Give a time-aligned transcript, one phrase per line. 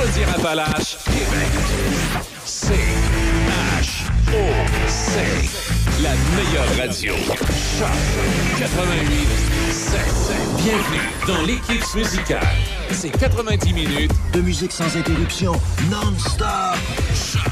[0.00, 2.24] Chaudière-Appalaches, eh ben, Québec.
[2.46, 2.80] C-H-O-C.
[6.02, 7.14] La meilleure radio.
[7.78, 7.90] Choc
[8.58, 9.28] 88
[9.70, 10.00] 7.
[10.56, 12.56] Bienvenue dans l'équipe musicale.
[12.92, 15.52] C'est 90 minutes de musique sans interruption,
[15.90, 17.49] non-stop.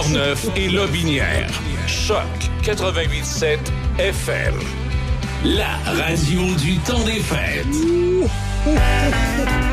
[0.00, 1.50] Portneuf et Lobinière.
[1.86, 2.24] Choc
[2.62, 3.58] 88.7
[3.98, 4.54] FM.
[5.44, 7.66] La radio du temps des fêtes.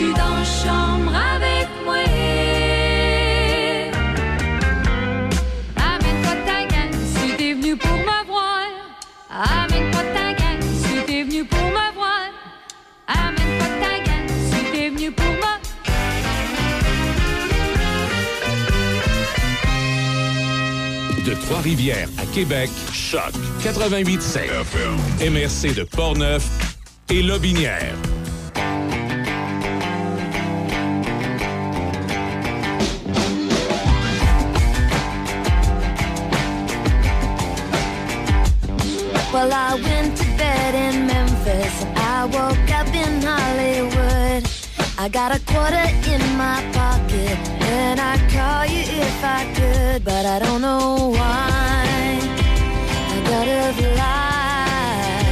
[0.00, 2.04] tu dans chambre avec moi?
[5.76, 8.64] Amène-toi ta gang si t'es venu pour me voir.
[9.30, 12.30] Amène-toi ta gang si t'es venu pour me voir.
[13.08, 15.50] Amène-toi ta gang si t'es venu pour me
[21.26, 24.48] De Trois-Rivières à Québec, Choc 88.5,
[25.30, 26.44] MRC de Portneuf
[27.10, 27.94] et Lobinière.
[39.70, 44.42] I went to bed in Memphis and I woke up in Hollywood.
[44.98, 47.38] I got a quarter in my pocket
[47.78, 52.18] and I'd call you if I could, but I don't know why.
[53.14, 53.62] I gotta
[54.00, 55.30] lie.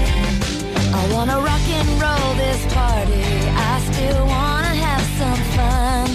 [1.00, 3.24] I wanna rock and roll this party.
[3.70, 6.06] I still wanna have some fun.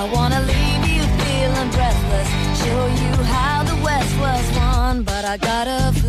[0.00, 2.28] I wanna leave you feeling breathless,
[2.62, 6.05] show you how the West was won, but I gotta fly.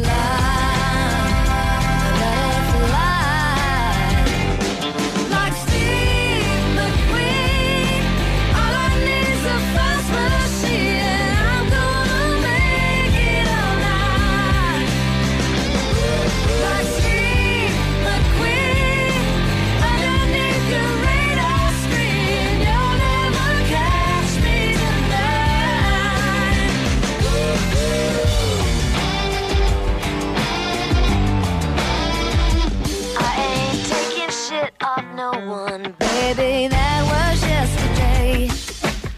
[36.38, 38.50] baby, that was yesterday.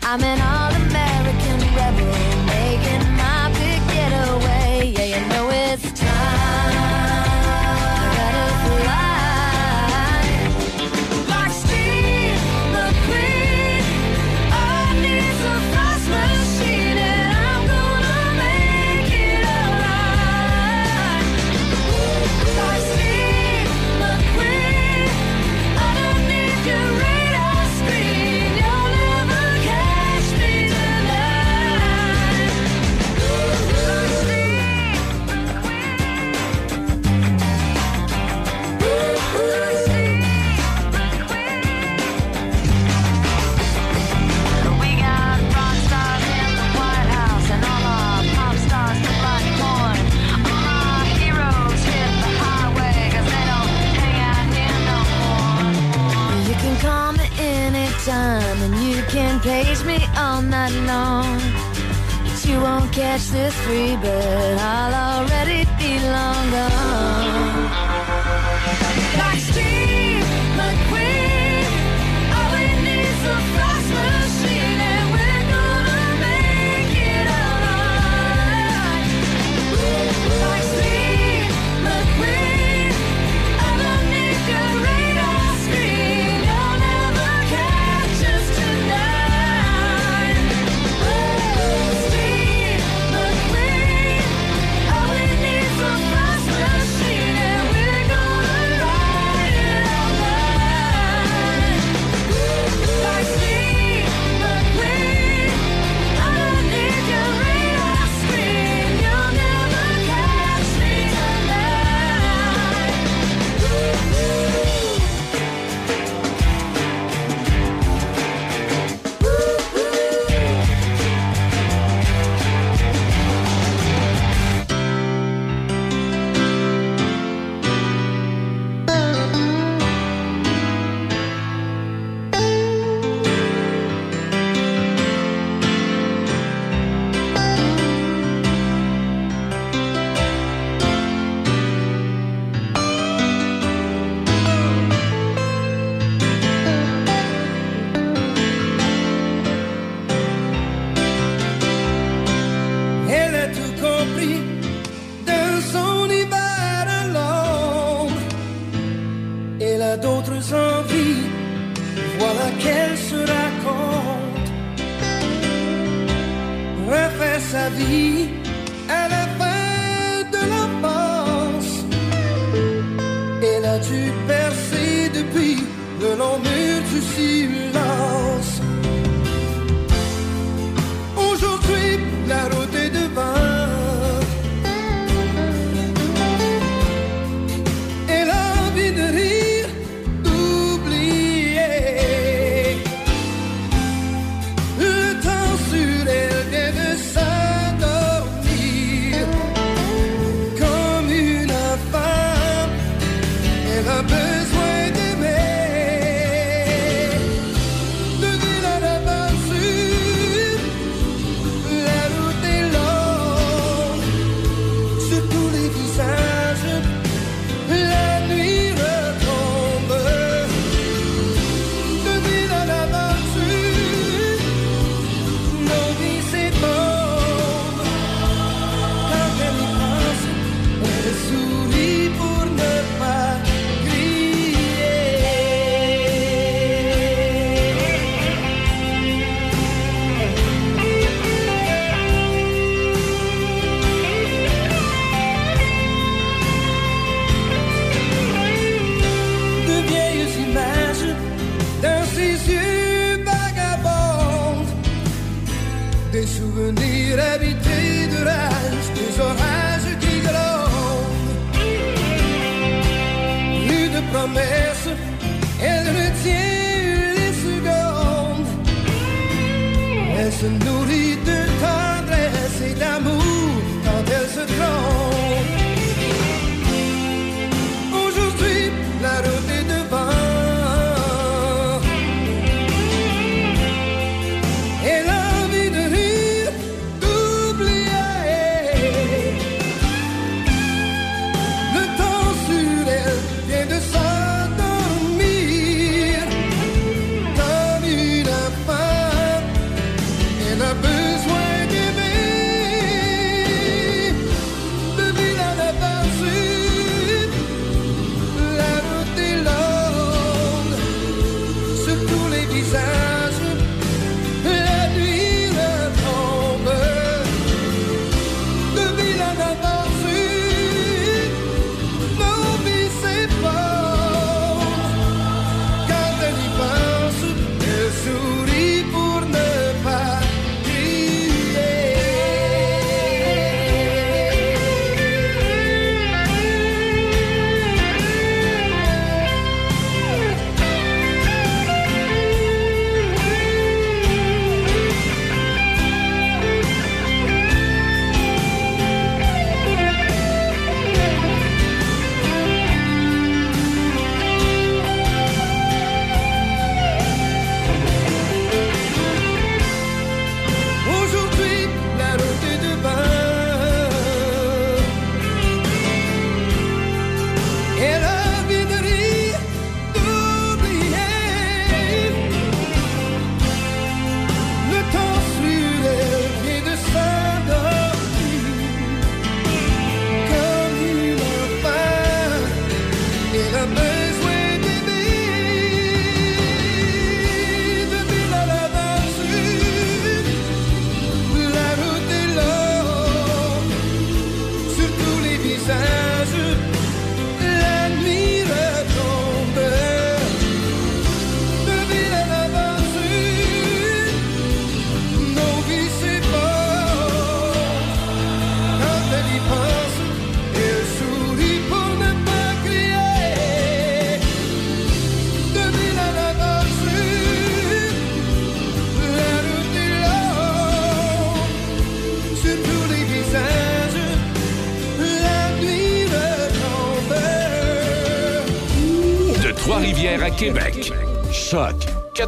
[0.03, 0.48] I'm in.
[62.99, 67.08] catch this free bird, I'll already be long gone.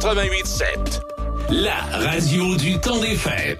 [0.02, 1.00] 88.7.
[1.50, 3.51] La radio du temps des fêtes.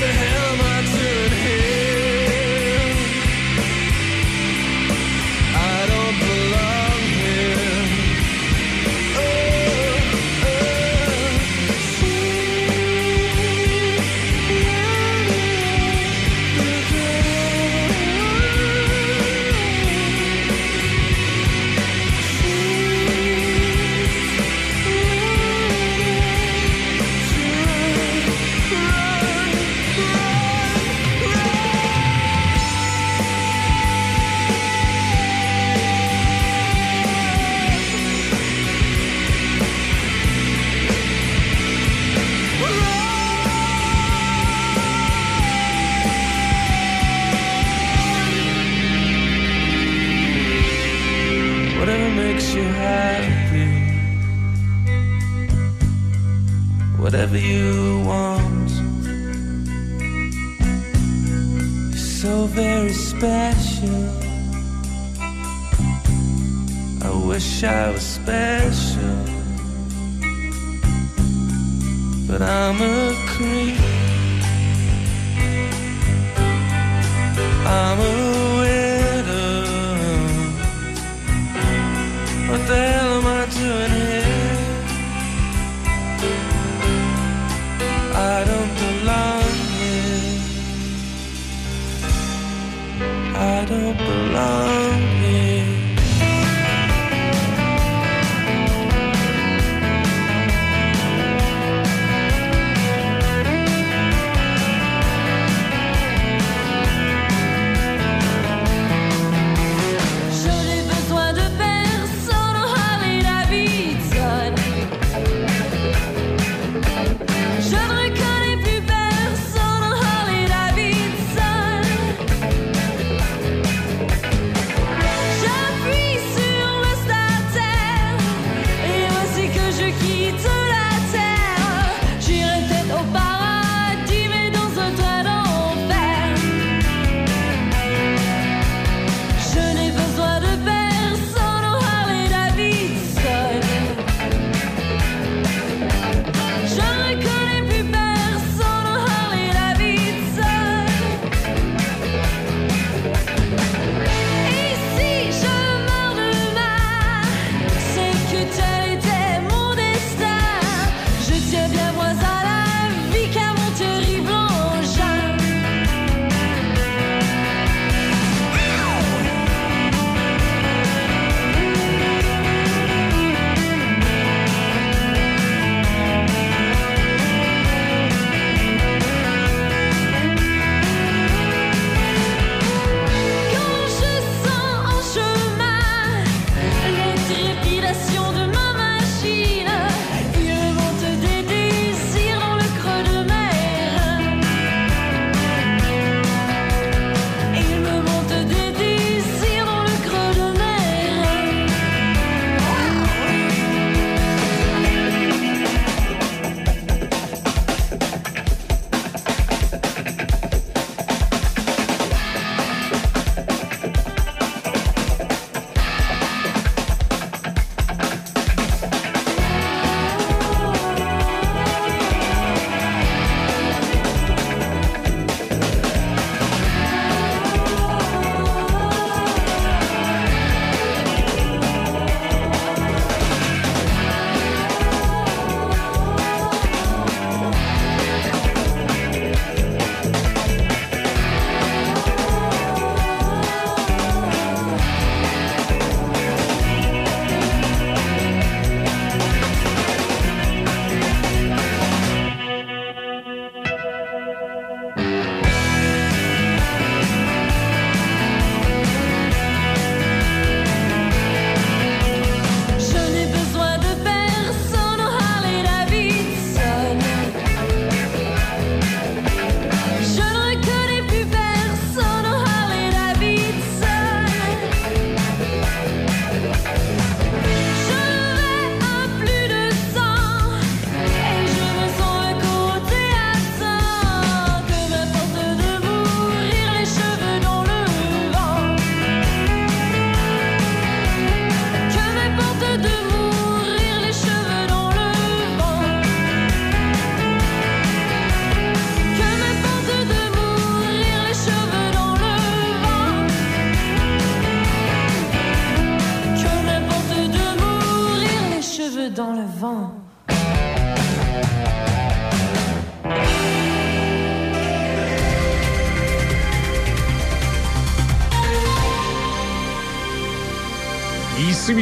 [0.00, 0.97] the hell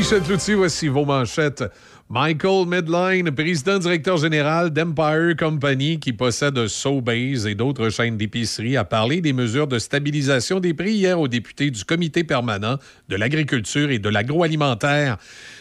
[0.06, 1.64] Michel Cloutier, voici vos manchettes.
[2.08, 9.20] Michael Medline, président-directeur général d'Empire Company, qui possède Sobeys et d'autres chaînes d'épicerie, a parlé
[9.20, 13.98] des mesures de stabilisation des prix hier aux députés du Comité permanent de l'agriculture et
[13.98, 15.16] de l'agroalimentaire.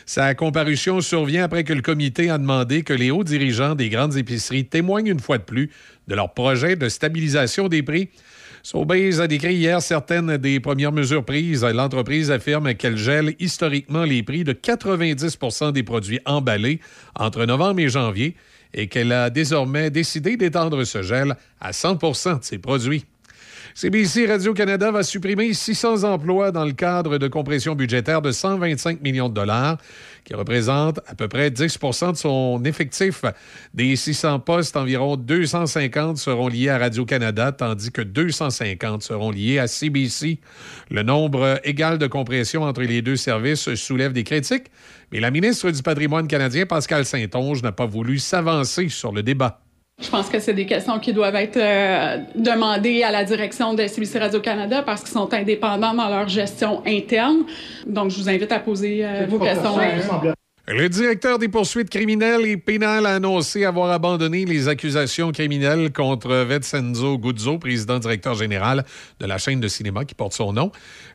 [0.05, 4.15] Sa comparution survient après que le comité a demandé que les hauts dirigeants des grandes
[4.15, 5.71] épiceries témoignent une fois de plus
[6.08, 8.10] de leur projet de stabilisation des prix.
[8.65, 11.63] Sobeys a décrit hier certaines des premières mesures prises.
[11.63, 16.80] L'entreprise affirme qu'elle gèle historiquement les prix de 90% des produits emballés
[17.15, 18.36] entre novembre et janvier
[18.73, 23.06] et qu'elle a désormais décidé d'étendre ce gel à 100% de ses produits.
[23.77, 29.27] CBC Radio-Canada va supprimer 600 emplois dans le cadre de compression budgétaire de 125 millions
[29.27, 29.79] de dollars,
[30.23, 33.25] qui représente à peu près 10% de son effectif.
[33.73, 39.67] Des 600 postes, environ 250 seront liés à Radio-Canada, tandis que 250 seront liés à
[39.67, 40.39] CBC.
[40.89, 44.71] Le nombre égal de compression entre les deux services soulève des critiques,
[45.11, 49.64] mais la ministre du Patrimoine canadien, Pascal Saint-Onge, n'a pas voulu s'avancer sur le débat.
[50.01, 53.88] Je pense que c'est des questions qui doivent être euh, demandées à la direction de
[53.88, 57.45] CBC Radio-Canada parce qu'ils sont indépendants dans leur gestion interne.
[57.88, 59.77] Donc, je vous invite à poser euh, vos questions.
[60.67, 66.34] Le directeur des poursuites criminelles et pénales a annoncé avoir abandonné les accusations criminelles contre
[66.43, 68.84] Vincenzo Guzzo, président-directeur général
[69.19, 70.71] de la chaîne de cinéma qui porte son nom.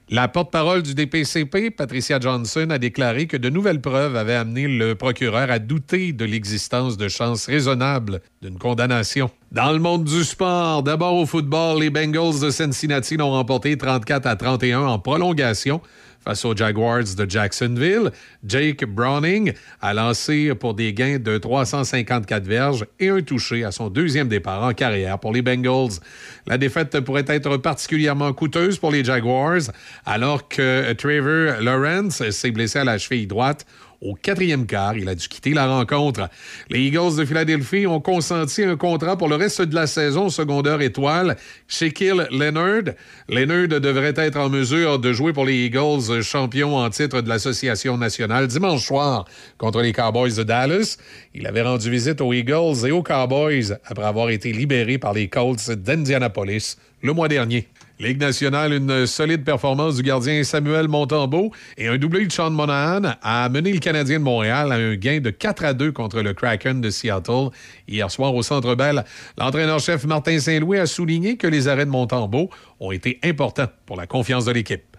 [0.09, 4.95] La porte-parole du DPCP, Patricia Johnson, a déclaré que de nouvelles preuves avaient amené le
[4.95, 9.33] procureur à douter de l'existence de chances raisonnables d'une condamnation.
[9.51, 14.27] Dans le monde du sport, d'abord au football, les Bengals de Cincinnati l'ont remporté 34
[14.27, 15.81] à 31 en prolongation
[16.25, 18.11] face aux Jaguars de Jacksonville.
[18.47, 23.89] Jake Browning a lancé pour des gains de 354 verges et un touché à son
[23.89, 26.01] deuxième départ en carrière pour les Bengals.
[26.47, 29.71] La défaite pourrait être particulièrement coûteuse pour les Jaguars
[30.05, 33.67] alors que Trevor Lawrence s'est blessé à la cheville droite
[34.01, 36.29] au quatrième quart, il a dû quitter la rencontre.
[36.71, 40.81] Les Eagles de Philadelphie ont consenti un contrat pour le reste de la saison secondaire
[40.81, 41.37] étoile.
[41.69, 42.95] Shaquille Leonard.
[43.29, 47.99] Leonard devrait être en mesure de jouer pour les Eagles, champions en titre de l'Association
[47.99, 49.27] nationale, dimanche soir
[49.59, 50.97] contre les Cowboys de Dallas.
[51.35, 55.29] Il avait rendu visite aux Eagles et aux Cowboys après avoir été libéré par les
[55.29, 57.69] Colts d'Indianapolis le mois dernier.
[58.01, 63.13] Ligue nationale, une solide performance du gardien Samuel Montembeau et un doublé de Sean Monahan
[63.21, 66.33] a mené le Canadien de Montréal à un gain de 4 à 2 contre le
[66.33, 67.51] Kraken de Seattle
[67.87, 69.05] hier soir au Centre Bell.
[69.37, 72.49] L'entraîneur-chef Martin Saint-Louis a souligné que les arrêts de Montembeau
[72.81, 74.90] ont été importants pour la confiance de l'équipe.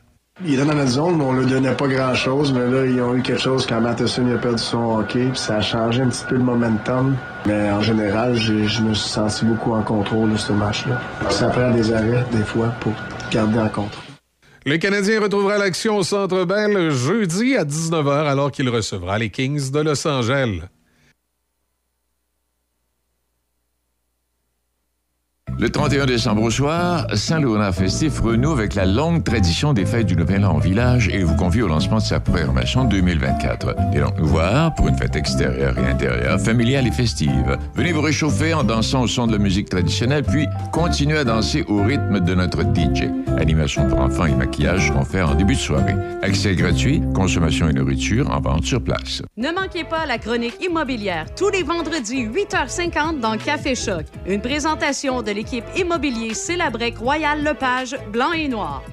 [0.43, 2.51] Il était dans notre zone, mais on ne lui donnait pas grand-chose.
[2.51, 5.27] Mais là, ils ont eu quelque chose quand Matheson a perdu son hockey.
[5.29, 7.15] Puis ça a changé un petit peu le momentum.
[7.45, 10.99] Mais en général, je me suis senti beaucoup en contrôle de ce match-là.
[11.29, 12.93] Ça prend des arrêts, des fois, pour
[13.31, 14.03] garder en contrôle.
[14.65, 19.71] Le Canadien retrouvera l'action au Centre Bell jeudi à 19h alors qu'il recevra les Kings
[19.71, 20.61] de Los Angeles.
[25.59, 30.15] Le 31 décembre au soir, Saint-Laurent Festif renoue avec la longue tradition des fêtes du
[30.15, 33.75] Nouvel An au village et vous convie au lancement de sa programmation 2024.
[33.93, 37.57] Et donc nous voir pour une fête extérieure et intérieure, familiale et festive.
[37.75, 41.63] Venez vous réchauffer en dansant au son de la musique traditionnelle, puis continuez à danser
[41.67, 43.09] au rythme de notre DJ.
[43.37, 45.95] Animation pour enfants et maquillage seront faits en début de soirée.
[46.23, 49.21] Accès gratuit, consommation et nourriture en vente sur place.
[49.37, 54.05] Ne manquez pas la chronique immobilière tous les vendredis 8h50 dans Café Choc.
[54.27, 58.83] Une présentation de l'équipe immobilier Célabrec Royal Lepage blanc et noir.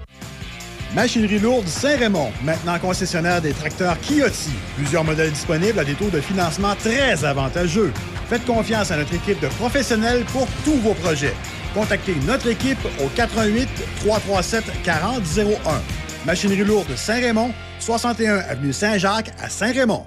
[0.95, 4.53] Machinerie lourde Saint-Raymond, maintenant concessionnaire des tracteurs Kioti.
[4.77, 7.93] Plusieurs modèles disponibles à des taux de financement très avantageux.
[8.31, 11.35] Faites confiance à notre équipe de professionnels pour tous vos projets.
[11.75, 13.69] Contactez notre équipe au 88
[14.01, 15.83] 337 4001.
[16.25, 20.07] Machinerie lourde Saint-Raymond, 61 avenue Saint-Jacques à Saint-Raymond.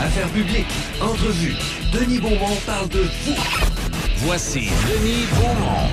[0.00, 0.66] Affaires publiques,
[1.00, 1.54] entrevue.
[1.92, 3.87] Denis Beaumont parle de vous.
[4.22, 5.88] Voici Denis Beaumont.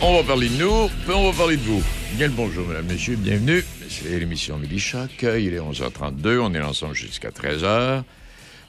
[0.00, 1.82] On va parler de nous, puis on va parler de vous.
[2.12, 3.64] Bien le bonjour, mesdames, messieurs, bienvenue.
[3.88, 5.10] C'est l'émission Midi Choc.
[5.22, 8.04] Il est 11h32, on est ensemble jusqu'à 13h.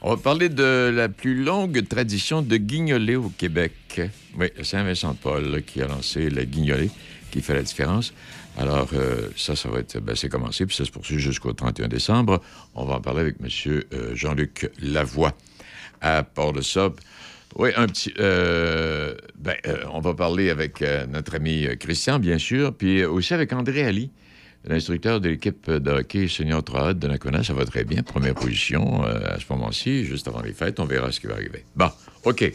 [0.02, 4.02] On va parler de la plus longue tradition de guignolée au Québec.
[4.40, 6.90] Oui, Saint-Vincent-de-Paul qui a lancé le guignolée,
[7.30, 8.12] qui fait la différence.
[8.58, 11.88] Alors, euh, ça, ça va être, ben, c'est commencé, puis ça se poursuit jusqu'au 31
[11.88, 12.42] décembre.
[12.76, 13.82] On va en parler avec M.
[14.14, 15.34] Jean-Luc Lavoie
[16.02, 17.00] à Port-de-Sop.
[17.56, 18.14] Oui, un petit.
[18.20, 23.04] euh, ben, euh, on va parler avec euh, notre ami euh, Christian, bien sûr, puis
[23.06, 24.12] aussi avec André Ali,
[24.66, 27.44] l'instructeur de l'équipe de hockey senior 3 de Nakona.
[27.44, 28.02] Ça va très bien.
[28.04, 30.80] Première position euh, à ce moment-ci, juste avant les fêtes.
[30.80, 31.64] On verra ce qui va arriver.
[31.76, 31.90] Bon,
[32.24, 32.52] OK.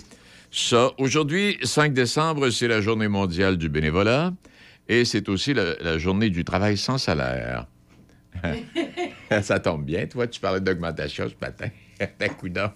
[0.51, 4.33] Ça, aujourd'hui, 5 décembre, c'est la journée mondiale du bénévolat
[4.89, 7.67] et c'est aussi la, la journée du travail sans salaire.
[9.43, 10.07] Ça tombe bien.
[10.07, 11.69] Toi, tu parlais d'augmentation ce matin.
[12.19, 12.73] D'un coup d'or.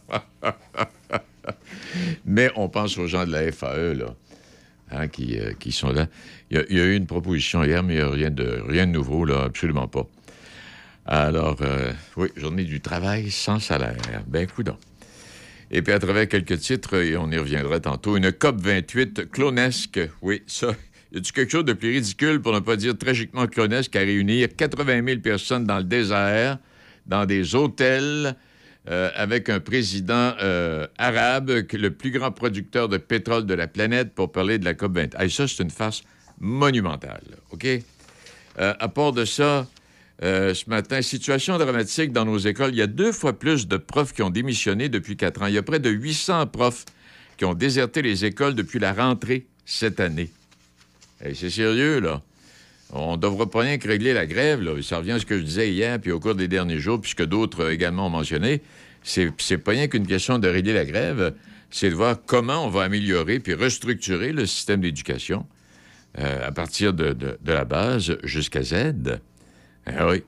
[2.24, 4.14] Mais on pense aux gens de la FAE, là,
[4.90, 6.06] hein, qui, euh, qui sont là.
[6.50, 8.30] Il y, a, il y a eu une proposition hier, mais il n'y a rien
[8.30, 10.06] de, rien de nouveau, là, absolument pas.
[11.04, 13.96] Alors, euh, oui, journée du travail sans salaire.
[14.26, 14.76] Ben, coudon.
[15.70, 20.00] Et puis, à travers quelques titres, et on y reviendra tantôt, une COP 28 clonesque.
[20.20, 20.74] Oui, ça.
[21.12, 24.48] Y a-tu quelque chose de plus ridicule, pour ne pas dire tragiquement clonesque, à réunir
[24.56, 26.58] 80 000 personnes dans le désert,
[27.06, 28.34] dans des hôtels
[28.88, 34.14] euh, avec un président euh, arabe, le plus grand producteur de pétrole de la planète,
[34.14, 35.20] pour parler de la COP20.
[35.20, 36.02] Hey, ça, c'est une farce
[36.40, 37.66] monumentale, OK?
[37.66, 39.66] Euh, à part de ça,
[40.22, 42.70] ce matin, situation dramatique dans nos écoles.
[42.72, 45.46] Il y a deux fois plus de profs qui ont démissionné depuis quatre ans.
[45.46, 46.84] Il y a près de 800 profs
[47.36, 50.30] qui ont déserté les écoles depuis la rentrée cette année.
[51.22, 52.20] Hey, c'est sérieux, là.
[52.92, 54.72] On ne devra pas rien que régler la grève, là.
[54.82, 57.24] Ça revient à ce que je disais hier, puis au cours des derniers jours, puisque
[57.24, 58.60] d'autres euh, également ont mentionné.
[59.04, 61.34] C'est, pas rien qu'une question de régler la grève,
[61.70, 65.46] c'est de voir comment on va améliorer puis restructurer le système d'éducation
[66.18, 69.20] euh, à partir de, de- de la base jusqu'à Z.
[69.86, 70.22] Ah oui.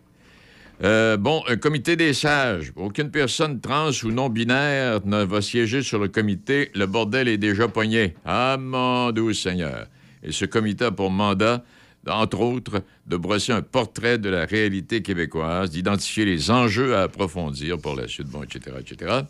[0.83, 2.73] Euh, bon, un comité des sages.
[2.75, 6.71] Aucune personne trans ou non-binaire ne va siéger sur le comité.
[6.75, 8.15] Le bordel est déjà pogné.
[8.25, 9.87] Ah, mon doux Seigneur.
[10.25, 11.63] Et ce comité a pour mandat,
[12.09, 17.79] entre autres, de brosser un portrait de la réalité québécoise, d'identifier les enjeux à approfondir
[17.79, 19.21] pour la suite, bon, etc., etc.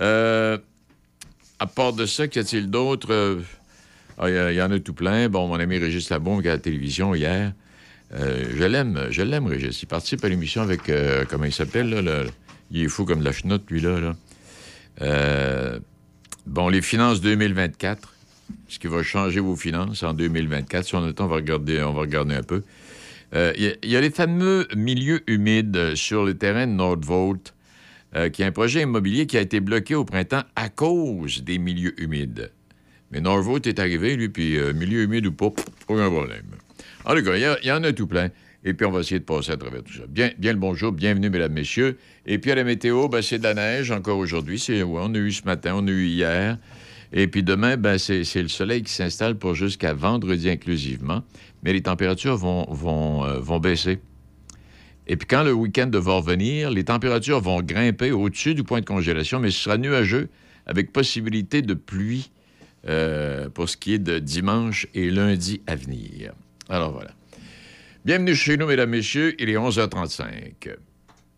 [0.00, 0.58] Euh,
[1.58, 3.08] à part de ça, qu'y a-t-il d'autre?
[3.10, 3.40] Euh,
[4.18, 5.28] ah, Il y, il y en a tout plein.
[5.28, 7.52] Bon, mon ami Régis Labon, qui est à la télévision hier,
[8.14, 9.82] euh, je l'aime, je l'aime, Régis.
[9.82, 12.24] Il participe à l'émission avec, euh, comment il s'appelle, là,
[12.70, 14.00] il est fou comme la chenotte, lui, là.
[15.00, 15.78] là.
[16.46, 18.15] Bon, les finances 2024,
[18.68, 20.84] ce qui va changer vos finances en 2024.
[20.86, 22.62] Si on a le temps, on va regarder, un peu.
[23.34, 26.72] Euh, Il y, a- il y a les fameux milieux humides sur le terrain de
[26.72, 27.54] Nordvolt,
[28.14, 31.58] euh, qui est un projet immobilier qui a été bloqué au printemps à cause des
[31.58, 32.50] milieux humides.
[33.12, 35.46] Mais Norvolt est arrivé, lui, puis euh, milieu humide ou pas,
[35.88, 36.42] aucun problème.
[37.04, 38.30] En tout cas, il y en a tout plein.
[38.64, 40.02] Et puis, on va essayer de passer à travers tout ça.
[40.08, 41.98] Bien, le bonjour, bienvenue, mesdames, messieurs.
[42.26, 44.58] Et puis, à la météo, ben, c'est de la neige encore aujourd'hui.
[44.58, 46.58] C'est, on a eu ce matin, on a eu hier.
[47.12, 51.22] Et puis, demain, ben, c'est, le soleil qui s'installe pour jusqu'à vendredi inclusivement.
[51.62, 53.98] Mais les températures vont, vont, euh, vont baisser.
[55.08, 58.84] Et puis quand le week-end va revenir, les températures vont grimper au-dessus du point de
[58.84, 60.28] congélation, mais ce sera nuageux
[60.66, 62.32] avec possibilité de pluie
[62.88, 66.32] euh, pour ce qui est de dimanche et lundi à venir.
[66.68, 67.12] Alors voilà.
[68.04, 69.34] Bienvenue chez nous, mesdames, messieurs.
[69.40, 70.76] Il est 11h35.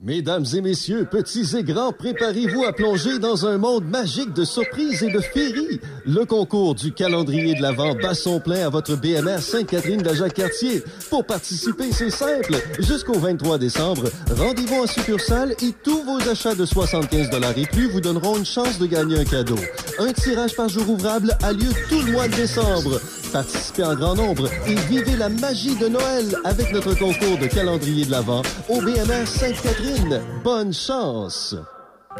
[0.01, 5.03] Mesdames et messieurs, petits et grands, préparez-vous à plonger dans un monde magique de surprises
[5.03, 5.81] et de féeries.
[6.07, 10.85] Le concours du calendrier de l'Avent bat son plein à votre BMR Sainte-Catherine de Jacques-Cartier.
[11.11, 12.55] Pour participer, c'est simple.
[12.79, 14.05] Jusqu'au 23 décembre,
[14.37, 18.79] rendez-vous en succursale et tous vos achats de 75 et plus vous donneront une chance
[18.79, 19.59] de gagner un cadeau.
[19.99, 23.01] Un tirage par jour ouvrable a lieu tout le mois de décembre.
[23.33, 28.05] Participez en grand nombre et vivez la magie de Noël avec notre concours de calendrier
[28.05, 30.21] de l'Avent au BMR Sainte-Catherine.
[30.43, 31.55] Bonne chance!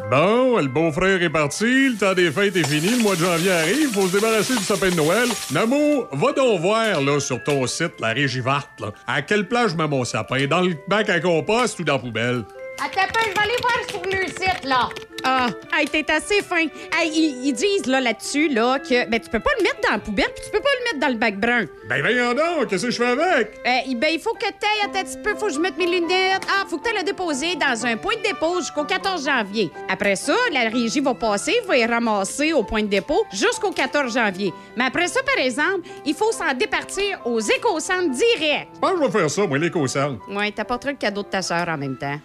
[0.09, 3.51] Bon, le beau-frère est parti, le temps des fêtes est fini, le mois de janvier
[3.51, 5.27] arrive, faut se débarrasser du sapin de Noël.
[5.51, 8.63] Namo, va donc voir, là, sur ton site, la là,
[9.07, 11.99] à quelle place je mets mon sapin, dans le bac à compost ou dans la
[11.99, 12.43] poubelle?
[12.81, 14.89] Attends un peu, je vais aller voir sur le site, là.
[15.23, 16.61] Ah, hey, t'es assez fin.
[16.97, 19.91] Hey, ils, ils disent là là-dessus là que ben tu peux pas le mettre dans
[19.91, 21.65] la poubelle puis tu peux pas le mettre dans le bac brun.
[21.89, 23.59] Ben voyons donc, qu'est-ce que je fais avec?
[23.65, 25.87] Euh, ben il faut que t'ailles attends un petit peu, faut que je mette mes
[25.87, 26.43] lunettes.
[26.47, 29.69] Ah, faut que t'ailles le déposer dans un point de dépôt jusqu'au 14 janvier.
[29.89, 34.13] Après ça, la régie va passer, va y ramasser au point de dépôt jusqu'au 14
[34.13, 34.53] janvier.
[34.77, 38.69] Mais après ça, par exemple, il faut s'en départir aux éco-centres direct.
[38.75, 40.19] Je pense que je vais faire ça, moi, l'éco-centre.
[40.29, 42.17] Ouais, t'apporteras le cadeau de ta sœur en même temps.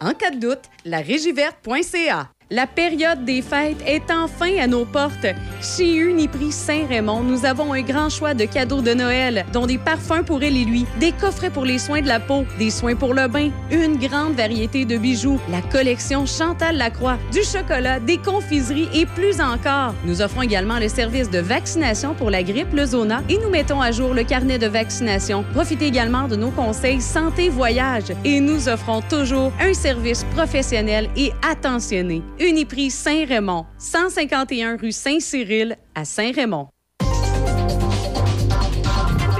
[0.00, 2.30] En cas de doute, la régiverte.ca.
[2.50, 5.26] La période des fêtes est enfin à nos portes.
[5.60, 10.24] Chez Uniprix Saint-Raymond, nous avons un grand choix de cadeaux de Noël, dont des parfums
[10.24, 10.66] pour elle et
[10.98, 14.32] des coffrets pour les soins de la peau, des soins pour le bain, une grande
[14.32, 19.92] variété de bijoux, la collection Chantal Lacroix, du chocolat, des confiseries et plus encore.
[20.06, 23.82] Nous offrons également le service de vaccination pour la grippe, le zona et nous mettons
[23.82, 25.44] à jour le carnet de vaccination.
[25.52, 31.30] Profitez également de nos conseils santé voyage et nous offrons toujours un service professionnel et
[31.46, 32.22] attentionné.
[32.40, 36.68] Uniprix Saint-Raymond, 151 rue Saint-Cyril à Saint-Raymond.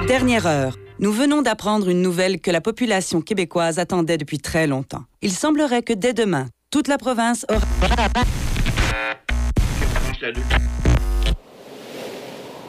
[0.08, 0.76] Dernière heure.
[0.98, 5.04] Nous venons d'apprendre une nouvelle que la population québécoise attendait depuis très longtemps.
[5.22, 7.60] Il semblerait que dès demain, toute la province aura...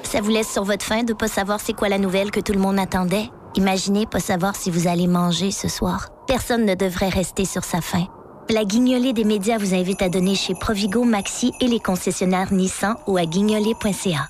[0.03, 2.53] Ça vous laisse sur votre faim de pas savoir c'est quoi la nouvelle que tout
[2.53, 3.29] le monde attendait?
[3.55, 6.09] Imaginez pas savoir si vous allez manger ce soir.
[6.27, 8.05] Personne ne devrait rester sur sa faim.
[8.51, 12.95] La guignolée des médias vous invite à donner chez Provigo, Maxi et les concessionnaires Nissan
[13.05, 14.27] ou à guignolée.ca.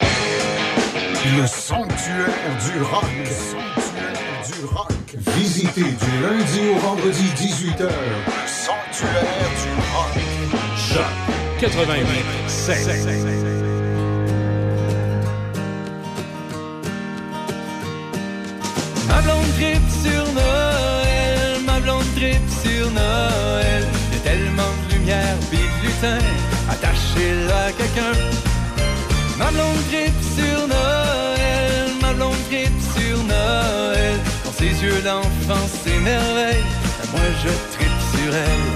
[0.00, 2.26] Le sanctuaire
[2.64, 3.04] du rock.
[3.18, 4.88] Le sanctuaire du rock.
[5.36, 7.82] Visitez du lundi au vendredi 18h.
[7.82, 10.16] Le sanctuaire du rock.
[10.78, 11.04] Choc
[11.60, 11.90] 88
[19.06, 22.48] Ma blonde tripe sur Noël, ma blonde tripe
[22.92, 23.84] Noël.
[24.12, 26.18] Y a tellement de lumière pis de lutin
[26.70, 28.16] attaché là à quelqu'un.
[29.38, 34.18] Ma blonde grippe sur Noël, ma blonde grippe sur Noël.
[34.44, 36.64] Dans ses yeux d'enfant s'émerveille,
[37.12, 38.68] moi je tripe sur elle.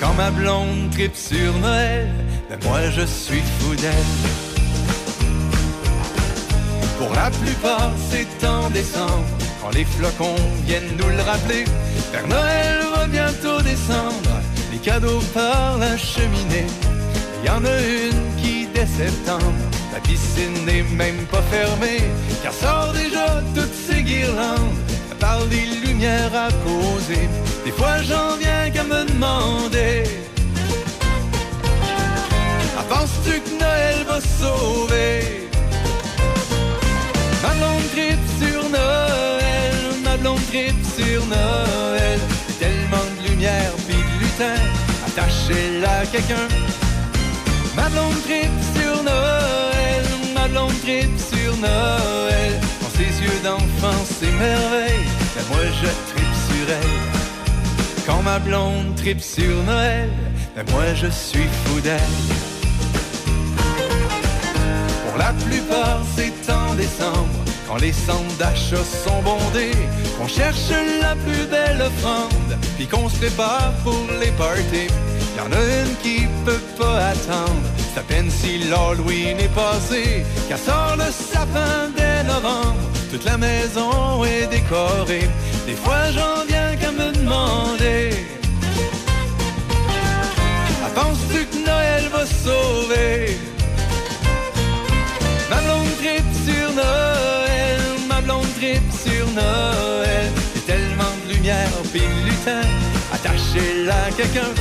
[0.00, 2.08] Quand ma blonde tripe sur Noël,
[2.48, 4.50] ben moi je suis fou d'elle.
[6.98, 9.24] Pour la plupart, c'est en décembre,
[9.62, 11.64] quand les flocons viennent nous le rappeler.
[12.12, 14.34] Père Noël bientôt descendre,
[14.72, 16.66] les cadeaux par la cheminée.
[17.42, 19.54] Il y en a une qui, dès septembre,
[19.92, 22.02] la piscine n'est même pas fermée,
[22.42, 24.76] car sort déjà toutes ces guirlandes,
[25.18, 27.28] par des lumières à poser.
[27.64, 30.04] Des fois, j'en viens qu'à me demander.
[32.78, 35.48] Ah, penses-tu que Noël va sauver?
[37.42, 39.74] Ma blonde grippe sur Noël,
[40.04, 42.18] ma blonde grippe sur Noël.
[43.40, 44.54] Lumière de lutin
[45.82, 46.46] à quelqu'un.
[47.74, 52.60] Ma blonde grippe sur Noël, ma blonde grippe sur Noël.
[52.82, 58.04] Dans ses yeux d'enfant s'émerveille, ben moi je tripe sur elle.
[58.04, 60.10] Quand ma blonde tripe sur Noël,
[60.54, 61.98] ben moi je suis fou d'elle.
[65.06, 67.40] Pour la plupart, c'est en décembre,
[67.70, 69.70] quand les centres d'achat sont bondés,
[70.18, 74.90] qu'on cherche la plus belle offrande, puis qu'on se prépare pour les parties.
[75.36, 80.24] Y en a une qui peut pas attendre, c'est à peine si l'Halloween est passé,
[80.48, 82.74] qu'elle sort le sapin dès novembre.
[83.08, 85.28] Toute la maison est décorée,
[85.66, 88.10] des fois j'en viens qu'à me demander.
[90.84, 93.38] Ah, penses-tu que Noël va sauver?
[95.48, 97.39] Ma blonde grippe sur Noël,
[98.20, 100.32] ma blonde grippe sur Noël.
[100.56, 102.68] A tellement de lumière pis de lutin
[103.12, 104.52] attaché là à quelqu'un.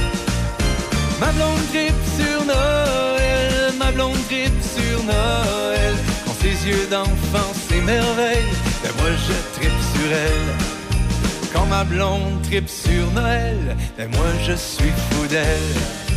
[1.20, 5.96] Ma blonde grippe sur Noël, ma blonde grippe sur Noël.
[6.26, 11.52] Quand ses yeux d'enfant s'émerveillent, ben moi je tripe sur elle.
[11.54, 16.09] Quand ma blonde tripe sur Noël, ben moi je suis fou d'elle.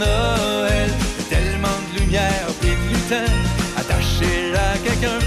[0.00, 0.90] Noël
[1.28, 3.32] Tellement de lumière pis de lutin
[3.76, 5.18] Attaché là à quelqu'un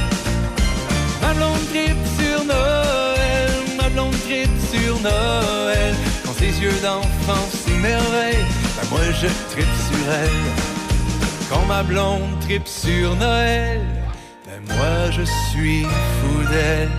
[1.21, 5.93] Ma blonde grippe sur Noël Ma blonde grippe sur Noël
[6.25, 8.45] Quand ses yeux d'enfant s'émerveillent
[8.75, 10.73] Ben moi je tripe sur elle
[11.49, 13.81] quand ma blonde tripe sur Noël,
[14.45, 15.21] ben moi je
[15.51, 16.89] suis fou d'elle.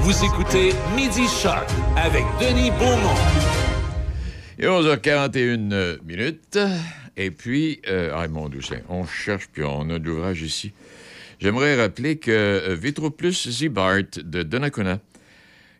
[0.00, 1.66] Vous écoutez Midi Choc
[1.96, 3.57] avec Denis Beaumont.
[4.60, 6.58] Et 11h41 euh, minutes.
[7.16, 10.72] Et puis, euh, ah mon Dieu, on cherche, puis on a de l'ouvrage ici.
[11.38, 14.98] J'aimerais rappeler que euh, Vitroplus Zibart de Donnacona,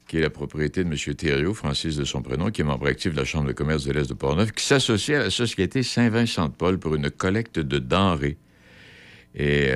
[0.06, 1.14] qui est la propriété de M.
[1.16, 3.92] Thériault, Francis de son prénom, qui est membre actif de la Chambre de commerce de
[3.92, 8.36] l'Est de Portneuf, qui s'associe à la Société Saint-Vincent-de-Paul pour une collecte de denrées.
[9.34, 9.70] Et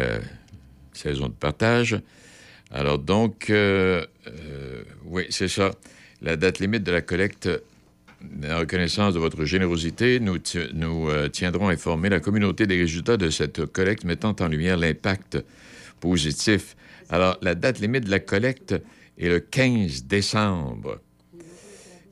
[0.92, 2.00] saison de partage.
[2.70, 3.52] Alors donc,
[5.04, 5.72] oui, c'est ça.
[6.22, 7.48] La date limite de la collecte,
[8.48, 10.38] en reconnaissance de votre générosité, nous,
[10.74, 15.38] nous euh, tiendrons informer la communauté des résultats de cette collecte mettant en lumière l'impact
[16.00, 16.76] positif.
[17.08, 18.74] Alors, la date limite de la collecte
[19.18, 21.00] est le 15 décembre.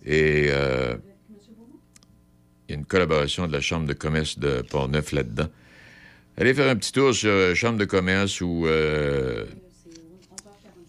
[0.04, 0.96] Et euh,
[2.68, 5.48] il y a une collaboration de la Chambre de commerce de Port-Neuf là-dedans.
[6.36, 9.44] Allez faire un petit tour sur euh, Chambre de commerce ou euh,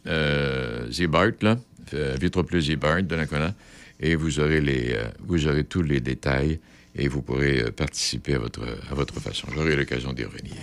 [0.08, 1.58] euh, Zibart, là,
[1.94, 3.54] euh, Vitroplus Zibart de Nakona,
[4.02, 6.60] et vous aurez, les, euh, vous aurez tous les détails
[6.96, 9.48] et vous pourrez euh, participer à votre, à votre façon.
[9.54, 10.56] J'aurai l'occasion d'y revenir.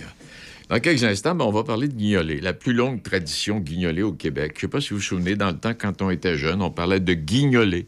[0.69, 4.13] Dans quelques instants, ben, on va parler de guignolé, la plus longue tradition guignolée au
[4.13, 4.51] Québec.
[4.53, 6.61] Je ne sais pas si vous vous souvenez, dans le temps, quand on était jeune,
[6.61, 7.87] on parlait de guignolé.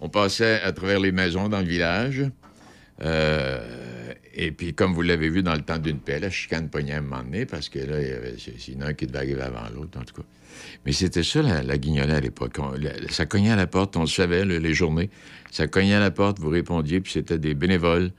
[0.00, 2.24] On passait à travers les maisons dans le village.
[3.02, 6.94] euh, et puis, comme vous l'avez vu dans le temps d'une paix, la chicane pognait
[6.94, 9.42] à un moment donné, parce que là, il y avait c'est un qui devait arriver
[9.42, 10.22] avant l'autre, en tout cas.
[10.86, 12.56] Mais c'était ça, la, guignolée à l'époque.
[13.10, 15.10] Ça cognait à la porte, on le savait, le- les journées.
[15.50, 18.12] Ça cognait à la porte, vous répondiez, puis c'était des bénévoles.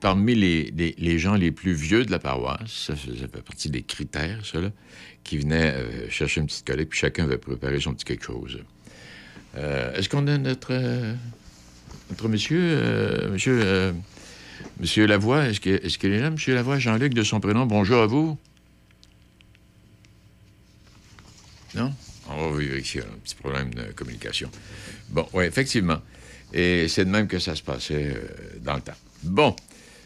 [0.00, 4.46] Parmi les, gens les plus vieux de la paroisse, ça, ça fait partie des critères,
[4.46, 4.70] ça, là,
[5.24, 8.60] qui venaient euh, chercher une petite collecte, puis chacun avait préparé son petit quelque chose.
[9.58, 11.14] Euh, Est-ce qu'on a notre, euh,
[12.26, 13.92] monsieur, monsieur,
[14.78, 15.60] Monsieur Lavoie, est-ce
[15.98, 16.78] qu'il est là, Monsieur Lavoie?
[16.78, 18.38] Jean-Luc, de son prénom, bonjour à vous.
[21.74, 21.92] Non?
[22.28, 24.50] On va vérifier, un petit problème de communication.
[25.08, 25.98] Bon, oui, effectivement.
[26.52, 28.96] Et c'est de même que ça se passait euh, dans le temps.
[29.22, 29.54] Bon,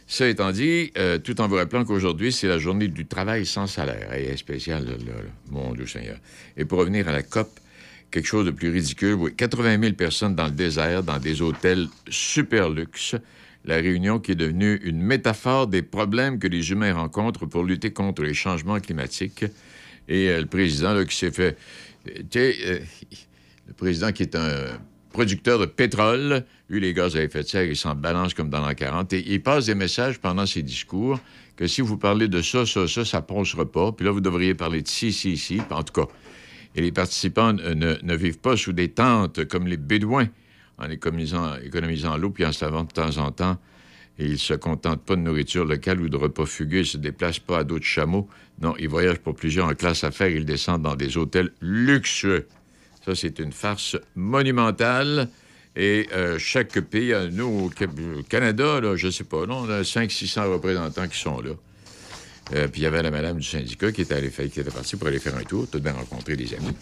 [0.07, 3.67] ça étant dit, euh, tout en vous rappelant qu'aujourd'hui, c'est la journée du travail sans
[3.67, 4.13] salaire.
[4.15, 6.19] Et spécial, là, là, mon Dieu Seigneur.
[6.57, 7.49] Et pour revenir à la COP,
[8.11, 11.89] quelque chose de plus ridicule, oui, 80 000 personnes dans le désert, dans des hôtels
[12.09, 13.17] super luxe.
[13.65, 17.93] La réunion qui est devenue une métaphore des problèmes que les humains rencontrent pour lutter
[17.93, 19.47] contre les changements climatiques.
[20.09, 21.57] Et euh, le président là, qui s'est fait...
[22.09, 22.79] euh, Tu sais, euh,
[23.67, 24.79] le président qui est un
[25.13, 28.61] producteur de pétrole, lui, les gaz à effet de serre, il s'en balance comme dans
[28.61, 29.13] l'an 40.
[29.13, 31.19] Et il passe des messages pendant ses discours
[31.57, 33.93] que si vous parlez de ça, ça, ça, ça passera pas.
[33.93, 35.61] Puis là, vous devriez parler de ci, ci, ci.
[35.71, 36.09] En tout cas,
[36.75, 40.29] et les participants ne vivent pas sous des tentes comme les Bédouins,
[40.79, 43.57] en économisant, économisant l'eau puis en se lavant de temps en temps.
[44.19, 46.79] Et ils ne se contentent pas de nourriture locale ou de repas fugueux.
[46.79, 48.29] Ils ne se déplacent pas à dos de chameau.
[48.61, 50.29] Non, ils voyagent pour plusieurs en classe affaires.
[50.29, 52.47] Ils descendent dans des hôtels luxueux.
[53.05, 55.29] Ça, c'est une farce monumentale.
[55.77, 59.69] Et euh, chaque pays, nous, au Ca- au Canada, là, je ne sais pas, on
[59.69, 61.51] a 500-600 représentants qui sont là.
[62.55, 64.97] Euh, puis il y avait la madame du syndicat qui était, allée qui était partie
[64.97, 66.77] pour aller faire un tour, tout de bien rencontrer des amis.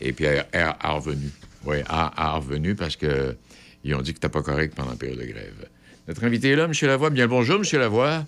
[0.00, 1.30] Et puis elle est revenue.
[1.64, 3.36] Oui, elle est revenue parce que
[3.84, 5.68] ils ont dit que c'était pas correct pendant la période de grève.
[6.08, 6.72] Notre invité est là, M.
[6.82, 7.10] Lavoie.
[7.10, 7.80] Bien le bonjour, M.
[7.80, 8.24] Lavoie.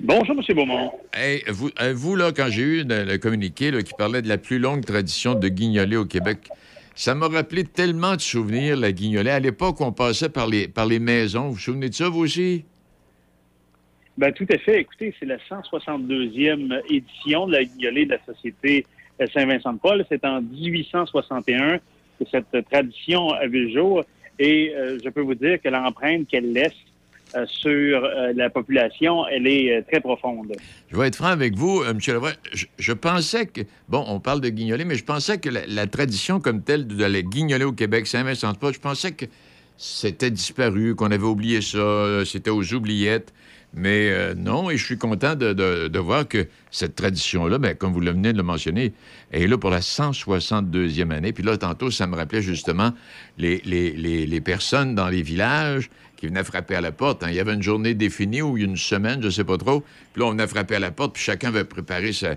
[0.00, 0.56] Bonjour, M.
[0.56, 0.92] Beaumont.
[1.12, 4.38] Hey, vous, euh, vous, là, quand j'ai eu le, communiqué là, qui parlait de la
[4.38, 6.48] plus longue tradition de guignolet au Québec,
[6.94, 9.32] ça m'a rappelé tellement de souvenirs, la guignolet.
[9.32, 11.48] À l'époque, on passait par les, par les maisons.
[11.48, 12.64] Vous vous souvenez de ça, vous aussi?
[14.16, 14.80] Ben, tout à fait.
[14.80, 18.86] Écoutez, c'est la 162e édition de la guignolée de la Société
[19.34, 20.06] Saint-Vincent-de-Paul.
[20.08, 24.04] C'est en 1861 que cette tradition a vu le jour.
[24.38, 26.72] Et euh, je peux vous dire que l'empreinte qu'elle laisse
[27.36, 30.52] euh, sur euh, la population, elle est très profonde.
[30.88, 31.98] Je vais être franc avec vous, M.
[32.08, 32.32] Lavoie.
[32.78, 36.62] Je, pensais que, bon, on parle de guignoler, mais je pensais que la, tradition comme
[36.62, 39.26] telle de la guignoler au Québec, Saint-Vincent-de-Paul, je pensais que
[39.76, 43.32] c'était disparu, qu'on avait oublié ça, c'était aux oubliettes.
[43.76, 48.00] Mais euh, non, et je suis content de, voir que cette tradition-là, ben, comme vous
[48.00, 48.32] le venez
[49.32, 51.32] est là pour la 162e année.
[51.32, 52.92] Puis là, tantôt, ça me rappelait justement
[53.38, 57.24] les, personnes dans les villages qui venaient frapper à la porte.
[57.24, 57.28] hein.
[57.30, 59.80] Il y avait une journée définie ou une semaine, je ne sais pas trop.
[60.12, 62.36] Puis là, on venait frapper à la porte, puis chacun avait préparé sa-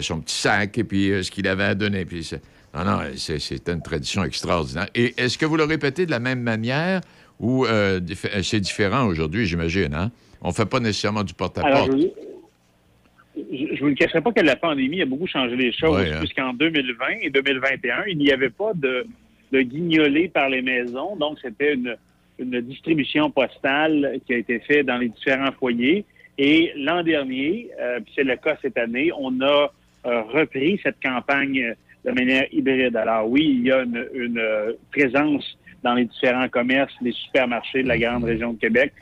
[0.00, 2.06] son petit sac et puis euh, ce qu'il avait à donner.
[2.06, 2.30] Puis
[2.74, 4.88] non, non, c'est- une tradition extraordinaire.
[4.94, 7.02] Et est-ce que vous le répétez de la même manière
[7.40, 8.00] ou euh,
[8.42, 10.10] c'est différent aujourd'hui, j'imagine, hein?
[10.42, 11.90] On ne fait pas nécessairement du porte-à-porte.
[11.92, 16.12] je ne vous le cacherai pas que la pandémie a beaucoup changé les choses, Ouais,
[16.12, 16.18] hein.
[16.18, 19.06] puisqu'en 2020 et 2021, il n'y avait pas de,
[19.52, 21.16] de guignolés par les maisons.
[21.16, 21.96] Donc, c'était une,
[22.38, 26.04] une distribution postale qui a été faite dans les différents foyers.
[26.38, 29.72] Et l'an dernier, euh, puis c'est le cas cette année, on a
[30.06, 31.74] euh, repris cette campagne
[32.04, 32.96] de manière hybride.
[32.96, 37.82] Alors oui, il y a une, une, euh, présence dans les différents commerces, les supermarchés
[37.82, 38.92] de la grande région de Québec.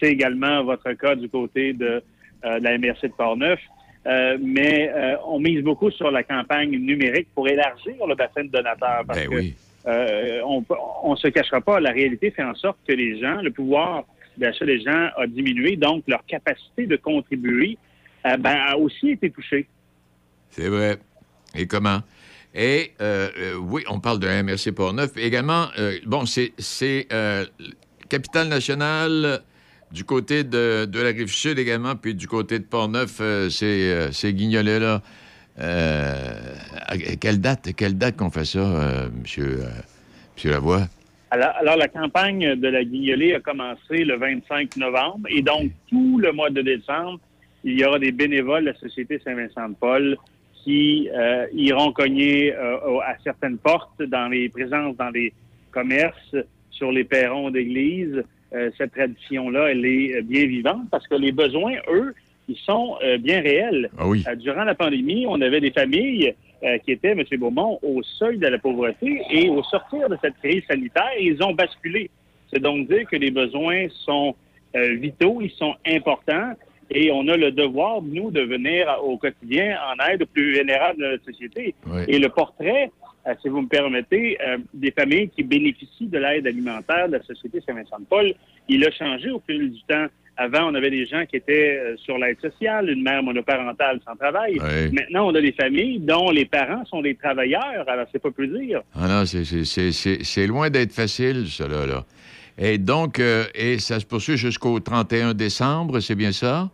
[0.00, 2.02] C'est également votre cas du côté de,
[2.44, 3.60] euh, de la MRC de Portneuf.
[4.06, 8.48] Euh, mais euh, on mise beaucoup sur la campagne numérique pour élargir le bassin de
[8.48, 9.02] donateurs.
[9.06, 9.54] Parce Ben que oui.
[9.86, 13.50] euh, on ne se cachera pas, la réalité fait en sorte que les gens, le
[13.50, 14.04] pouvoir
[14.36, 17.78] d'achat des gens a diminué, donc leur capacité de contribuer
[18.24, 19.66] ben, a aussi été touchée.
[20.50, 20.98] C'est vrai.
[21.54, 22.00] Et comment?
[22.54, 25.16] Et euh, euh, oui, on parle de la MRC Portneuf.
[25.16, 27.08] Également, euh, bon, c'est
[28.08, 29.42] capitale nationale
[29.94, 34.10] du côté de, la rive sud également, puis du côté de Portneuf, euh, c'est euh,
[34.10, 35.00] ces guignolets-là.
[35.60, 36.54] Euh,
[36.86, 39.68] à quelle date, quelle date qu'on fait ça, euh, monsieur, euh,
[40.34, 40.82] monsieur Lavoie?
[41.30, 46.18] Alors, alors, la campagne de la guignolée a commencé le 25 novembre et donc tout
[46.18, 47.20] le mois de décembre,
[47.62, 50.16] il y aura des bénévoles de la Société Saint-Vincent-de-Paul
[50.64, 55.32] qui euh, iront cogner euh, à certaines portes dans les présences dans les
[55.70, 56.36] commerces,
[56.70, 58.24] sur les perrons d'église.
[58.54, 62.14] Euh, cette tradition-là, elle est euh, bien vivante parce que les besoins, eux,
[62.48, 63.90] ils sont euh, bien réels.
[63.98, 64.24] Ah oui.
[64.38, 66.34] Durant la pandémie, on avait des familles
[66.82, 67.22] qui étaient, M.
[67.38, 71.52] Beaumont, au seuil de la pauvreté et au sortir de cette crise sanitaire, ils ont
[71.52, 72.08] basculé.
[72.50, 74.34] C'est donc dire que les besoins sont
[74.74, 76.54] vitaux, ils sont importants
[76.90, 81.02] et on a le devoir, nous, de venir au quotidien en aide aux plus vénérables
[81.02, 81.74] de notre société.
[81.86, 82.04] Oui.
[82.08, 82.90] Et le portrait,
[83.40, 87.60] si vous me permettez, euh, des familles qui bénéficient de l'aide alimentaire de la Société
[87.66, 88.34] Saint-Vincent-de-Paul,
[88.68, 90.06] il a changé au fil du temps.
[90.36, 94.16] Avant, on avait des gens qui étaient euh, sur l'aide sociale, une mère monoparentale sans
[94.16, 94.58] travail.
[94.60, 94.92] Oui.
[94.92, 98.48] Maintenant, on a des familles dont les parents sont des travailleurs, alors c'est pas plus
[98.48, 98.82] dire.
[98.94, 102.04] Ah non, c'est- loin d'être facile, là.
[102.58, 106.68] Et donc, euh, et ça se poursuit jusqu'au 31 décembre, c'est bien ça?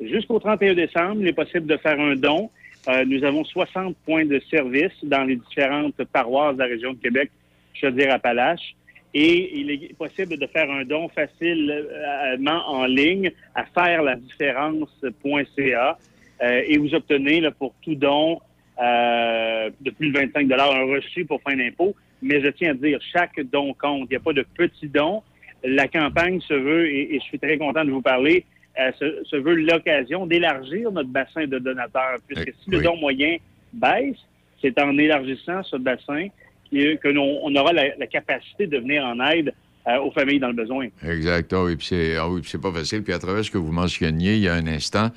[0.00, 2.50] Jusqu'au 31 décembre, il est possible de faire un don.
[2.88, 6.98] Euh, nous avons 60 points de service dans les différentes paroisses de la région de
[6.98, 7.30] Québec,
[7.74, 8.74] Chaudière-Appalaches.
[9.14, 15.98] Et il est possible de faire un don facilement en ligne à faire la différence.ca
[16.42, 18.40] euh, et vous obtenez là, pour tout don
[18.82, 21.94] euh, de plus de 25 un reçu pour fin d'impôt.
[22.22, 24.08] Mais je tiens à dire, chaque don compte.
[24.10, 25.22] Il n'y a pas de petit don.
[25.62, 29.36] La campagne se veut, et, je suis très content de vous parler, euh, se, se
[29.36, 32.18] veut l'occasion d'élargir notre bassin de donateurs.
[32.26, 33.36] Puisque si le don moyen
[33.72, 34.16] baisse,
[34.60, 36.28] c'est en élargissant ce bassin
[36.72, 39.52] que l'on on aura la, la capacité de venir en aide
[39.86, 40.88] euh, aux familles dans le besoin.
[41.06, 41.52] Exact.
[41.52, 43.02] Ah oui, puis c'est ah oui, puis c'est pas facile.
[43.02, 45.10] Puis à travers ce que vous mentionniez il y a un instant,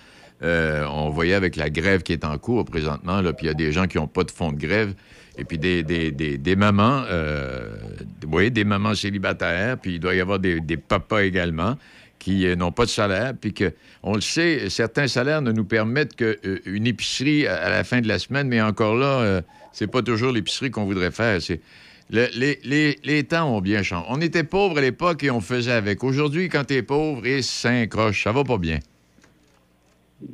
[0.43, 3.51] euh, on voyait avec la grève qui est en cours présentement, là, puis il y
[3.51, 4.93] a des gens qui n'ont pas de fonds de grève,
[5.37, 7.75] et puis des, des, des, des mamans, euh,
[8.31, 11.75] oui, des mamans célibataires, puis il doit y avoir des, des papas également
[12.19, 15.65] qui euh, n'ont pas de salaire, puis que, on le sait, certains salaires ne nous
[15.65, 19.41] permettent qu'une épicerie à, la fin de la semaine, mais encore là, euh,
[19.71, 21.39] c'est pas toujours l'épicerie qu'on voudrait faire.
[22.09, 24.05] Le- les, temps ont bien changé.
[24.09, 26.03] On était pauvres à l'époque et on faisait avec.
[26.03, 27.41] Aujourd'hui, quand t'es pauvre et
[27.87, 28.79] croche, ça va pas bien.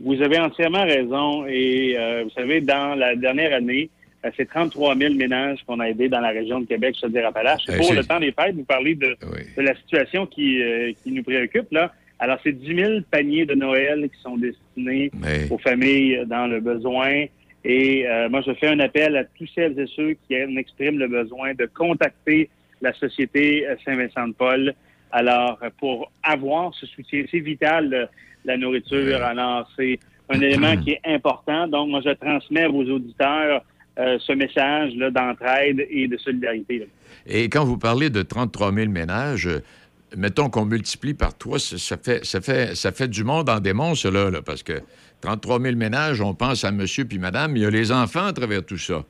[0.02, 1.46] Vous avez entièrement raison.
[1.48, 4.03] Et euh, vous savez, dans la dernière année, euh,
[4.38, 7.64] c'est 33 000 ménages qu'on a aidés dans la région de Québec, je dire Appalaches.
[7.70, 9.16] Eh, Pour le temps des fêtes, vous parlez de,
[9.58, 11.72] de la situation qui, euh, qui nous préoccupe.
[11.72, 11.92] là.
[12.20, 15.12] Alors, c'est 10 000 paniers de Noël qui sont destinés
[15.50, 17.26] aux familles dans le besoin.
[17.66, 21.00] Et euh, moi, je fais un appel à tous celles et ceux qui en expriment
[21.00, 22.50] le besoin de contacter
[22.82, 24.74] la Société euh, Saint-Vincent-de-Paul.
[25.12, 28.06] Alors, euh, pour avoir ce soutien, c'est vital, euh,
[28.46, 29.24] la nourriture.
[29.24, 29.98] Alors, c'est
[30.30, 31.68] un élément qui est important.
[31.68, 33.64] Donc, moi, je transmets à vos auditeurs
[34.00, 36.80] euh, ce message là, d'entraide et de solidarité.
[36.80, 36.86] là.
[37.28, 39.60] Et quand vous parlez de 33 000 ménages, euh,
[40.18, 43.96] mettons qu'on multiplie par trois, ça, fait, ça, fait, ça fait du monde en démon,
[43.96, 44.82] cela, là, parce que
[45.22, 48.34] 33 000 ménages, on pense à monsieur puis madame, il y a les enfants à
[48.34, 49.04] travers tout ça.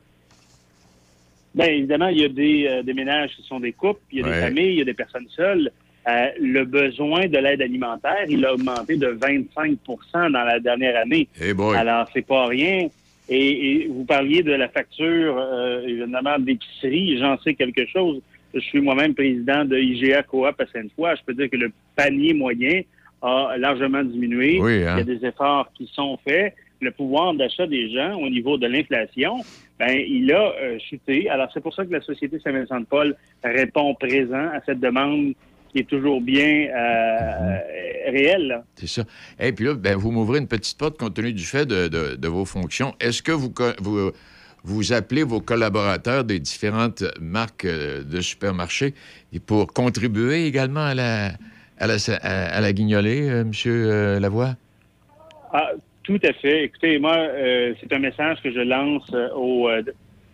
[1.54, 4.22] Bien, évidemment, il y a des, euh, des ménages qui sont des couples, il y
[4.22, 4.34] a Ouais.
[4.34, 5.70] des familles, il y a des personnes seules.
[6.06, 11.28] Euh, le besoin de l'aide alimentaire, il a augmenté de 25% dans la dernière année.
[11.40, 11.76] Eh boy.
[11.76, 12.88] Alors, c'est pas rien.
[13.28, 17.18] Et, et vous parliez de la facture, euh, évidemment, d'épicerie.
[17.18, 18.20] J'en sais quelque chose.
[18.52, 21.14] Je suis moi-même président de IGA Coop à Sainte-Foy.
[21.16, 22.82] Je peux dire que le panier moyen
[23.22, 24.60] a largement diminué.
[24.60, 24.96] Oui, hein.
[24.96, 26.54] Il y a des efforts qui sont faits.
[26.80, 29.38] Le pouvoir d'achat des gens au niveau de l'inflation,
[29.78, 31.30] ben, il a euh, chuté.
[31.30, 35.32] Alors, c'est pour ça que la Société Saint-Vincent-de-Paul répond présent à cette demande
[35.74, 37.58] qui est toujours bien euh,
[38.06, 38.46] réelle.
[38.46, 38.64] là.
[38.76, 39.02] C'est ça.
[39.40, 42.14] Et puis là, ben, vous m'ouvrez une petite porte compte tenu du fait de, de-
[42.14, 42.94] de vos fonctions.
[43.00, 44.12] Est-ce que vous, vous,
[44.62, 48.94] vous appelez vos collaborateurs des différentes marques euh, de supermarchés
[49.46, 51.32] pour contribuer également à la,
[51.80, 54.54] à la, à, à la guignolée, euh, Monsieur euh, Lavoie?
[55.52, 55.72] Ah,
[56.04, 56.64] tout à fait.
[56.64, 59.68] Écoutez, moi, euh, c'est un message que je lance aux,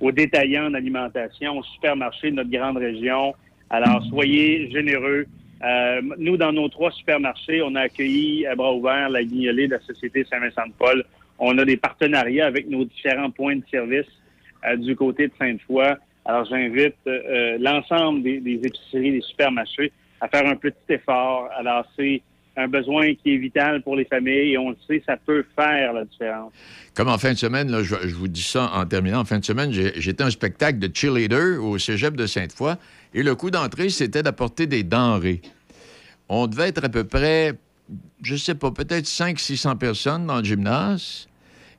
[0.01, 3.35] aux détaillants en alimentation, aux supermarchés de notre grande région.
[3.71, 5.27] Alors, soyez généreux.
[5.63, 9.75] Euh, nous, dans nos trois supermarchés, on a accueilli à bras ouverts la guignolée de
[9.75, 11.05] la Société Saint-Vincent-de-Paul.
[11.39, 14.07] On a des partenariats avec nos différents points de service
[14.67, 15.97] euh, du côté de Sainte-Foy.
[16.25, 21.49] Alors, j'invite euh, l'ensemble des, des épiceries, des supermarchés à faire un petit effort.
[21.57, 22.23] Alors, c'est
[22.57, 25.93] un besoin qui est vital pour les familles et on le sait, ça peut faire
[25.93, 26.53] la différence.
[26.95, 29.45] Comme en fin de semaine, là, je, vous dis ça en terminant, en fin de
[29.45, 32.75] semaine, j'étais un spectacle de cheerleader au cégep de Sainte-Foy
[33.15, 35.43] et le coût d'entrée, c'était d'apporter des denrées.
[36.29, 37.55] On devait être à peu près,
[38.23, 41.29] je sais pas, peut-être 500-600 personnes dans le gymnase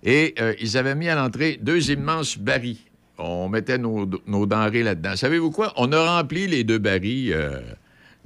[0.04, 2.78] et euh, ils avaient mis à l'entrée deux immenses barils.
[3.18, 5.16] On mettait nos, nos denrées là-dedans.
[5.16, 5.74] Savez-vous quoi?
[5.78, 7.60] On a rempli les deux barils, euh,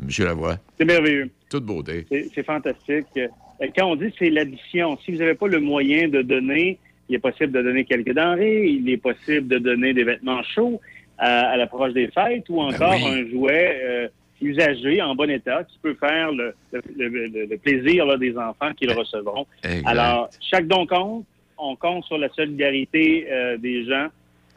[0.02, 0.10] M.
[0.26, 0.58] Lavoie.
[0.78, 1.30] C'est merveilleux.
[1.50, 2.06] Toute beauté.
[2.10, 3.06] C'est c'est fantastique.
[3.18, 3.28] Euh,
[3.76, 6.80] Quand on dit c'est l'addition, si vous n'avez pas le moyen de donner,
[7.10, 10.82] il est possible de donner quelques denrées, il est possible de donner des vêtements chauds
[11.18, 13.06] à, à l'approche des fêtes ou encore oui.
[13.06, 14.08] un jouet euh,
[14.42, 18.38] usagé en bon état qui peut faire le, le- le- le- le plaisir là, des
[18.38, 19.46] enfants qui le recevront.
[19.64, 19.88] Exact.
[19.88, 21.26] Alors, chaque don compte.
[21.58, 24.08] On compte sur la solidarité euh, des gens.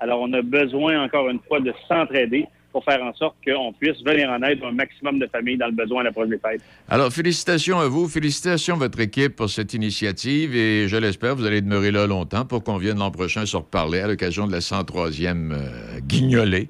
[0.01, 2.47] Alors, on a besoin, encore une fois, de s'entraider
[2.79, 5.67] pour faire en sorte qu'on puisse venir en aide à un maximum de familles dans
[5.67, 6.61] le besoin à l'approche des fêtes.
[6.89, 11.45] Alors, félicitations à vous, félicitations à votre équipe pour cette initiative et je l'espère, vous
[11.45, 14.61] allez demeurer là longtemps pour qu'on vienne l'an prochain se reparler à l'occasion de la
[14.61, 16.69] 103e euh, guignolée.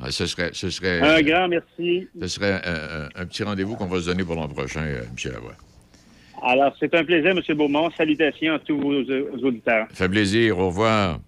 [0.00, 2.08] Ah, ce serait, ce serait, Un grand merci.
[2.20, 5.02] ce serait euh, un, un petit rendez-vous qu'on va se donner pour l'an prochain, euh,
[5.02, 5.32] M.
[5.32, 5.54] Lavoie.
[6.42, 7.56] Alors, c'est un plaisir, M.
[7.56, 7.90] Beaumont.
[7.96, 9.86] Salutations à tous vos, vos auditeurs.
[9.90, 10.58] Ça fait plaisir.
[10.58, 11.20] Au revoir.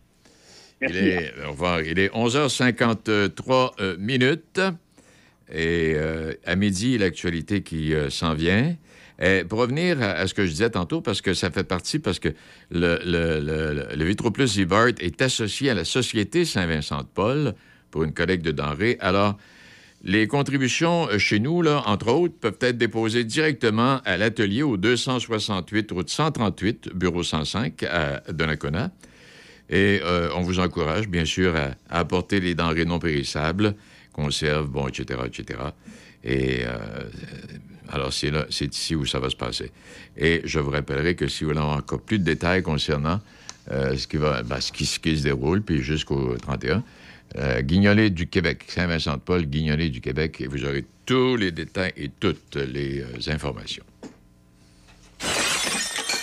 [0.81, 0.99] Merci.
[0.99, 1.83] Il est, au revoir.
[1.83, 4.61] Il est 11h53 euh, minutes.
[5.53, 8.77] Et euh, à midi, l'actualité qui euh, s'en vient.
[9.21, 11.99] Et pour revenir à, à ce que je disais tantôt, parce que ça fait partie,
[11.99, 12.29] parce que
[12.71, 17.55] le, le, le, le Vitroplus est associé à la Société Saint-Vincent-de-Paul
[17.91, 18.97] pour une collecte de denrées.
[19.01, 19.37] Alors,
[20.03, 25.91] les contributions chez nous, là, entre autres, peuvent être déposées directement à l'atelier au 268
[25.91, 28.91] route 138, bureau 105 à Donnacona.
[29.71, 33.75] Et euh, on vous encourage, bien sûr, à, apporter les denrées non périssables,
[34.13, 35.61] conserves, bon, etc., etc.
[36.25, 36.79] Et euh,
[37.89, 39.71] alors, c'est ici où ça va se passer.
[40.17, 43.21] Et je vous rappellerai que si vous voulez avoir encore plus de détails concernant
[43.71, 46.83] euh, ce, qui va, ben, ce, qui, ce qui se déroule, puis jusqu'au 31,
[47.37, 52.11] euh, Guignolet du Québec, Saint-Vincent-de-Paul, Guignolet du Québec, et vous aurez tous les détails et
[52.21, 53.85] toutes les informations.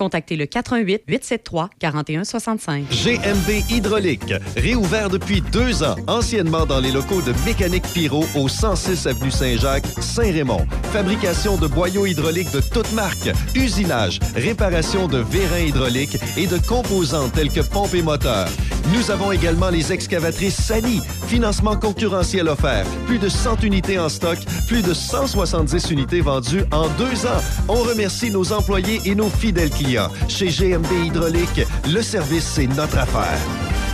[0.00, 2.84] contactez le 88 873 4165.
[2.88, 9.06] GMB Hydraulique, réouvert depuis deux ans, anciennement dans les locaux de Mécanique Pyro au 106
[9.06, 10.66] avenue Saint-Jacques, Saint-Raymond.
[10.84, 17.28] Fabrication de boyaux hydrauliques de toutes marques, usinage, réparation de vérins hydrauliques et de composants
[17.28, 18.48] tels que pompes et moteurs.
[18.94, 24.38] Nous avons également les excavatrices Sani, financement concurrentiel offert, plus de 100 unités en stock,
[24.66, 27.42] plus de 170 unités vendues en deux ans.
[27.68, 29.89] On remercie nos employés et nos fidèles clients.
[30.28, 31.62] Chez GMB Hydraulique,
[31.92, 33.89] le service, c'est notre affaire.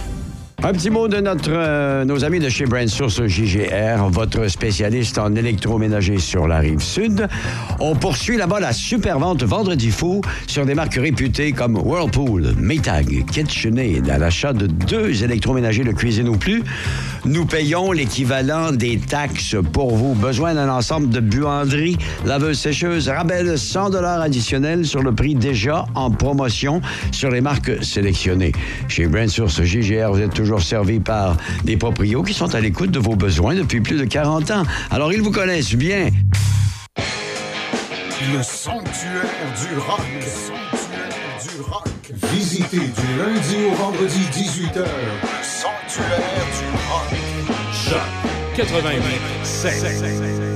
[0.63, 5.19] Un petit mot de notre, euh, nos amis de chez Brand Source JGR, votre spécialiste
[5.19, 7.29] en électroménager sur la rive sud.
[7.79, 13.27] On poursuit là-bas la super vente vendredi fou sur des marques réputées comme Whirlpool, Maytag,
[13.31, 14.09] KitchenAid.
[14.09, 16.65] À l'achat de deux électroménagers de cuisine ou plus,
[17.27, 20.15] nous payons l'équivalent des taxes pour vous.
[20.15, 25.85] Besoin d'un ensemble de buanderies, laveuses sécheuses, rabais de 100 additionnels sur le prix déjà
[25.95, 26.81] en promotion
[27.13, 28.53] sur les marques sélectionnées.
[28.89, 32.61] Chez Brand Source JGR, vous êtes toujours toujours servis par des proprios qui sont à
[32.61, 34.63] l'écoute de vos besoins depuis plus de 40 ans.
[34.91, 36.09] Alors, ils vous connaissent bien.
[38.33, 39.23] Le sanctuaire
[39.61, 40.01] du rock.
[40.15, 41.89] Le sanctuaire du rock.
[42.33, 44.79] Visitez du lundi au vendredi 18h.
[44.79, 46.19] Le sanctuaire
[46.59, 47.11] du rock.
[47.73, 48.01] Choc
[48.57, 49.03] 88
[49.45, 50.56] 7.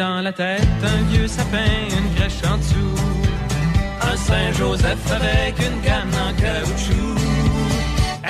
[0.00, 2.96] Dans la tête un vieux sapin, une crèche en dessous.
[4.10, 7.18] Un Saint-Joseph avec une canne en caoutchouc.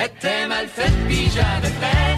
[0.05, 2.13] Était mal faite, puis j'avais fait.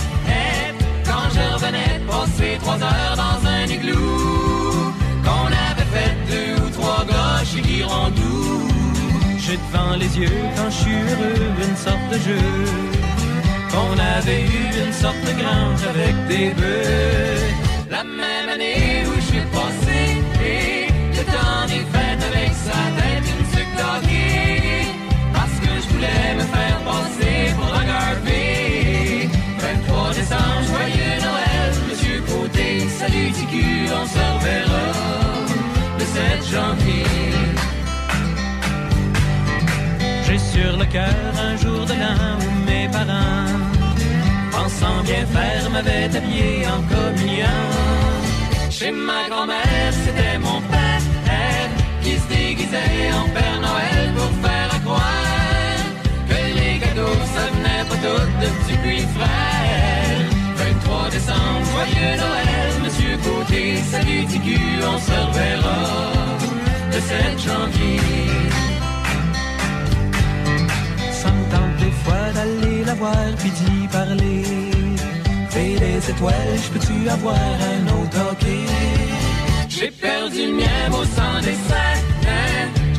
[1.06, 4.92] Quand je revenais passer trois heures dans un igloo.
[5.26, 8.68] Qu'on avait fait deux ou trois gauches et girondous.
[9.38, 12.46] J'ai devant les yeux, quand je suis heureux, une sorte de jeu.
[13.72, 17.63] Qu'on avait eu une sorte de grange avec des bœufs.
[33.04, 33.34] salut
[40.26, 43.60] J'ai sur le cœur un jour de l'an où mes parents,
[44.52, 47.62] pensant bien faire, m'avaient habillé en communion.
[48.70, 51.70] Chez ma grand-mère, c'était mon père,
[52.02, 53.93] qui se déguisait en Père Noël
[56.96, 60.30] ça venait pas tout de petits puis frères.
[60.56, 65.82] 23 décembre, joyeux Noël, Monsieur Côté, salut Tigu, on se reverra
[66.92, 68.00] le 7 janvier.
[71.12, 74.44] Ça me tente des fois d'aller la voir puis d'y parler.
[75.50, 78.66] Fais des étoiles, je peux-tu avoir un autre hockey?
[79.70, 82.04] J'ai perdu le mien au sang des sacs.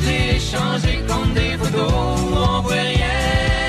[0.00, 3.63] Je l'ai échangé contre des photos on voit rien.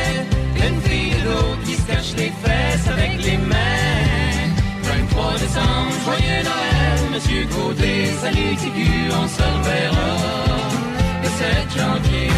[1.65, 3.55] Qui se cache les fesses avec les mains.
[4.84, 10.11] 23 décembre, joyeux Noël, Monsieur Côté, salut Tigu, on se reverra
[11.23, 12.30] le 7 janvier.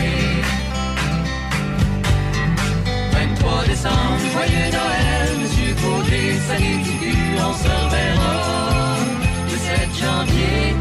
[3.12, 8.36] 23 décembre, joyeux Noël, Monsieur Côté, salut Tigu, on se reverra
[9.52, 10.76] le 7 janvier.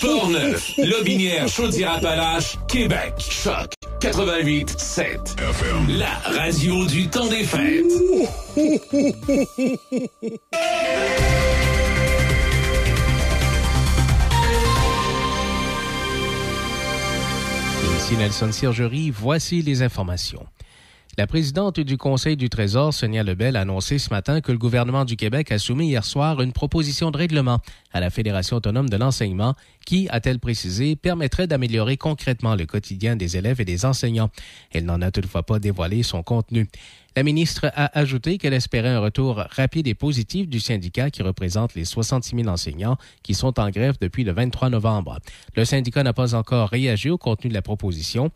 [0.00, 3.12] Portneuf, Lobinière, Chaudière-Appalaches, Québec.
[3.18, 5.36] Choc 88 7.
[5.96, 7.84] La radio du temps des fêtes.
[17.96, 20.44] Ici Nelson Sirgerie, voici les informations.
[21.18, 25.04] La présidente du Conseil du Trésor, Sonia Lebel, a annoncé ce matin que le gouvernement
[25.04, 27.60] du Québec a soumis hier soir une proposition de règlement
[27.92, 29.54] à la Fédération autonome de l'enseignement
[29.84, 34.30] qui, a-t-elle précisé, permettrait d'améliorer concrètement le quotidien des élèves et des enseignants.
[34.70, 36.66] Elle n'en a toutefois pas dévoilé son contenu.
[37.14, 41.74] La ministre a ajouté qu'elle espérait un retour rapide et positif du syndicat qui représente
[41.74, 45.18] les 66 000 enseignants qui sont en grève depuis le 23 novembre.
[45.54, 48.30] Le syndicat n'a pas encore réagi au contenu de la proposition.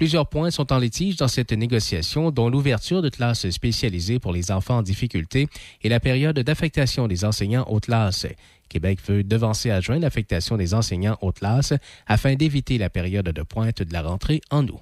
[0.00, 4.50] Plusieurs points sont en litige dans cette négociation, dont l'ouverture de classes spécialisées pour les
[4.50, 5.46] enfants en difficulté
[5.82, 8.26] et la période d'affectation des enseignants aux classes.
[8.70, 11.74] Québec veut devancer à juin l'affectation des enseignants aux classes
[12.06, 14.80] afin d'éviter la période de pointe de la rentrée en août.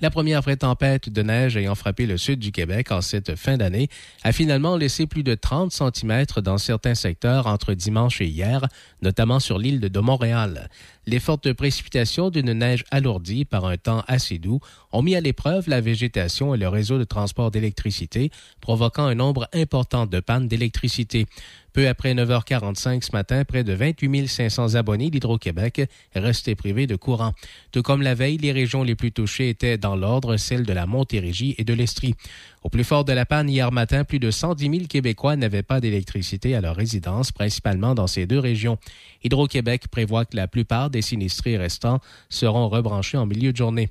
[0.00, 3.56] La première vraie tempête de neige ayant frappé le sud du Québec en cette fin
[3.56, 3.88] d'année
[4.22, 8.66] a finalement laissé plus de 30 cm dans certains secteurs entre dimanche et hier,
[9.00, 10.68] notamment sur l'île de Montréal.
[11.04, 14.60] Les fortes précipitations d'une neige alourdie par un temps assez doux
[14.92, 18.30] ont mis à l'épreuve la végétation et le réseau de transport d'électricité,
[18.60, 21.26] provoquant un nombre important de pannes d'électricité.
[21.72, 27.32] Peu après 9h45 ce matin, près de 28 500 abonnés d'Hydro-Québec restaient privés de courant.
[27.72, 30.86] Tout comme la veille, les régions les plus touchées étaient dans l'ordre celles de la
[30.86, 32.14] Montérégie et de l'Estrie.
[32.62, 35.80] Au plus fort de la panne, hier matin, plus de 110 000 Québécois n'avaient pas
[35.80, 38.76] d'électricité à leur résidence, principalement dans ces deux régions.
[39.24, 43.90] Hydro-Québec prévoit que la plupart des sinistrés restants seront rebranchés en milieu de journée.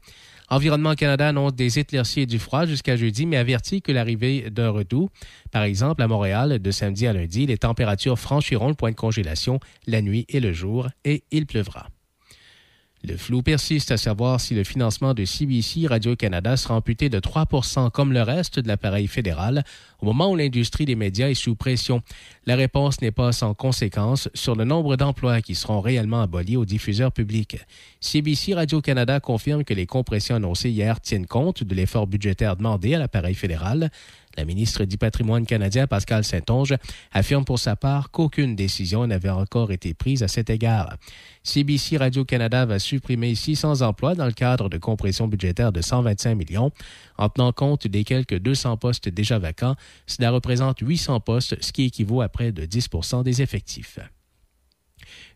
[0.52, 4.70] Environnement Canada annonce des éclaircies et du froid jusqu'à jeudi, mais avertit que l'arrivée d'un
[4.70, 5.10] redout,
[5.50, 9.60] par exemple à Montréal, de samedi à lundi, les températures franchiront le point de congélation
[9.88, 11.88] la nuit et le jour, et il pleuvra.
[13.04, 17.48] Le flou persiste à savoir si le financement de CBC Radio-Canada sera amputé de 3
[17.92, 19.64] comme le reste de l'appareil fédéral
[20.02, 22.04] au moment où l'industrie des médias est sous pression.
[22.48, 26.66] La réponse n'est pas sans conséquence sur le nombre d'emplois qui seront réellement abolis aux
[26.66, 27.58] diffuseurs publics.
[28.00, 33.00] CBC Radio-Canada confirme que les compressions annoncées hier tiennent compte de l'effort budgétaire demandé à
[33.00, 33.92] l'appareil fédéral.
[34.38, 36.76] La ministre du Patrimoine canadien, Pascal Saint-Onge,
[37.12, 40.96] affirme pour sa part qu'aucune décision n'avait encore été prise à cet égard.
[41.44, 46.72] CBC Radio-Canada va supprimer 600 emplois dans le cadre de compression budgétaire de 125 millions.
[47.18, 49.76] En tenant compte des quelques 200 postes déjà vacants,
[50.08, 54.00] cela représente 800 postes, ce qui équivaut à près de 10% des effectifs.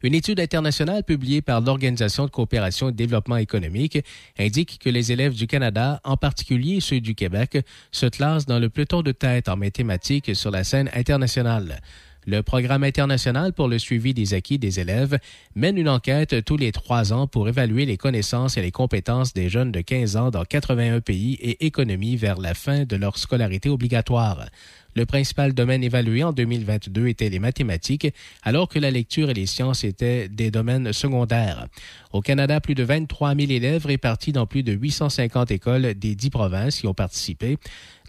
[0.03, 3.99] Une étude internationale publiée par l'Organisation de coopération et de développement économique
[4.38, 7.57] indique que les élèves du Canada, en particulier ceux du Québec,
[7.91, 11.82] se classent dans le peloton de tête en mathématiques sur la scène internationale.
[12.28, 15.19] Le Programme international pour le suivi des acquis des élèves
[15.53, 19.47] mène une enquête tous les trois ans pour évaluer les connaissances et les compétences des
[19.47, 23.69] jeunes de 15 ans dans 81 pays et économies vers la fin de leur scolarité
[23.69, 24.47] obligatoire.
[24.95, 28.07] Le principal domaine évalué en 2022 était les mathématiques,
[28.43, 31.67] alors que la lecture et les sciences étaient des domaines secondaires.
[32.13, 36.29] Au Canada, plus de 23 000 élèves répartis dans plus de 850 écoles des dix
[36.29, 37.57] provinces y ont participé.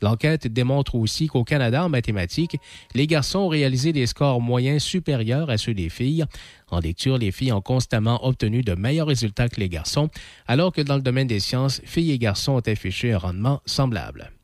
[0.01, 2.57] L'enquête démontre aussi qu'au Canada, en mathématiques,
[2.95, 6.25] les garçons ont réalisé des scores moyens supérieurs à ceux des filles.
[6.71, 10.09] En lecture, les filles ont constamment obtenu de meilleurs résultats que les garçons,
[10.47, 14.36] alors que dans le domaine des sciences, filles et garçons ont affiché un rendement semblable.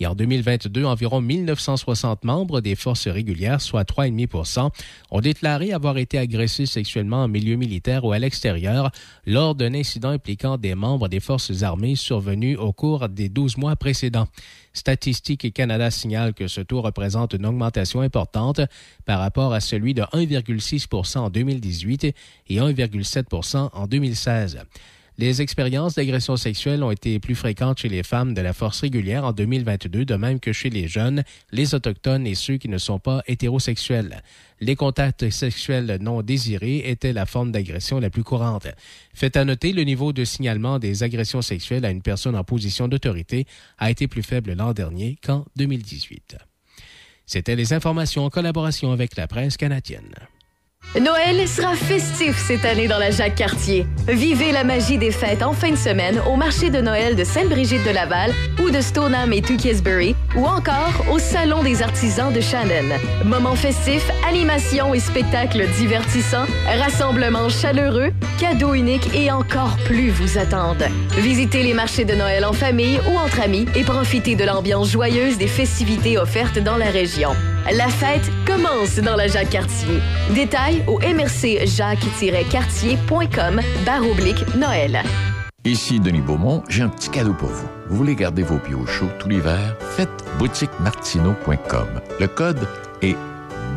[0.00, 4.70] Et en 2022, environ 1960 membres des forces régulières, soit 3,5%
[5.10, 8.90] ont déclaré avoir été agressés sexuellement en milieu militaire ou à l'extérieur
[9.26, 13.76] lors d'un incident impliquant des membres des forces armées survenu au cours des 12 mois
[13.76, 14.28] précédents.
[14.72, 18.60] Statistique Canada signale que ce taux représente une augmentation importante
[19.04, 22.14] par rapport à celui de 1,6% en 2018 et
[22.48, 24.60] 1,7% en 2016.
[25.20, 29.24] Les expériences d'agression sexuelle ont été plus fréquentes chez les femmes de la force régulière
[29.24, 33.00] en 2022, de même que chez les jeunes, les autochtones et ceux qui ne sont
[33.00, 34.22] pas hétérosexuels.
[34.60, 38.68] Les contacts sexuels non désirés étaient la forme d'agression la plus courante.
[39.12, 42.86] Fait à noter, le niveau de signalement des agressions sexuelles à une personne en position
[42.86, 43.44] d'autorité
[43.78, 46.36] a été plus faible l'an dernier qu'en 2018.
[47.26, 50.14] C'était les informations en collaboration avec la presse canadienne.
[51.00, 53.86] Noël sera festif cette année dans la Jacques-Cartier.
[54.08, 57.84] Vivez la magie des fêtes en fin de semaine au marché de Noël de Sainte-Brigitte
[57.84, 62.96] de Laval ou de Stoneham et Tewkesbury ou encore au Salon des artisans de Shannon.
[63.24, 68.10] Moments festifs, animations et spectacles divertissants, rassemblements chaleureux,
[68.40, 70.88] cadeaux uniques et encore plus vous attendent.
[71.18, 75.38] Visitez les marchés de Noël en famille ou entre amis et profitez de l'ambiance joyeuse
[75.38, 77.30] des festivités offertes dans la région.
[77.70, 80.00] La fête commence dans la Jacques-Cartier.
[80.30, 85.02] Détails au mrcjacques-cartier.com barre oblique Noël.
[85.64, 87.68] Ici Denis Beaumont, j'ai un petit cadeau pour vous.
[87.88, 89.76] Vous voulez garder vos pieds au chaud tout l'hiver?
[89.96, 91.88] Faites boutiquemartino.com.
[92.20, 92.66] Le code
[93.02, 93.16] est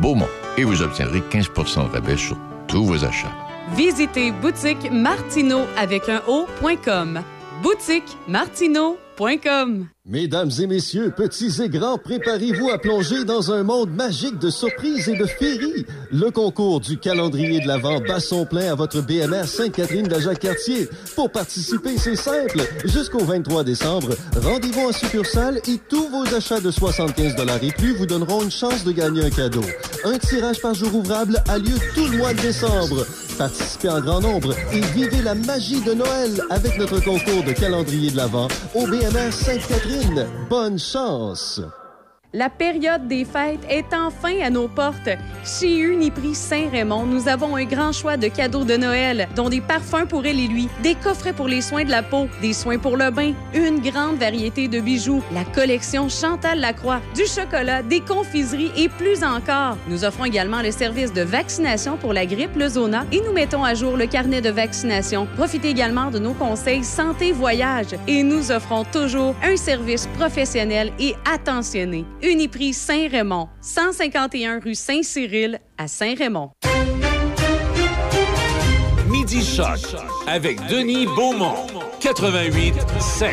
[0.00, 2.36] Beaumont et vous obtiendrez 15% de rabais sur
[2.68, 3.32] tous vos achats.
[3.76, 7.20] Visitez boutique Martino avec un O.com.
[7.62, 9.88] Boutique Martino.com.
[10.04, 15.08] Mesdames et messieurs, petits et grands, préparez-vous à plonger dans un monde magique de surprises
[15.08, 15.86] et de féeries.
[16.10, 20.88] Le concours du calendrier de l'Avent bat son plein à votre BMR Sainte-Catherine de Jacques-Cartier.
[21.14, 22.62] Pour participer, c'est simple.
[22.84, 28.06] Jusqu'au 23 décembre, rendez-vous en succursale et tous vos achats de 75 et plus vous
[28.06, 29.62] donneront une chance de gagner un cadeau.
[30.04, 33.06] Un tirage par jour ouvrable a lieu tout le mois de décembre.
[33.38, 38.10] Participez en grand nombre et vivez la magie de Noël avec notre concours de calendrier
[38.10, 40.26] de l'Avent au BMR Sainte-Catherine.
[40.48, 41.60] Bonne chance!
[42.34, 45.10] La période des fêtes est enfin à nos portes.
[45.44, 50.06] Chez Uniprix Saint-Raymond, nous avons un grand choix de cadeaux de Noël, dont des parfums
[50.08, 52.96] pour elle et lui, des coffrets pour les soins de la peau, des soins pour
[52.96, 58.72] le bain, une grande variété de bijoux, la collection Chantal Lacroix, du chocolat, des confiseries
[58.78, 59.76] et plus encore.
[59.86, 63.62] Nous offrons également le service de vaccination pour la grippe, le zona et nous mettons
[63.62, 65.28] à jour le carnet de vaccination.
[65.36, 71.14] Profitez également de nos conseils santé voyage et nous offrons toujours un service professionnel et
[71.30, 72.06] attentionné.
[72.22, 76.50] Uniprix Saint-Raymond, 151 rue Saint-Cyril à Saint-Raymond.
[79.08, 79.80] Midi Choc
[80.26, 81.66] avec Denis Beaumont.
[82.00, 83.30] 88 7.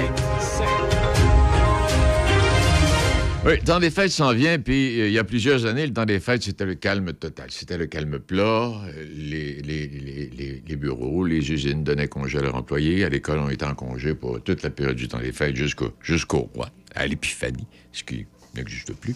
[3.46, 5.94] Oui, le temps des fêtes s'en vient, puis euh, il y a plusieurs années, le
[5.94, 7.46] temps des fêtes, c'était le calme total.
[7.50, 8.44] C'était le calme plat.
[8.44, 13.06] Euh, Les, les, les, les- les bureaux, les usines donnaient congé à leurs employés.
[13.06, 15.92] À l'école, on était en congé pour toute la période du temps des fêtes jusqu'au
[16.02, 18.26] jusqu'au roi, à l'épiphanie, ce qui
[18.60, 19.16] n'existe plus.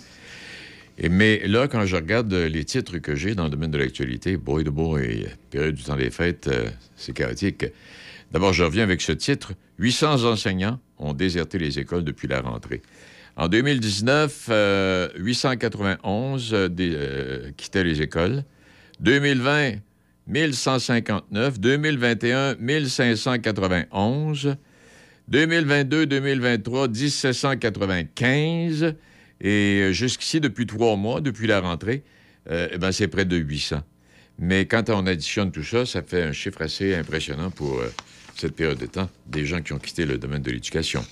[1.09, 4.37] Mais là, quand je regarde euh, les titres que j'ai dans le domaine de l'actualité,
[4.37, 7.65] boy de boy, période du temps des fêtes, euh, c'est chaotique.
[8.31, 9.53] D'abord, je reviens avec ce titre.
[9.79, 12.81] 800 enseignants ont déserté les écoles depuis la rentrée.
[13.35, 18.43] En 2019, euh, 891 euh, euh, quittaient les écoles.
[18.99, 19.73] 2020,
[20.27, 21.59] 1159.
[21.59, 24.55] 2021, 1591.
[25.31, 28.93] 2022-2023, 1795.
[29.43, 32.03] Et euh, jusqu'ici, depuis trois mois, depuis la rentrée,
[32.49, 33.81] euh, eh ben, c'est près de 800.
[34.39, 37.91] Mais quand on additionne tout ça, ça fait un chiffre assez impressionnant pour euh,
[38.35, 41.05] cette période de temps, des gens qui ont quitté le domaine de l'éducation.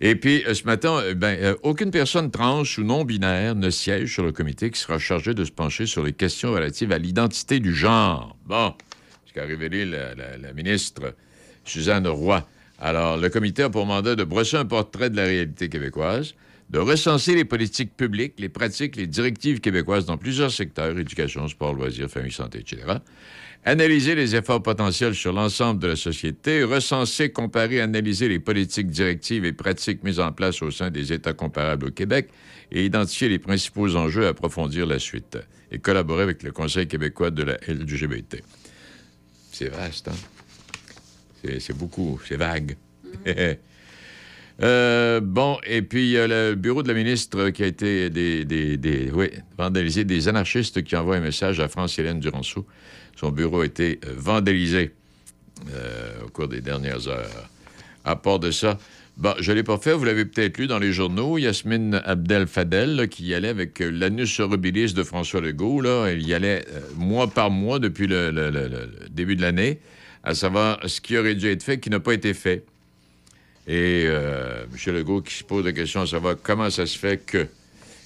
[0.00, 4.70] Et puis, ce matin, ben, aucune personne tranche ou non-binaire ne siège sur le comité
[4.70, 8.36] qui sera chargé de se pencher sur les questions relatives à l'identité du genre.
[8.46, 8.74] Bon,
[9.26, 11.14] ce qu'a révélé la, la- la ministre
[11.64, 12.46] Suzanne Roy.
[12.80, 16.34] Alors, le comité a pour mandat de brosser un portrait de la réalité québécoise,
[16.74, 21.72] de recenser les politiques publiques, les pratiques, les directives québécoises dans plusieurs secteurs, éducation, sport,
[21.72, 22.94] loisirs, famille, santé, etc.
[23.64, 29.44] Analyser les efforts potentiels sur l'ensemble de la société, recenser, comparer, analyser les politiques directives
[29.44, 32.30] et pratiques mises en place au sein des États comparables au Québec
[32.72, 35.38] et identifier les principaux enjeux à approfondir la suite
[35.70, 38.42] et collaborer avec le Conseil québécois de la LGBT.
[39.52, 40.12] C'est vaste, hein?
[41.40, 42.76] C'est- C'est beaucoup, c'est vague.
[44.62, 48.08] Euh, bon, et puis il y a le bureau de la ministre qui a été
[48.08, 49.10] des, des- des-
[49.58, 52.64] vandalisé, des anarchistes qui envoient un message à France-Hélène Duranceau.
[53.16, 54.92] Son bureau a été euh, vandalisé
[55.72, 57.48] euh, au cours des dernières heures.
[58.04, 58.78] À part de ça,
[59.16, 62.46] bon, je ne l'ai pas fait, vous l'avez peut-être lu dans les journaux, Yasmine Abdel
[62.46, 65.80] Fadel, qui y allait avec l'anus horribilis de François Legault.
[65.80, 66.64] Là, il y allait
[66.96, 69.80] mois par mois depuis le- le début de l'année,
[70.22, 72.64] à savoir ce qui aurait dû être fait, qui n'a pas été fait.
[73.66, 74.94] Et euh, M.
[74.94, 77.46] Legault qui se pose la question à savoir comment ça se fait que.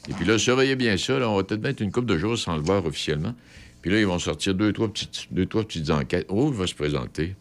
[0.08, 1.18] Et puis là, surveillez bien ça.
[1.18, 3.34] Là, on va peut-être mettre une couple de jours sans le voir officiellement.
[3.82, 6.26] Puis là, ils vont sortir deux, trois petites, deux, trois petites enquêtes.
[6.28, 7.34] Oh, il va se présenter.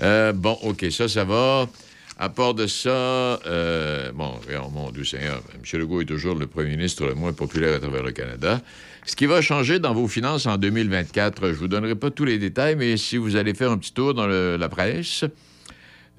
[0.00, 1.68] Euh, bon, OK, ça, ça va.
[2.16, 4.38] À part de ça, euh, bon,
[4.72, 5.80] mon Dieu Seigneur, M.
[5.80, 8.60] Legault est toujours le premier ministre le moins populaire à travers le Canada.
[9.04, 12.38] Ce qui va changer dans vos finances en 2024, je vous donnerai pas tous les
[12.38, 15.24] détails, mais si vous allez faire un petit tour dans la presse,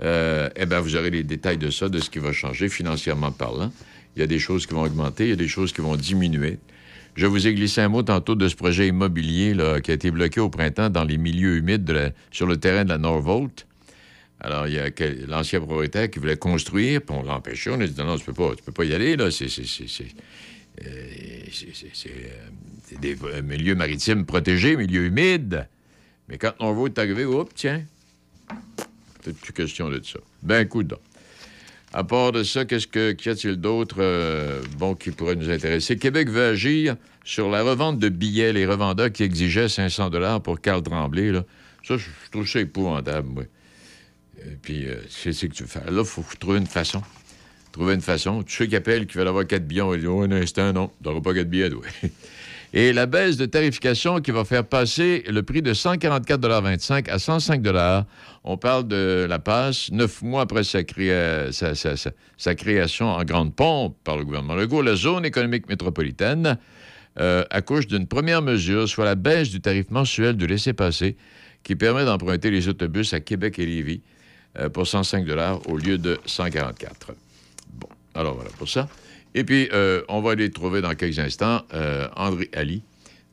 [0.01, 3.31] euh, eh bien, vous aurez les détails de ça, de ce qui va changer financièrement
[3.31, 3.71] parlant.
[4.15, 5.95] Il y a des choses qui vont augmenter, il y a des choses qui vont
[5.95, 6.59] diminuer.
[7.15, 10.11] Je vous ai glissé un mot tantôt de ce projet immobilier là, qui a été
[10.11, 13.65] bloqué au printemps dans les milieux humides sur le terrain de la Norvolt.
[14.41, 14.89] Alors, il y a
[15.27, 17.69] l'ancien propriétaire qui voulait construire, puis on l'a empêché.
[17.69, 19.31] On a dit non, tu peux pas, peux pas y aller, là.
[19.31, 19.47] C'est,
[20.85, 21.39] euh, euh,
[23.01, 25.69] des euh, milieux maritimes protégés, milieux humides.
[26.27, 27.81] Mais quand Norvolt est arrivé, hop, tiens,
[29.25, 30.19] peut-être plus question de ça.
[30.43, 30.83] Ben, coup
[31.93, 35.97] À part de ça, qu'est-ce que qu'y a-t-il d'autre euh, bon qui pourrait nous intéresser?
[35.97, 40.61] Québec veut agir sur la revente de billets, les revendeurs qui exigeaient 500 dollars pour
[40.61, 41.31] Carl Tremblay.
[41.31, 41.43] Là.
[41.83, 43.43] Ça, je trouve ça épouvantable, moi.
[44.43, 45.79] Et puis, euh, c'est ce que tu fais.
[45.89, 47.01] Là, il faut trouver une façon.
[47.71, 48.43] Trouver une façon.
[48.43, 50.71] Tous ceux qui appellent, qui veulent avoir quatre billets, on va dire, oh, un instant,
[50.71, 51.81] non, tu n'auras pas quatre billets, toi.
[52.77, 57.63] Et la baisse de tarification qui va faire passer le prix de 144,25 à 105
[58.43, 63.55] On parle de la passe neuf mois après sa, créa- sa- sa- création en grande
[63.55, 64.81] pompe par le gouvernement Legault.
[64.81, 66.57] La zone économique métropolitaine
[67.17, 71.15] euh, accouche d'une première mesure, soit la baisse du tarif mensuel de laissez-passer
[71.63, 74.01] qui permet d'emprunter les autobus à Québec et Lévis
[74.59, 75.25] euh, pour 105
[75.67, 77.13] au lieu de 144.
[77.73, 78.89] Bon, alors voilà pour ça.
[79.37, 82.81] Et puis, euh, on va aller trouver dans quelques instants euh, André Ali,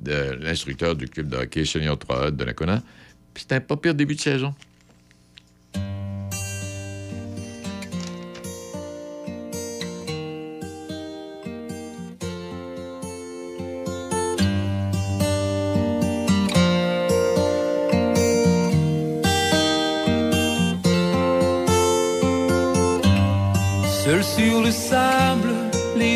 [0.05, 2.83] l'instructeur du club de hockey senior 3 de.
[3.33, 4.53] Puis c'était un pas pire début de saison.
[24.05, 25.52] Seul sur le sable,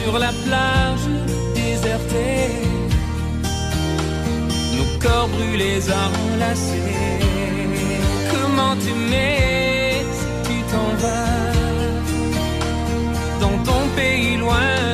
[0.00, 1.06] Sur la plage
[1.54, 2.50] désertée.
[4.76, 7.20] Nos corps brûlés enlacés.
[8.32, 11.52] Comment t'aimer si tu t'en vas
[13.40, 14.85] dans ton pays loin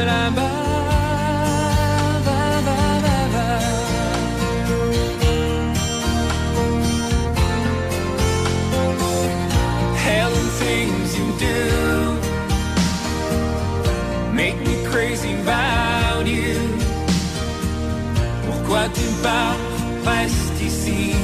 [19.22, 19.56] pars,
[20.04, 21.14] reste ici.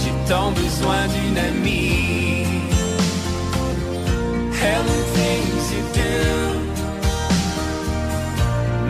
[0.00, 2.46] J'ai tant besoin d'une amie.
[4.60, 6.14] Hell and things you do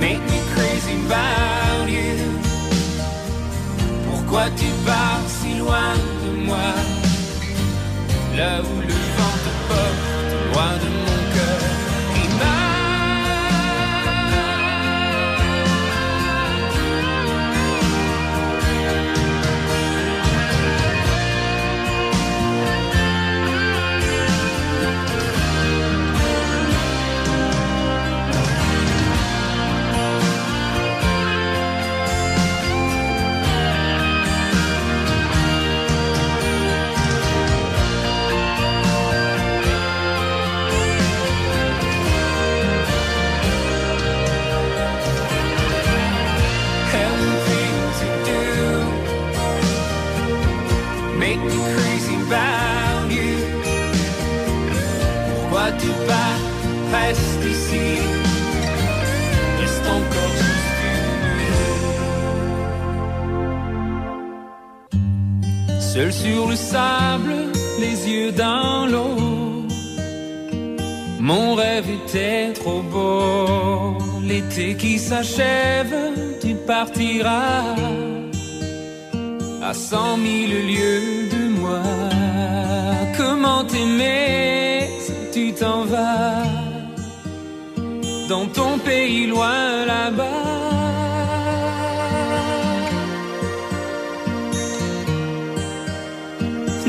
[0.01, 2.17] make me crazy about you.
[4.09, 5.93] Pourquoi tu pars si loin
[6.25, 6.71] de moi?
[8.37, 10.03] Là où le vent te porte,
[10.53, 10.90] loin de
[66.01, 67.35] Seul sur le sable,
[67.79, 69.67] les yeux dans l'eau.
[71.19, 73.99] Mon rêve était trop beau.
[74.23, 75.95] L'été qui s'achève,
[76.41, 77.75] tu partiras
[79.63, 81.83] à cent mille lieues de moi.
[83.19, 86.45] Comment t'aimer si tu t'en vas
[88.27, 90.50] dans ton pays loin là-bas?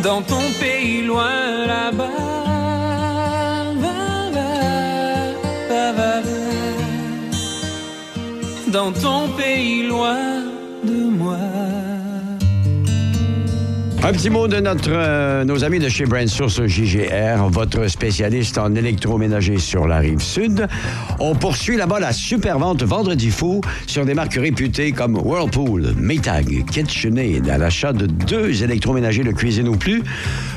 [0.04, 2.10] Dans ton pays loin là-bas.
[5.98, 6.22] Va.
[8.68, 10.41] Dans ton pays loin
[14.12, 18.58] Un petit mot de notre, euh, nos amis de chez Brand Source JGR, votre spécialiste
[18.58, 20.68] en électroménager sur la rive sud.
[21.22, 26.66] On poursuit là-bas la super vente Vendredi fou sur des marques réputées comme Whirlpool, Maytag,
[26.70, 27.50] KitchenAid.
[27.50, 30.04] À l'achat de deux électroménagers de cuisine ou plus,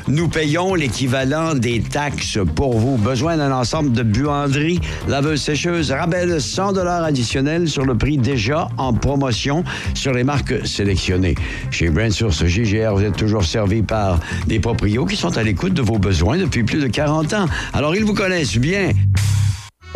[0.08, 2.96] nous payons l'équivalent des taxes pour vous.
[2.96, 8.18] Besoin d'un ensemble de buanderies, laveuses sécheuses, rabais de 100 dollars additionnels sur le prix
[8.18, 9.62] déjà en promotion
[9.94, 11.36] sur les marques sélectionnées.
[11.70, 15.74] Chez Brand Source JGR, vous êtes toujours servi par des proprios qui sont à l'écoute
[15.74, 17.46] de vos besoins depuis plus de 40 ans.
[17.72, 18.90] Alors, ils vous connaissent bien.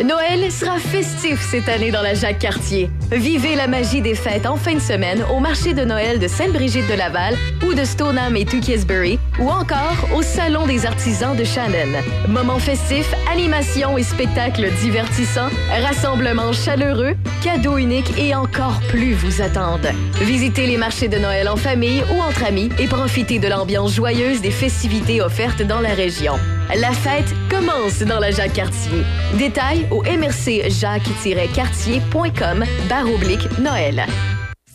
[0.04, 2.88] Noël sera festif cette année dans la Jacques-Cartier.
[3.10, 6.88] Vivez la magie des fêtes en fin de semaine au marché de Noël de Sainte-Brigitte
[6.88, 7.34] de Laval
[7.66, 12.00] ou de Stoneham et Tewkesbury ou encore au Salon des artisans de Shannon.
[12.28, 15.50] Moments festifs, animations et spectacles divertissants,
[15.82, 19.90] rassemblements chaleureux, cadeaux uniques et encore plus vous attendent.
[20.20, 24.42] Visitez les marchés de Noël en famille ou entre amis et profitez de l'ambiance joyeuse
[24.42, 26.38] des festivités offertes dans la région.
[26.76, 29.02] La fête commence dans la Jacques-Cartier.
[29.38, 34.04] Détails au mrcjacques-cartier.com barre oblique Noël.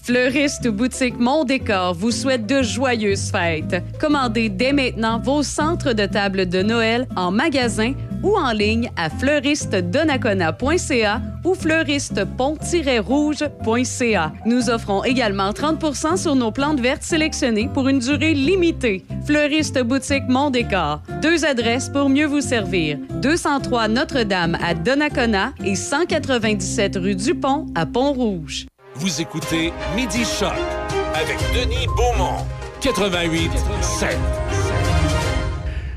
[0.02, 3.76] Fleuriste Boutique Mon Décor vous souhaite de joyeuses fêtes.
[4.02, 7.94] Commandez dès maintenant vos centres de table de Noël en magasin
[8.24, 14.32] ou en ligne à fleuristedonacona.ca ou fleuristepont-rouge.ca.
[14.46, 19.06] Nous offrons également 30% sur nos plantes vertes sélectionnées pour une durée limitée.
[19.26, 21.02] Fleuriste Boutique Mon Décor.
[21.22, 22.98] Deux adresses pour mieux vous servir.
[23.22, 28.66] 203 Notre-Dame à Donnacona et 197 rue Dupont à Pont-Rouge.
[28.96, 30.54] Vous écoutez Midi Choc
[31.16, 32.46] avec Denis Beaumont.
[32.82, 33.52] 88
[33.82, 34.18] 7.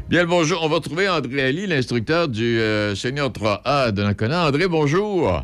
[0.08, 0.60] Bien le bonjour.
[0.62, 4.46] On va retrouver André Ali, l'instructeur du euh, Seigneur 3A de Nakona.
[4.46, 5.42] André, bonjour.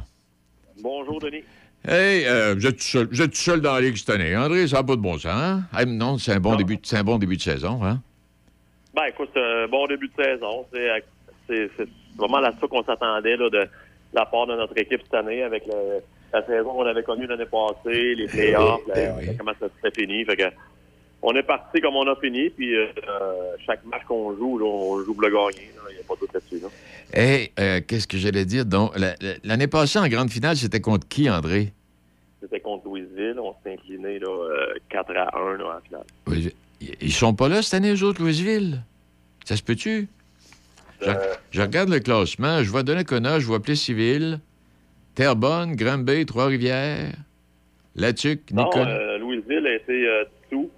[0.82, 1.42] Bonjour, Denis.
[1.86, 4.36] Hey, euh, vous, êtes tout seul, vous êtes tout seul dans la Ligue cette année.
[4.36, 5.62] André, ça n'a pas de bon sens, hein?
[5.76, 8.00] Hey, non, c'est un, bon début, c'est un bon début de saison, hein?
[8.94, 10.64] Ben, écoute, c'est un bon début de saison.
[10.72, 10.88] C'est,
[11.48, 13.66] c'est, c'est vraiment là ça qu'on s'attendait là, de
[14.12, 16.00] la part de notre équipe cette année avec le-
[16.32, 20.24] la saison qu'on avait connue l'année passée, les playoffs, la- comment ça s'est fini.
[20.24, 20.44] Fait que,
[21.22, 25.00] on est parti comme on a fini, puis euh, euh, chaque match qu'on joue, on
[25.04, 25.70] joue pour le gagner.
[25.90, 26.60] Il n'y a pas de là-dessus.
[26.62, 26.68] là.
[27.14, 28.64] Hey, euh, qu'est-ce que j'allais dire?
[28.64, 31.72] Donc, la- la- l'année passée, en grande finale, c'était contre qui, André?
[32.40, 33.36] C'était contre Louisville.
[33.38, 36.04] On s'est incliné là, euh, 4 à 1 là, en finale.
[36.26, 36.52] Louisville.
[37.00, 38.82] Ils- sont pas là cette année, eux autres, Louisville?
[39.44, 40.08] Ça se peut-tu?
[41.00, 41.10] Je,
[41.50, 44.38] je regarde le classement, je vois Donnacona, je vois Plessisville,
[45.14, 47.12] Terrebonne, Granby, Trois-Rivières,
[47.96, 48.88] Latuc, Non, Nicole.
[48.88, 50.70] euh, Louisville a été euh, dessous.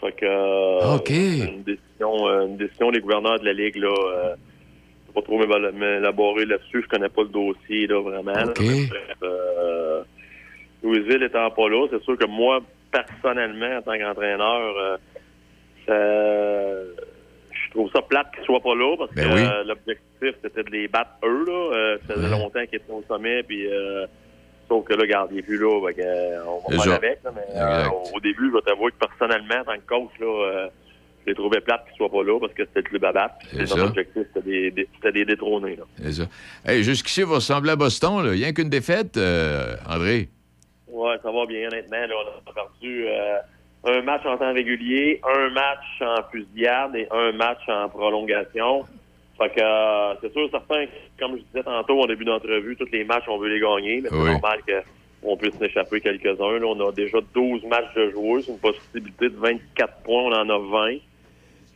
[0.00, 1.06] Fait que, euh, OK.
[1.08, 3.88] c'est Une décision, euh, une décision des gouverneurs de la Ligue, là.
[4.14, 4.34] Euh,
[5.14, 6.82] pas trop m'élaborer là-dessus.
[6.82, 8.34] Je connais pas le dossier, là, vraiment.
[9.22, 10.02] euh,
[10.82, 12.60] Louisville étant pas là, c'est sûr que moi,
[12.92, 14.96] personnellement, en tant qu'entraîneur, euh,
[15.86, 17.02] ça-
[17.50, 19.40] je trouve ça plate qu'ils soient pas là parce Ben que oui.
[19.42, 21.74] euh, l'objectif, c'était de les battre eux, là.
[21.76, 23.66] Euh, ça faisait longtemps qu'ils étaient au sommet, puis...
[24.68, 25.66] Sauf que là, regarde, il est plus là.
[25.98, 27.20] euh, on va faire avec.
[27.24, 27.84] là, mais euh,
[28.14, 30.68] au début, je vais t'avouer que personnellement, en tant que coach, là, euh,
[31.24, 33.34] je les trouvais plates qu'ils soient pas là parce que c'était le club à battre.
[33.52, 35.78] Notre objectif, c'était des, des, c'était des détrônés.
[36.02, 36.24] C'est ça.
[36.66, 38.30] Hey, jusqu'ici, vous ressemblez à Boston, là.
[38.32, 39.16] Rien qu'une défaite,
[39.88, 40.28] André.
[40.88, 41.96] Ouais, ça va bien, honnêtement.
[42.00, 42.14] Là,
[42.46, 43.06] on a perdu
[43.88, 48.84] un match en temps régulier, un match en fusillade et un match en prolongation.
[49.38, 50.90] Fait que euh, c'est sûr, certain, que,
[51.20, 54.08] comme je disais tantôt en début d'entrevue, tous les matchs, on veut les gagner, mais
[54.08, 54.60] c'est normal
[55.22, 56.58] qu'on puisse en échapper quelques-uns.
[56.58, 60.32] Là, on a déjà 12 matchs de jouer, c'est une possibilité de 24 points, on
[60.32, 60.96] en a 20.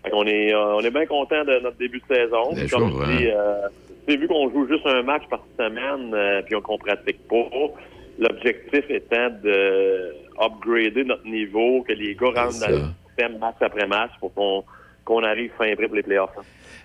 [0.02, 2.54] Fait qu'on est, euh, on est bien content de notre début de saison.
[2.70, 3.68] Comme sûr, je dis, euh,
[4.06, 7.44] tu sais, vu qu'on joue juste un match par semaine, euh, puis qu'on pratique pas,
[8.18, 13.86] l'objectif étant de upgrader notre niveau, que les gars rentrent dans le système match après
[13.86, 14.64] match pour qu'on
[15.04, 16.30] qu'on arrive fin prêt pour les playoffs.
[16.38, 16.42] hein.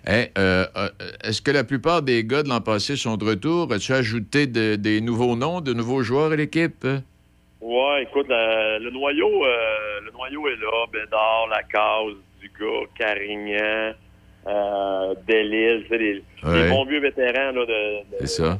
[0.07, 0.89] Hey, euh, euh,
[1.23, 3.71] Est-ce que la plupart des gars de l'an passé sont de retour?
[3.73, 6.85] As-tu ajouté de- des nouveaux noms, de nouveaux joueurs à l'équipe?
[7.61, 10.85] Ouais, écoute, la- le noyau, euh, le noyau est là.
[10.93, 12.17] Bédard, Lacasse,
[12.59, 13.93] gars, Carignan,
[14.47, 16.63] euh, Delisle, les, Ouais.
[16.63, 18.59] les bons vieux vétérans là, de, de- C'est ça.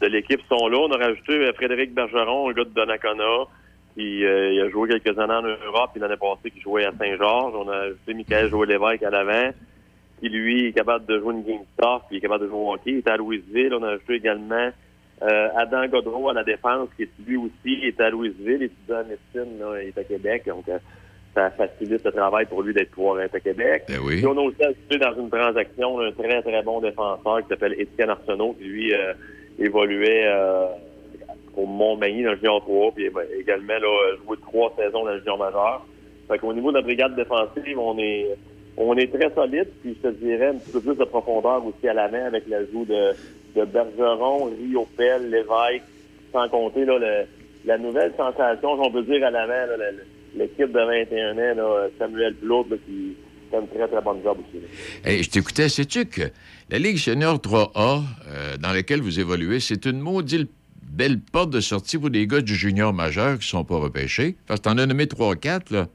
[0.00, 0.78] de l'équipe sont là.
[0.78, 3.44] On a rajouté Frédéric Bergeron, un gars de Donnacona,
[3.94, 6.92] qui euh, il a joué quelques années en Europe, puis l'année passée, qui jouait à
[6.98, 7.52] Saint-Georges.
[7.54, 9.50] On a ajouté Michael Joël Lévesque à l'avant,
[10.20, 12.58] qui lui est capable de jouer une game soft, puis il est capable de jouer
[12.58, 12.90] au hockey.
[12.92, 13.74] Il est à Louisville.
[13.74, 14.70] On a ajouté également
[15.22, 19.04] euh, Adam Godreau à la défense, qui est lui aussi est à Louisville, étudiant en
[19.04, 20.44] médecine, là, il est à Québec.
[20.46, 20.78] Donc, euh,
[21.34, 23.84] ça facilite le travail pour lui d'être pouvoir être à Québec.
[23.88, 24.16] Ben oui.
[24.16, 27.74] Puis on a aussi ajouté dans une transaction un très, très bon défenseur qui s'appelle
[27.78, 29.12] Étienne Arsenault, qui lui euh,
[29.58, 30.66] évoluait euh,
[31.54, 35.18] au Montmagny dans le junior 3, puis ben, également là, joué trois saisons dans le
[35.18, 35.86] junior majeur.
[36.28, 38.36] Fait qu'au niveau de la brigade défensive, on est
[38.76, 41.88] on est très solide, puis je te dirais un petit peu plus de profondeur aussi
[41.88, 43.12] à la main avec l'ajout de,
[43.56, 45.84] de Bergeron, Riopel, Lévesque,
[46.32, 47.26] sans compter là, le-
[47.64, 49.66] la nouvelle sensation, si on peut dire à la main,
[50.36, 53.16] l'équipe de 21 ans, là, Samuel Plot, là, qui
[53.50, 54.62] fait une très très bonne job aussi.
[55.04, 56.22] Hey, je t'écoutais, sais-tu que
[56.70, 60.50] la Ligue Senior 3A, euh, dans laquelle vous évoluez, c'est une maudite
[60.82, 64.36] belle porte de sortie pour des gars du junior majeur qui sont pas repêchés?
[64.46, 65.86] Parce que t'en as nommé 3-4, là.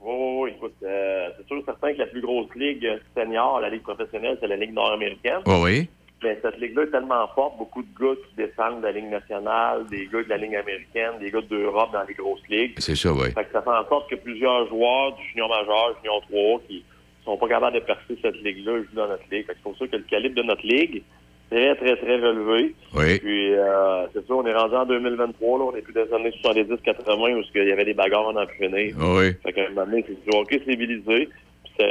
[0.00, 0.50] Oui, oui, oui.
[0.56, 1.07] Écoute, euh,
[1.48, 5.40] sûr certain que la plus grosse ligue senior, la ligue professionnelle, c'est la ligue nord-américaine.
[5.46, 5.88] Oui, oui.
[6.22, 9.86] Mais cette ligue-là est tellement forte, beaucoup de gars qui descendent de la ligue nationale,
[9.86, 12.74] des gars de la ligue américaine, des gars d'Europe dans les grosses ligues.
[12.78, 13.30] C'est ça, oui.
[13.32, 16.84] Fait que ça fait en sorte que plusieurs joueurs du junior majeur, junior 3 qui
[17.24, 19.46] sont pas capables de percer cette ligue-là jouent dans notre ligue.
[19.46, 21.02] Fait que c'est pour ça que le calibre de notre ligue
[21.50, 22.74] très, très, très relevé.
[22.94, 23.18] Oui.
[23.18, 26.14] Puis, euh, c'est ça, on est rendu en 2023, là, on est plus dans les
[26.14, 28.94] années 70-80 où il y avait des bagarres en finir.
[28.98, 29.32] Oui.
[29.42, 31.28] Fait qu'à un moment donné, c'est du hockey civilisé,
[31.64, 31.86] puis ça,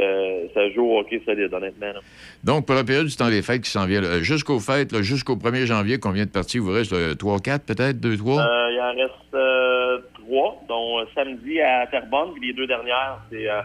[0.53, 1.87] ça joue au hockey solide, honnêtement.
[1.87, 1.99] là.
[2.43, 5.35] Donc, pour la période du temps des fêtes qui s'en vient, jusqu'aux fêtes, là, jusqu'au
[5.35, 6.93] 1er janvier, combien de parties vous reste?
[6.93, 7.97] 3-4 peut-être?
[7.99, 8.39] 2-3?
[8.39, 13.19] Euh, il en reste euh, trois, dont euh, samedi à Terrebonne, puis les deux dernières,
[13.31, 13.61] c'est euh,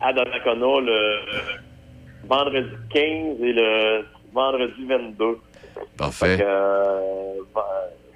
[0.00, 1.18] à Donnacona le euh,
[2.28, 3.02] vendredi 15
[3.42, 4.04] et le
[4.36, 5.38] vendredi 22.
[5.96, 6.36] Parfait.
[6.38, 7.32] Que, euh,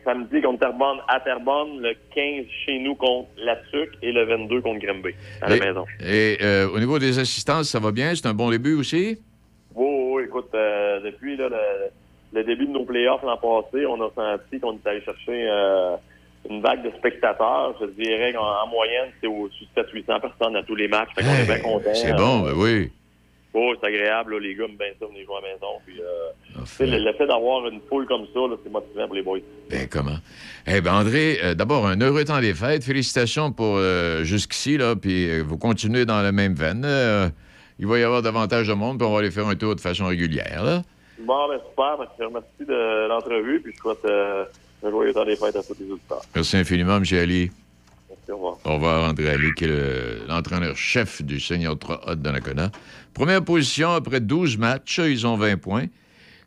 [0.05, 4.81] samedi contre Terrebonne à Terrebonne, le 15 chez nous contre Latuc et le 22 contre
[4.85, 5.85] Grimby à la Et- maison.
[6.01, 8.15] Et euh, au niveau des assistances, ça va bien?
[8.15, 9.19] C'est un bon début aussi?
[9.75, 14.01] Oui, oui, écoute, euh, depuis là, le, le début de nos playoffs l'an passé, on
[14.03, 15.97] a senti qu'on est allé chercher euh,
[16.49, 17.75] une vague de spectateurs.
[17.81, 21.11] Je dirais qu'en en moyenne, c'est au-dessus de 700-800 personnes à tous les matchs.
[21.15, 21.95] Fait qu'on est bien contents.
[21.95, 22.91] C'est bon, ben oui.
[23.53, 25.67] Oh, c'est agréable, là, les gars aiment bien ça, venir jouer à la maison.
[25.85, 29.23] Puis, euh, sais, le, le fait d'avoir une foule comme ça, c'est motivant pour les
[29.23, 29.39] boys.
[29.69, 30.19] Ben comment?
[30.69, 32.85] Eh ben André, euh, d'abord, un heureux temps des fêtes.
[32.85, 36.87] Félicitations pour euh, jusqu'ici, là, puis vous continuez dans la même veine.
[37.81, 39.81] Il va y avoir davantage de monde, puis on va aller faire un tour de
[39.81, 40.83] façon régulière, là.
[41.19, 41.97] Bon, ben super.
[41.99, 44.05] Ben, je remercie de l'entrevue, puis je souhaite
[44.85, 46.23] un joyeux temps des fêtes à tous les auditeurs.
[46.35, 47.05] Merci infiniment, M.
[47.19, 47.51] Ali.
[48.09, 48.57] Merci, au revoir.
[48.65, 52.71] Au revoir, André Ali, qui est le- l'entraîneur-chef du Seigneur 3A de Donnacona.
[53.15, 55.87] Première position, après 12 matchs, ils ont 20 points.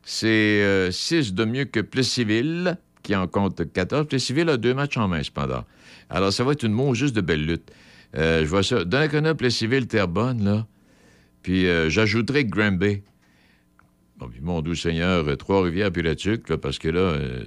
[0.04, 4.08] C'est 6 de mieux que Plessisville, qui en compte 14.
[4.08, 5.66] Plessisville a deux matchs en main, cependant.
[6.10, 7.72] Alors, ça va être une mot juste de belle lutte.
[8.16, 8.84] Euh, je vois ça.
[8.86, 10.68] Donnacona, Plessisville, Terrebonne, là.
[11.42, 13.02] Puis euh, j'ajouterai Granby.
[14.18, 17.44] Bon, puis mon doux Seigneur, euh, Trois-Rivières puis la Tuque, là, parce que là, euh,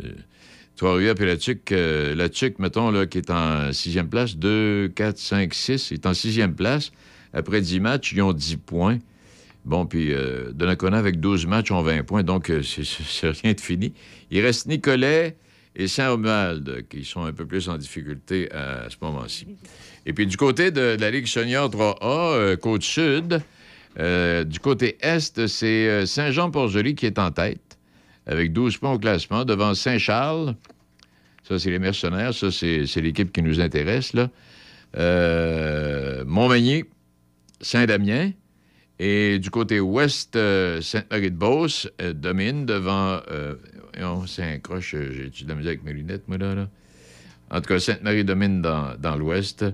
[0.76, 4.88] Trois-Rivières puis la Tuque, euh, la Tuque, mettons, là, qui est en sixième place, 2,
[4.94, 6.90] 4, 5, 6, est en sixième place.
[7.36, 8.98] Après 10 matchs, ils ont 10 points.
[9.66, 13.60] Bon, puis euh, Donnacona, avec 12 matchs, ont 20 points, donc euh, c'est- rien de
[13.60, 13.92] fini.
[14.30, 15.36] Il reste Nicolet
[15.74, 19.46] et Saint-Romuald qui sont un peu plus en difficulté à, ce moment-ci.
[20.06, 23.42] Et puis du côté de, la Ligue senior 3A, euh, côte sud,
[23.98, 27.76] euh, du côté est, c'est euh, Saint-Jean-Port-Joli qui est en tête,
[28.26, 30.54] avec 12 points au classement, devant Saint-Charles.
[31.46, 32.32] Ça, c'est les mercenaires.
[32.32, 34.30] Ça, c'est l'équipe qui nous intéresse, là.
[34.96, 36.84] Euh, Montmagny,
[37.60, 38.30] Saint-Damien.
[38.98, 43.20] Et du côté ouest, euh, Sainte-Marie-de-Beauce euh, domine devant...
[43.30, 43.54] Euh,
[44.00, 46.54] non, c'est un croche, euh, j'ai-tu la misère avec mes lunettes, moi, là?
[46.54, 46.68] là?
[47.50, 49.64] En tout cas, Sainte-Marie domine dans, dans l'ouest.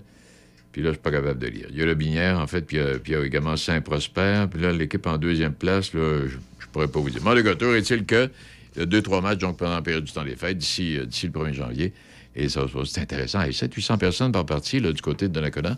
[0.72, 1.66] Puis là, je suis pas capable de lire.
[1.70, 4.46] Il y a le Binière, en fait, puis il y a- puis également Saint-Prosper.
[4.50, 7.20] Puis là, l'équipe en deuxième place, là, je, je pourrais pas vous dire.
[7.24, 8.28] Mais le gâteau est-il que
[8.74, 10.98] il y a deux, trois matchs donc pendant la période du temps des fêtes, d'ici
[11.06, 11.92] d'ici le 1er janvier.
[12.34, 13.42] Et ça, ça, c'est intéressant.
[13.42, 15.76] Et 700-800 personnes par partie, là, du côté de Donnacona,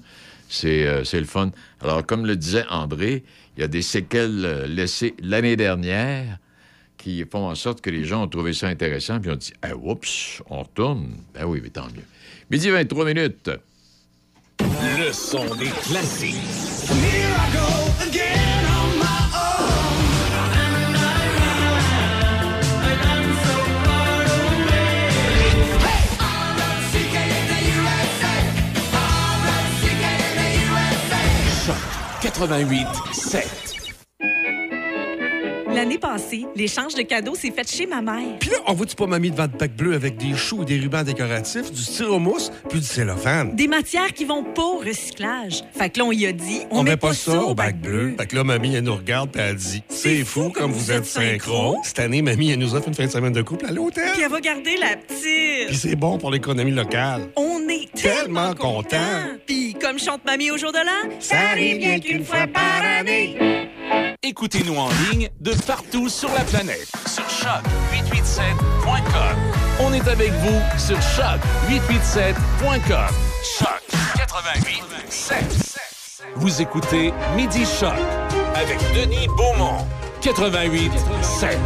[0.48, 1.50] c'est euh, c'est le fun.
[1.80, 3.24] Alors, comme le disait André,
[3.56, 6.38] il y a des séquelles euh, laissées l'année dernière
[6.96, 9.76] qui font en sorte que les gens ont trouvé ça intéressant, puis ont dit Ah,
[9.76, 11.16] oups, on retourne.
[11.34, 12.04] Ben oui, mais tant mieux.
[12.50, 13.50] Midi 23 minutes.
[14.60, 16.34] Le son des classiques.
[17.54, 18.33] Choc
[32.46, 33.73] 88 7.
[35.74, 38.38] L'année passée, l'échange de cadeaux s'est fait chez ma mère.
[38.38, 40.78] Puis là, on voit-tu pas mamie devant de bac bleu avec des choux et des
[40.78, 43.56] rubans décoratifs, du styromousse, puis du cellophane?
[43.56, 45.64] Des matières qui vont pas au recyclage.
[45.76, 48.14] Fait que là, on y a dit, on, met pas, ça au bac bleu.
[48.18, 51.06] Fait que là, mamie, elle nous regarde puis elle dit C'est fou comme vous êtes
[51.06, 51.78] synchro.
[51.82, 54.10] Cette année, mamie, elle nous offre une fin de semaine de couple à l'hôtel.
[54.12, 55.66] Puis elle va garder la petite.
[55.68, 57.28] Puis c'est bon pour l'économie locale.
[57.36, 58.82] On est Tellement tellement content.
[58.84, 59.38] contents.
[59.46, 63.36] Puis comme chante mamie au jour de l'an, Ça arrive bien qu'une fois par année.
[64.22, 66.88] Écoutez-nous en ligne de partout sur la planète.
[67.06, 69.36] Sur choc887.com.
[69.80, 73.14] On est avec vous sur choc887.com.
[73.58, 73.82] Choc
[74.16, 74.82] 88
[76.36, 77.92] Vous écoutez Midi Choc
[78.54, 79.84] avec Denis Beaumont.
[80.22, 80.90] 88
[81.22, 81.58] 7.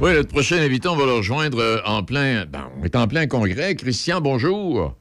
[0.00, 2.44] Oui, notre prochain invité, on va le rejoindre en plein.
[2.46, 3.74] Ben, on est en plein congrès.
[3.74, 4.94] Christian, bonjour.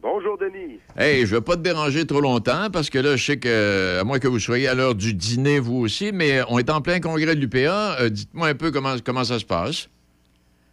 [0.00, 0.78] Bonjour, Denis.
[0.96, 4.04] Hey, je vais pas te déranger trop longtemps parce que là, je sais que, à
[4.04, 7.00] moins que vous soyez à l'heure du dîner, vous aussi, mais on est en plein
[7.00, 7.98] congrès de l'UPA.
[8.00, 9.88] Euh, Dites-moi un peu comment, comment ça se passe.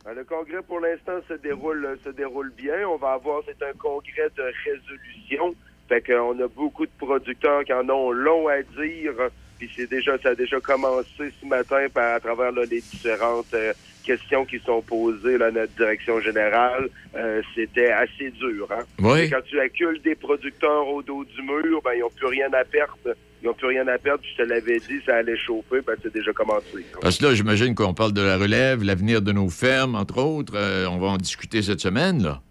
[0.03, 2.87] Ben, Le congrès, pour l'instant, se déroule, se déroule bien.
[2.87, 5.55] On va avoir, c'est un congrès de résolution.
[5.89, 9.13] Fait qu'on a beaucoup de producteurs qui en ont long à dire.
[9.57, 13.53] Puis c'est déjà, ça a déjà commencé ce matin par, à travers là, les différentes
[13.53, 13.73] euh,
[14.05, 16.89] questions qui sont posées là, à notre direction générale.
[17.15, 18.67] Euh, C'était assez dur.
[18.71, 18.83] Hein?
[18.99, 19.29] Oui.
[19.29, 22.63] Quand tu accules des producteurs au dos du mur, ben ils n'ont plus rien à
[22.63, 23.15] perdre.
[23.41, 24.23] Ils n'ont plus rien à perdre.
[24.23, 25.81] Je te l'avais dit, ça allait chauffer.
[25.85, 26.85] Ben c'est déjà commencé.
[27.01, 30.53] Parce que là, j'imagine qu'on parle de la relève, l'avenir de nos fermes, entre autres.
[30.55, 32.41] Euh, on va en discuter cette semaine, là.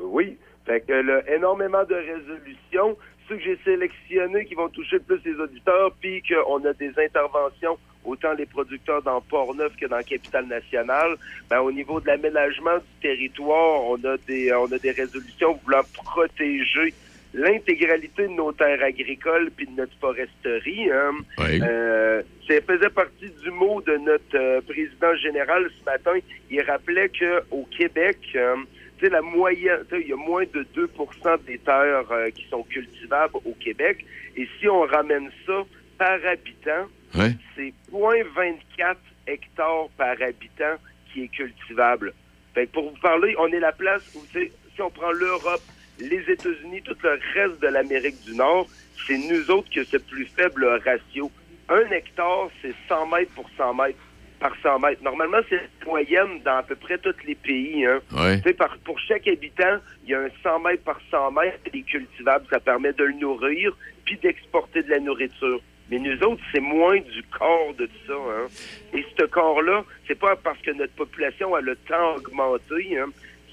[0.00, 0.36] Oui.
[0.66, 2.96] Fait que là, énormément de résolutions.
[3.28, 6.92] Ceux que j'ai sélectionnés qui vont toucher le plus les auditeurs, puis qu'on a des
[6.96, 11.16] interventions, autant les producteurs dans Port-Neuf que dans la capitale nationale.
[11.50, 15.82] Ben, au niveau de l'aménagement du territoire, on a des on a des résolutions voulant
[16.04, 16.94] protéger
[17.34, 20.90] l'intégralité de nos terres agricoles puis de notre foresterie.
[20.90, 21.12] hein.
[21.38, 21.60] Oui.
[21.62, 26.18] Euh, ça faisait partie du mot de notre euh, président général ce matin.
[26.50, 28.56] Il rappelait que au Québec, euh,
[28.98, 32.62] tu sais, la moyenne, il y a moins de 2% des terres euh, qui sont
[32.62, 34.04] cultivables au Québec.
[34.36, 35.64] Et si on ramène ça
[35.98, 37.32] par habitant, Ouais.
[37.56, 40.76] c'est 0.24 hectares par habitant
[41.12, 42.12] qui est cultivable.
[42.54, 45.62] Fait que pour vous parler, on est la place où, si on prend l'Europe,
[45.98, 48.66] les États-Unis, tout le reste de l'Amérique du Nord,
[49.06, 51.30] c'est nous autres que ce plus faible ratio.
[51.68, 53.98] Un hectare, c'est 100 mètres pour 100 mètres
[54.40, 55.02] par 100 mètres.
[55.02, 57.84] Normalement, c'est la moyenne dans à peu près tous les pays.
[57.84, 58.00] Hein.
[58.12, 58.40] Ouais.
[58.54, 61.82] Par- pour chaque habitant, il y a un 100 mètres par 100 mètres qui est
[61.82, 62.46] cultivable.
[62.50, 65.60] Ça permet de le nourrir puis d'exporter de la nourriture.
[65.90, 68.12] Mais nous autres, c'est moins du corps de ça.
[68.12, 68.46] Hein.
[68.92, 72.98] Et ce corps-là, c'est pas parce que notre population a le temps augmenté.
[72.98, 73.06] Hein.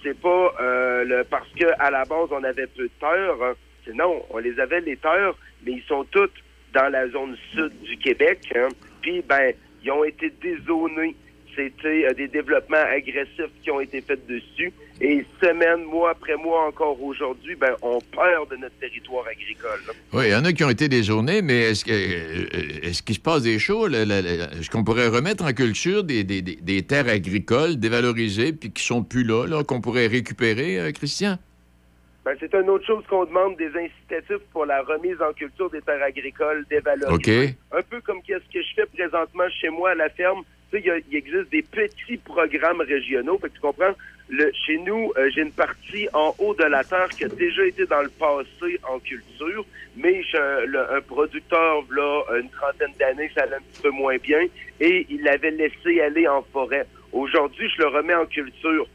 [0.03, 3.41] C'est pas euh, parce que à la base, on avait peu de terres.
[3.41, 3.53] Hein.
[3.93, 5.35] Non, on les avait les terres,
[5.65, 6.33] mais ils sont toutes
[6.73, 8.39] dans la zone sud du Québec.
[8.55, 8.67] Hein.
[9.01, 9.53] Puis, ben,
[9.83, 11.15] ils ont été dézonés.
[11.55, 14.73] C'était euh, des développements agressifs qui ont été faits dessus.
[15.01, 19.79] Et semaine, mois après mois, encore aujourd'hui, ben, on perd de notre territoire agricole.
[19.87, 19.93] là.
[20.13, 23.15] Oui, il y en a qui ont été déjournés, mais est-ce que, euh, est-ce qu'il
[23.15, 23.93] se passe des choses?
[23.93, 28.83] Est-ce qu'on pourrait remettre en culture des, des- des- des terres agricoles dévalorisées puis qui
[28.83, 31.37] sont plus là, là qu'on pourrait récupérer, euh, Christian?
[32.23, 35.81] Ben, c'est une autre chose qu'on demande des incitatifs pour la remise en culture des
[35.81, 37.49] terres agricoles dévalorisées.
[37.71, 37.77] OK.
[37.79, 40.41] Un peu comme qu'est-ce que je fais présentement chez moi à la ferme.
[40.73, 43.37] Il existe des petits programmes régionaux.
[43.39, 43.93] Fait que tu comprends?
[44.27, 47.63] Le, chez nous, euh, j'ai une partie en haut de la terre qui a déjà
[47.65, 49.63] été dans le passé en culture,
[49.95, 54.17] mais je le- un producteur, là, une trentaine d'années, ça allait un petit peu moins
[54.17, 54.41] bien,
[54.79, 56.87] et il l'avait laissé aller en forêt.
[57.11, 58.87] Aujourd'hui, je le remets en culture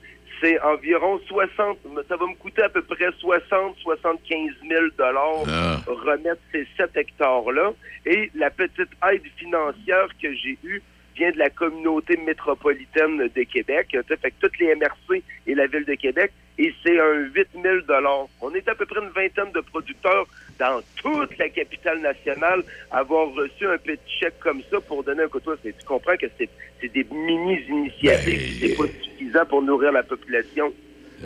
[0.42, 1.76] c'est environ 60,
[2.08, 5.76] ça va me coûter à peu près 60, 75 000 dollars Ah.
[5.86, 7.74] remettre ces 7 hectares-là.
[8.06, 10.80] Et la petite aide financière que j'ai eue
[11.20, 13.94] vient de la communauté métropolitaine de Québec.
[14.08, 16.32] Fait que toutes les MRC et la Ville de Québec.
[16.58, 18.26] Et c'est un 8 000 dollars.
[18.40, 20.26] On est à peu près une vingtaine de producteurs
[20.58, 25.22] dans toute la capitale nationale à avoir reçu un petit chèque comme ça pour donner
[25.24, 25.58] un coup de pouce.
[25.64, 26.48] Et Tu comprends que c'est
[26.88, 28.58] des mini-initiatives.
[28.60, 30.72] C'est pas suffisant pour nourrir la population.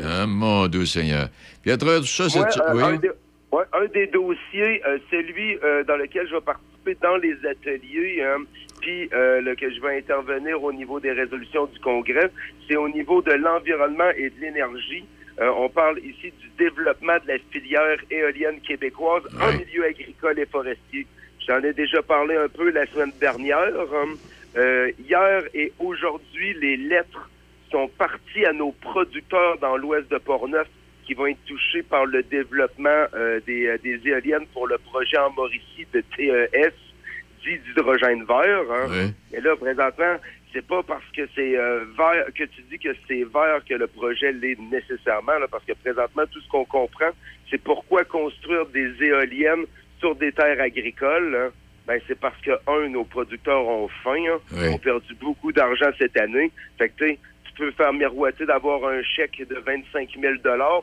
[0.02, 1.28] Ah, mon Dieu Seigneur.
[1.62, 2.40] Puis à travers tout ça, c'est...
[2.40, 2.82] euh, oui?
[2.82, 3.10] un, des,
[3.52, 8.22] ouais, un des dossiers, euh, celui euh, dans lequel je vais participer dans les ateliers,
[8.22, 8.42] hein,
[8.84, 12.30] puis euh, le- que je vais intervenir au niveau des résolutions du Congrès,
[12.68, 15.04] c'est au niveau de l'environnement et de l'énergie.
[15.40, 20.44] Euh, on parle ici du développement de la filière éolienne québécoise en milieu agricole et
[20.46, 21.06] forestier.
[21.46, 23.72] J'en ai déjà parlé un peu la semaine dernière.
[23.94, 24.10] hein.
[24.56, 27.28] Euh, hier et aujourd'hui, les lettres
[27.70, 30.68] sont parties à nos producteurs dans l'ouest de Portneuf
[31.06, 35.30] qui vont être touchés par le développement euh, des, des éoliennes pour le projet en
[35.32, 36.72] Mauricie de TES,
[37.44, 38.62] dit d'hydrogène vert.
[38.72, 39.10] Hein.
[39.32, 40.16] Et là, présentement,
[40.52, 43.86] c'est pas parce que c'est euh, vert que tu dis que c'est vert que le
[43.86, 47.10] projet l'est nécessairement, là, parce que présentement, tout ce qu'on comprend,
[47.50, 49.64] c'est pourquoi construire des éoliennes
[49.98, 51.34] sur des terres agricoles.
[51.36, 51.50] hein.
[51.86, 54.68] Ben, c'est parce que, un, nos producteurs ont faim, hein, Oui.
[54.68, 56.50] ont perdu beaucoup d'argent cette année.
[56.78, 57.18] Fait que, tu
[57.58, 60.34] peux faire miroiter d'avoir un chèque de 25 000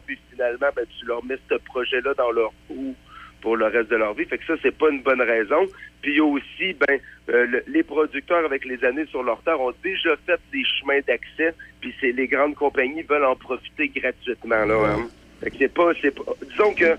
[0.05, 2.95] puis finalement, ben, tu leur mets ce projet-là dans leur trou
[3.41, 4.25] pour le reste de leur vie.
[4.25, 5.67] Fait que ça, c'est pas une bonne raison.
[6.01, 6.99] Puis aussi, ben,
[7.29, 10.99] euh, le- les producteurs, avec les années sur leur terre, ont déjà fait des chemins
[11.07, 14.75] d'accès, puis c'est les grandes compagnies veulent en profiter gratuitement, là.
[14.95, 15.09] hein.
[15.43, 16.23] Fait que c'est pas, c'est pas...
[16.49, 16.97] Disons que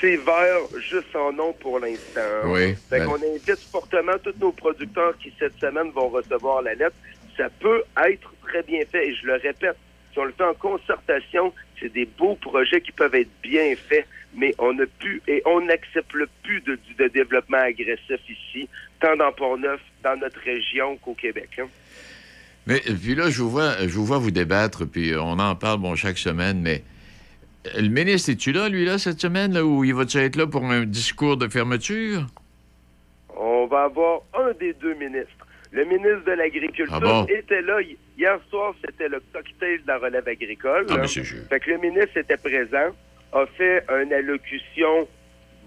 [0.00, 0.60] c'est vert
[0.90, 2.02] juste en nom pour l'instant.
[2.16, 2.42] hein.
[2.44, 2.74] Oui.
[2.90, 6.96] Fait Ben- qu'on invite fortement tous nos producteurs qui, cette semaine, vont recevoir la lettre.
[7.36, 9.08] Ça peut être très bien fait.
[9.08, 9.76] Et je le répète,
[10.16, 14.06] si on le fait en concertation, c'est des beaux projets qui peuvent être bien faits,
[14.34, 18.66] mais on n'a plus et on n'accepte plus de, de développement agressif ici,
[18.98, 21.50] tant dans Port-Neuf, dans notre région qu'au Québec.
[21.58, 21.66] hein.
[22.66, 25.80] Mais puis là, je vous vois, je vous vois vous débattre, puis on en parle
[25.80, 26.82] bon chaque semaine, mais
[27.66, 30.46] euh, le ministre, es-tu là, lui, là, cette semaine, là, ou il va-tu être là
[30.46, 32.26] pour un discours de fermeture?
[33.36, 35.45] On va avoir un des deux ministres.
[35.76, 37.26] Le ministre de l'Agriculture Ah bon?
[37.26, 37.80] était là.
[37.82, 40.86] Hi- Hier soir, c'était le cocktail de la relève agricole.
[40.88, 41.06] Ah.
[41.06, 42.94] Fait que le ministre était présent,
[43.34, 45.06] a fait une allocution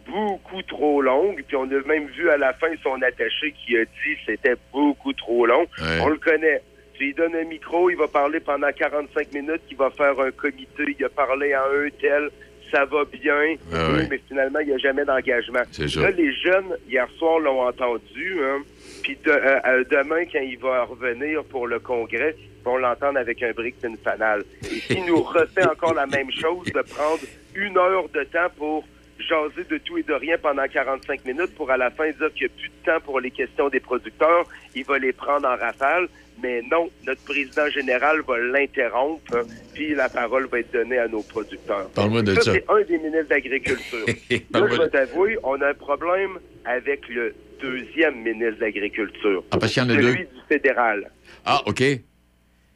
[0.08, 3.86] beaucoup trop longue, puis on a même vu à la fin son attaché qui a
[3.86, 5.68] dit que c'était beaucoup trop long.
[5.80, 6.00] Ouais.
[6.02, 6.64] On le connaît.
[6.96, 10.32] Tu lui donnes un micro, il va parler pendant 45 minutes, il va faire un
[10.32, 12.30] comité, il a parlé à un tel,
[12.72, 14.08] ça va bien, Ah Oui, ouais.
[14.10, 15.60] mais finalement, il n'y a jamais d'engagement.
[15.62, 18.62] Là, les jeunes, hier soir, l'ont entendu, hein,
[19.02, 23.42] puis de- euh, euh, demain, quand il va revenir pour le congrès, vont l'entendre avec
[23.44, 24.44] un brick une fanale.
[24.64, 27.20] Et s'il nous refait encore la même chose, de prendre
[27.56, 28.86] une heure de temps pour
[29.20, 32.48] jaser de tout et de rien pendant 45 minutes pour à la fin dire qu'il
[32.48, 34.46] n'y a plus de temps pour les questions des producteurs,
[34.76, 36.08] il va les prendre en rafale.
[36.42, 39.44] Mais non, notre président général va l'interrompre, hein,
[39.74, 41.90] puis la parole va être donnée à nos producteurs.
[41.90, 42.54] Parle-moi de ça.
[42.54, 44.06] c'est un des ministres d'Agriculture.
[44.30, 49.44] Là, je vais t'avouer, on a un problème avec le deuxième ministre de l'Agriculture.
[49.52, 50.24] Ah, parce qu'il y en a celui deux.
[50.24, 51.12] du fédéral.
[51.46, 51.84] Ah, OK.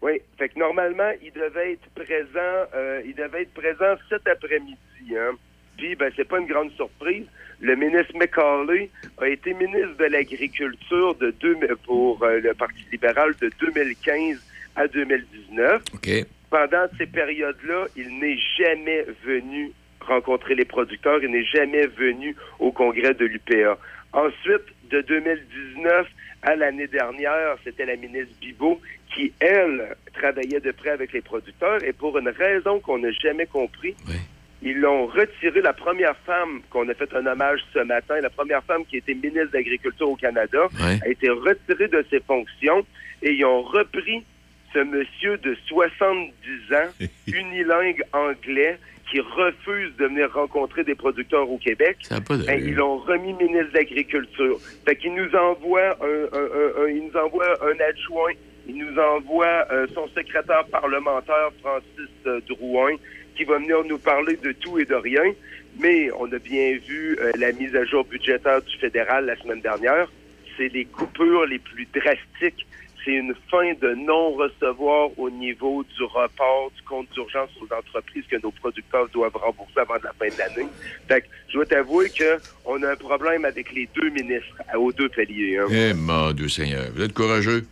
[0.02, 4.76] Oui, fait que normalement, il devait être présent, euh, il devait être présent cet après-midi.
[5.12, 5.38] Hein.
[5.78, 7.26] Puis, ben, c'est pas une grande surprise.
[7.64, 13.34] Le ministre McCauley a été ministre de l'Agriculture de deux, pour euh, le Parti libéral
[13.42, 14.38] de 2015
[14.76, 15.82] à 2019.
[15.94, 16.10] OK.
[16.50, 19.72] Pendant ces périodes-là, il n'est jamais venu
[20.02, 23.78] rencontrer les producteurs, il n'est jamais venu au congrès de l'UPA.
[24.12, 26.08] Ensuite, de 2019
[26.42, 28.82] à l'année dernière, c'était la ministre Bibot
[29.16, 33.46] qui, elle, travaillait de près avec les producteurs et pour une raison qu'on n'a jamais
[33.46, 33.96] compris,
[34.64, 35.62] ils l'ont retiré.
[35.62, 39.14] La première femme qu'on a fait un hommage ce matin, la première femme qui était
[39.14, 41.00] ministre d'Agriculture au Canada, Ouais.
[41.06, 42.86] a été retirée de ses fonctions
[43.22, 44.24] et ils ont repris
[44.74, 46.90] ce monsieur de 70 ans,
[47.28, 48.80] unilingue anglais,
[49.12, 51.98] qui refuse de venir rencontrer des producteurs au Québec.
[52.02, 54.58] Ça a pas Ben, ils l'ont remis ministre de l'Agriculture.
[54.86, 58.32] Fait qu'il nous envoie un, un- un- un- il nous envoie un adjoint,
[58.68, 62.96] il nous envoie euh, son secrétaire parlementaire, Francis euh, Drouin,
[63.36, 65.24] qui va venir nous parler de tout et de rien.
[65.80, 69.62] Mais on a bien vu euh, la mise à jour budgétaire du fédéral la semaine
[69.62, 70.12] dernière.
[70.58, 72.68] C'est les coupures les plus drastiques.
[73.04, 78.38] C'est une fin de non-recevoir au niveau du report du compte d'urgence aux entreprises que
[78.42, 80.70] nos producteurs doivent rembourser avant la fin de l'année.
[81.10, 85.10] Fait que je dois t'avouer qu'on a un problème avec les deux ministres aux deux
[85.10, 85.58] paliers.
[85.58, 85.66] hein.
[85.70, 87.66] Eh, mon Dieu Seigneur, vous êtes courageux?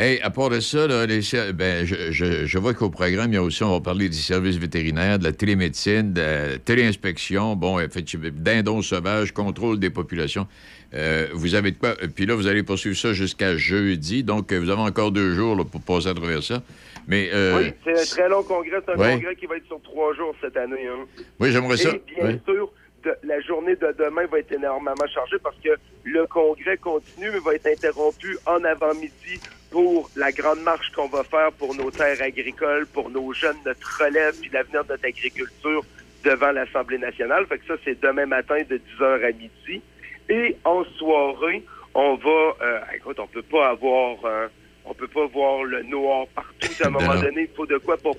[0.00, 3.32] Hey, à part de ça, là, les ser- ben, je, je- je vois qu'au programme,
[3.32, 6.58] il y a aussi, on va parler du service vétérinaire, de la télémédecine, de la
[6.58, 10.46] téléinspection, bon, effectivement, dindons sauvages, contrôle des populations.
[10.94, 11.96] Euh, vous avez de quoi?
[12.14, 15.56] Puis là, vous allez poursuivre ça jusqu'à jeudi, donc euh, vous avez encore deux jours
[15.56, 16.62] là, pour passer à travers ça.
[17.08, 18.76] Mais, euh, Oui, c'est un très long congrès.
[18.86, 19.14] C'est un Ouais.
[19.14, 20.86] congrès qui va être sur trois jours cette année.
[20.86, 21.22] hein.
[21.40, 21.90] Oui, j'aimerais ça.
[21.90, 22.70] Et bien sûr,
[23.08, 25.70] de- la journée de demain va être énormément chargée parce que
[26.04, 29.40] le congrès continue, mais va être interrompu en avant-midi
[29.70, 33.98] pour la grande marche qu'on va faire pour nos terres agricoles, pour nos jeunes, notre
[34.02, 35.84] relève, puis l'avenir de notre agriculture
[36.24, 37.46] devant l'Assemblée nationale.
[37.46, 39.82] Fait que ça, c'est demain matin de 10h à midi.
[40.28, 41.62] Et en soirée,
[41.94, 42.56] on va...
[42.62, 44.24] euh, écoute, on peut pas avoir...
[44.24, 44.48] euh,
[44.90, 46.66] on peut pas voir le noir partout.
[46.80, 48.16] À un moment donné, il faut de quoi pour,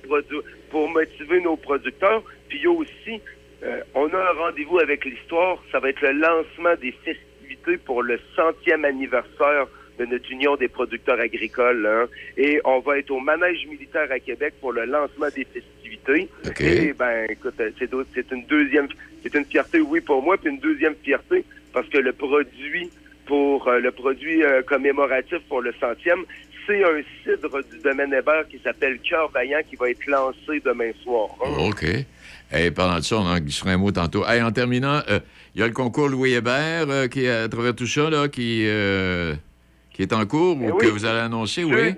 [0.70, 2.22] pour motiver nos producteurs.
[2.48, 3.20] Puis il y a aussi,
[3.62, 5.62] euh, on a un rendez-vous avec l'histoire.
[5.70, 9.66] Ça va être le lancement des festivités pour le centième anniversaire
[9.98, 11.86] de notre Union des producteurs agricoles.
[11.86, 12.06] hein.
[12.36, 16.28] Et on va être au manège militaire à Québec pour le lancement des festivités.
[16.60, 18.88] Et ben, écoute, euh, c'est une deuxième,
[19.22, 22.90] c'est une fierté, oui, pour moi, puis une deuxième fierté parce que le produit
[23.26, 26.24] pour euh, le produit euh, commémoratif pour le centième,
[26.74, 31.28] un cidre du domaine Hébert qui s'appelle Cœur Vaillant qui va être lancé demain soir.
[31.44, 31.68] hein.
[31.68, 31.84] OK.
[32.52, 34.24] Et parlant de ça, on en glissera un mot tantôt.
[34.26, 35.20] Hey, en terminant, euh,
[35.54, 38.26] il y a le concours Louis Hébert euh, qui, est à travers tout ça, là,
[38.28, 39.34] qui, euh,
[39.92, 40.78] qui est en cours ou Eh oui.
[40.80, 41.94] que vous allez annoncer, oui?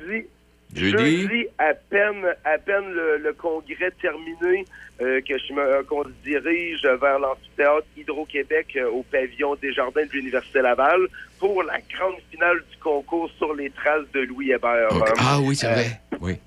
[0.75, 1.47] Jeudi, Jeudi.
[1.59, 4.65] à peine, à peine le, le congrès terminé,
[5.01, 9.73] euh, que je me, euh, qu'on se dirige vers l'amphithéâtre Hydro-Québec euh, au pavillon des
[9.73, 11.01] Jardins de l'Université Laval
[11.39, 14.89] pour la grande finale du concours sur les traces de Louis Hébert.
[15.19, 16.01] Ah oui, c'est Euh, vrai.
[16.21, 16.39] Oui.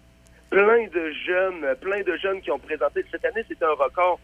[0.49, 3.03] plein de jeunes, plein de jeunes qui ont présenté.
[3.11, 4.19] Cette année, c'était un record.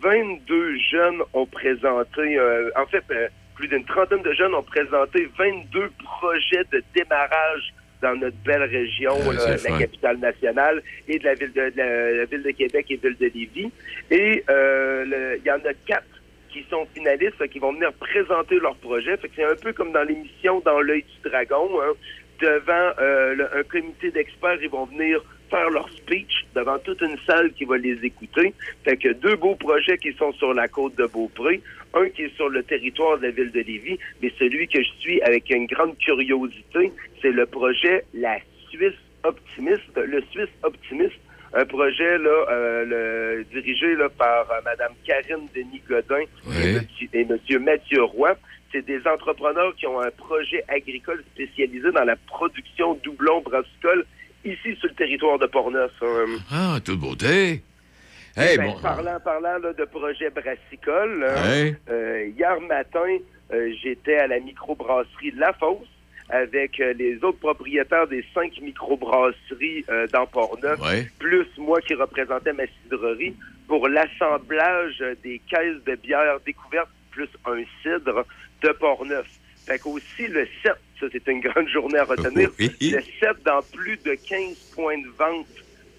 [0.00, 2.38] 22 jeunes ont présenté,
[2.76, 3.04] en fait,
[3.54, 9.12] plus d'une trentaine de jeunes ont présenté 22 projets de démarrage dans notre belle région,
[9.38, 12.86] Ah, la capitale nationale, et de la ville de, de la, la ville de Québec
[12.90, 13.70] et ville de Lévis.
[14.10, 16.04] Et euh, il y en a quatre
[16.50, 19.16] qui sont finalistes, qui vont venir présenter leur projet.
[19.16, 21.70] Fait que c'est un peu comme dans l'émission Dans l'œil du dragon.
[21.80, 21.92] hein.
[22.40, 27.16] Devant euh, le- un comité d'experts, ils vont venir faire leur speech devant toute une
[27.26, 28.52] salle qui va les écouter.
[28.84, 31.60] Fait que deux beaux projets qui sont sur la côte de Beaupré,
[31.94, 34.90] un qui est sur le territoire de la ville de Lévis, mais celui que je
[34.98, 36.90] suis avec une grande curiosité,
[37.22, 38.36] c'est le projet La
[38.70, 41.14] Suisse Optimiste, le Suisse Optimiste,
[41.54, 46.24] un projet là, euh, le- dirigé là, par euh, Madame Karine Denis Godin
[47.12, 48.36] et, Monsieur Mathieu Roy.
[48.72, 54.06] C'est des entrepreneurs qui ont un projet agricole spécialisé dans la production doublon brassicole
[54.44, 55.92] ici sur le territoire de Portneuf.
[56.00, 56.24] hein.
[56.50, 57.60] Ah, toute beauté.
[58.34, 58.80] Hey, Ben, bon.
[58.80, 63.18] Parlant, parlant là, de projet brassicole, hein, euh, hier matin,
[63.52, 65.86] euh, j'étais à la microbrasserie La Fosse
[66.32, 71.06] avec euh, les autres propriétaires des cinq microbrasseries euh, dans Portneuf, Ouais.
[71.18, 73.34] plus moi qui représentais ma cidrerie,
[73.68, 78.24] pour l'assemblage des caisses de bière découvertes plus un cidre
[78.62, 79.26] de Portneuf.
[79.66, 83.96] Fait qu'aussi le 7, ça c'est une grande journée à retenir, le 7 dans plus
[84.02, 85.46] de 15 points de vente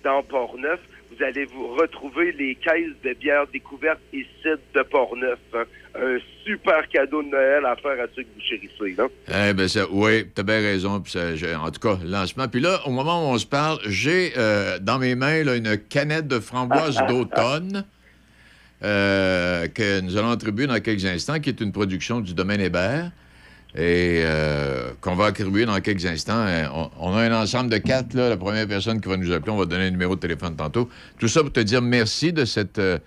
[0.04, 0.80] dans Portneuf,
[1.18, 5.40] vous allez vous retrouver les caisses de bière découvertes et cidre de Portneuf.
[5.54, 5.64] hein.
[5.96, 8.96] Un super cadeau de Noël à faire à ceux que vous chérissez.
[9.00, 9.08] Hein?
[9.50, 11.00] Eh ben ça, oui, t'as bien raison.
[11.00, 11.22] Puis ça,
[11.60, 12.48] en tout cas, lancement.
[12.48, 15.78] Puis là, au moment où on se parle, j'ai euh, dans mes mains là, une
[15.78, 17.86] canette de framboise d'automne
[18.84, 23.12] euh, que nous allons attribuer dans quelques instants, qui est une production du domaine Hébert
[23.76, 26.46] et euh, qu'on va attribuer dans quelques instants.
[26.74, 28.14] On, on a un ensemble de quatre.
[28.14, 28.30] Là.
[28.30, 30.90] La première personne qui va nous appeler, on va donner un numéro de téléphone tantôt.
[31.20, 33.00] Tout ça pour te dire merci de cette, euh,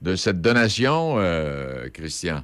[0.00, 2.42] de cette donation, euh, Christian.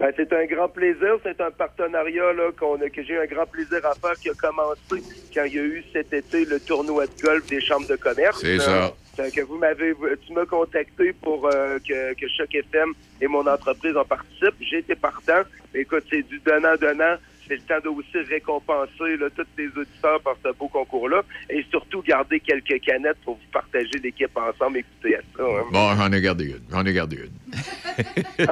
[0.00, 1.18] Ben, c'est un grand plaisir.
[1.22, 4.30] C'est un partenariat là, qu'on a, que j'ai eu un grand plaisir à faire qui
[4.30, 5.02] a commencé
[5.34, 8.40] quand il y a eu cet été le tournoi de golf des chambres de commerce.
[8.40, 8.92] C'est ça.
[9.18, 9.92] Que vous m'avez,
[10.26, 14.54] tu m'as contacté pour euh, que, que Choc FM et mon entreprise en participent.
[14.60, 15.42] J'ai été partant.
[15.74, 17.16] Écoute, c'est du donnant-donnant.
[17.48, 21.64] C'est le temps de aussi récompenser là, tous tes auditeurs par ce beau concours-là et
[21.70, 24.78] surtout garder quelques canettes pour vous partager l'équipe ensemble.
[24.78, 25.42] Écoutez à ça.
[25.42, 25.64] hein.
[25.72, 26.60] Bon, j'en ai gardé une.
[26.70, 28.38] J'en ai gardé une.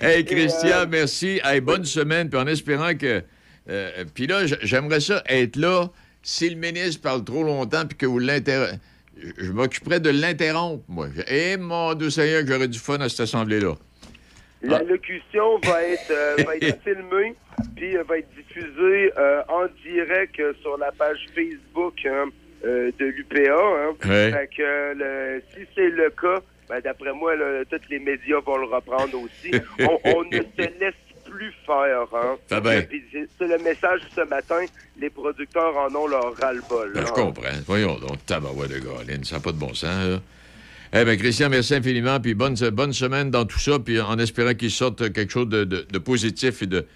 [0.00, 1.40] hey, Christian, merci.
[1.44, 2.28] Hey, bonne semaine.
[2.30, 3.22] Puis en espérant que.
[3.68, 5.88] euh, puis là, j'aimerais ça être là
[6.26, 8.78] si le ministre parle trop longtemps puis que vous l'interrompez.
[9.38, 11.06] Je m'occuperais de l'interrompre, moi.
[11.28, 13.74] Eh, mon Dieu Seigneur, que j'aurais du fun à cette assemblée-là.
[14.62, 17.34] La locution va être, euh, va être filmée,
[17.76, 22.24] puis euh, va être diffusée euh, en direct euh, sur la page Facebook hein,
[22.64, 23.52] de l'UPA.
[23.52, 23.94] Hein.
[24.04, 24.32] Ouais.
[24.32, 28.56] Fait que, le- si c'est le cas, ben, d'après moi, là, tous les médias vont
[28.58, 29.52] le reprendre aussi.
[29.78, 30.94] On, on ne se laisse
[31.36, 32.06] plus faire.
[32.14, 32.36] Hein.
[32.50, 32.82] Va.
[32.82, 34.64] Puis c'est c'est le message ce matin.
[34.98, 36.92] Les producteurs en ont leur ras-le-bol.
[36.94, 37.04] Ben, hein.
[37.06, 37.42] je comprends.
[37.66, 40.20] Voyons donc, tabarouette de Galine, ça n'a pas de bon sens, là.
[40.92, 44.54] Eh bien, Christian, merci infiniment, puis bonne, bonne semaine dans tout ça, puis en espérant
[44.54, 46.86] qu'il sorte quelque chose de, de- de positif et de,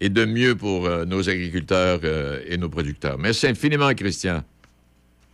[0.00, 3.18] et de mieux pour euh, nos agriculteurs euh, et nos producteurs.
[3.18, 4.44] Merci infiniment, Christian.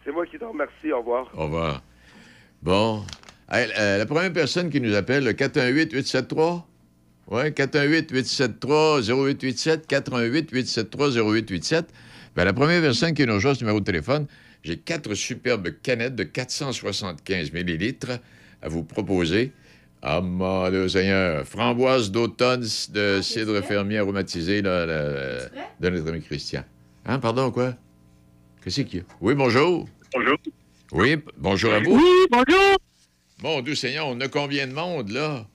[0.04, 0.92] C'est moi qui te remercie.
[0.92, 1.28] Au revoir.
[1.36, 1.82] Au revoir.
[2.62, 3.04] Bon.
[3.50, 6.62] Hey, euh, la première personne qui nous appelle, le 418-873?
[7.30, 11.84] Oui, 418-873-0887, 418-873-0887.
[12.36, 14.26] Ben, la première personne qui nous rejoint ce numéro de téléphone,
[14.62, 18.18] j'ai quatre superbes canettes de 475 millilitres
[18.60, 19.52] à vous proposer.
[20.02, 21.46] Ah, mon Dieu Seigneur.
[21.46, 25.48] Framboise d'automne de cidre fermier aromatisé là, là,
[25.80, 26.64] de notre ami Christian.
[27.06, 27.74] Hein, pardon, quoi?
[28.62, 29.04] Qu'est-ce qu'il y a?
[29.20, 29.88] Oui, bonjour.
[30.12, 30.36] Bonjour.
[30.92, 31.96] Oui, bonjour à vous.
[31.96, 32.76] Oui, bonjour.
[33.42, 35.46] Mon Dieu Seigneur, on a combien de monde, là?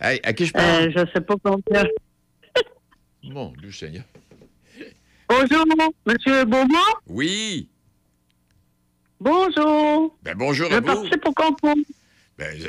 [0.00, 0.92] Hey, à qui je Euh, parle?
[0.92, 1.84] je sais pas combien.
[3.24, 4.04] Mon Dieu Seigneur.
[5.28, 5.64] Bonjour,
[6.06, 6.94] Monsieur Beaumont?
[7.08, 7.68] Oui.
[9.18, 10.16] Bonjour.
[10.22, 10.86] Ben, bonjour Je à vous.
[10.86, 11.74] participe au concours.
[12.38, 12.64] Ben, vous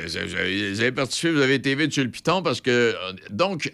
[0.80, 2.70] avez- participé, vous avez été vite sur le piton parce que.
[2.70, 3.70] euh, Donc,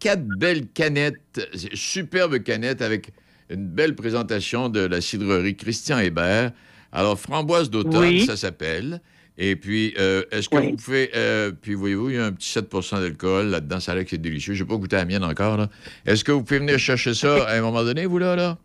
[0.00, 1.40] quatre belles canettes,
[1.72, 3.10] superbes canettes avec
[3.48, 6.50] une belle présentation de la cidrerie Christian Hébert.
[6.92, 8.26] Alors, framboise d'automne, Oui.
[8.26, 9.00] ça s'appelle.
[9.38, 11.10] Et puis, euh, est-ce que vous pouvez.
[11.14, 13.80] euh, puis, voyez-vous, il y a un petit 7% d'alcool là-dedans.
[13.80, 14.54] Ça a l'air que c'est délicieux.
[14.54, 15.56] Je n'ai pas goûté à la mienne encore.
[15.58, 15.68] là.
[16.06, 18.34] Est-ce que vous pouvez venir chercher ça à un moment donné, vous, là?
[18.34, 18.56] là?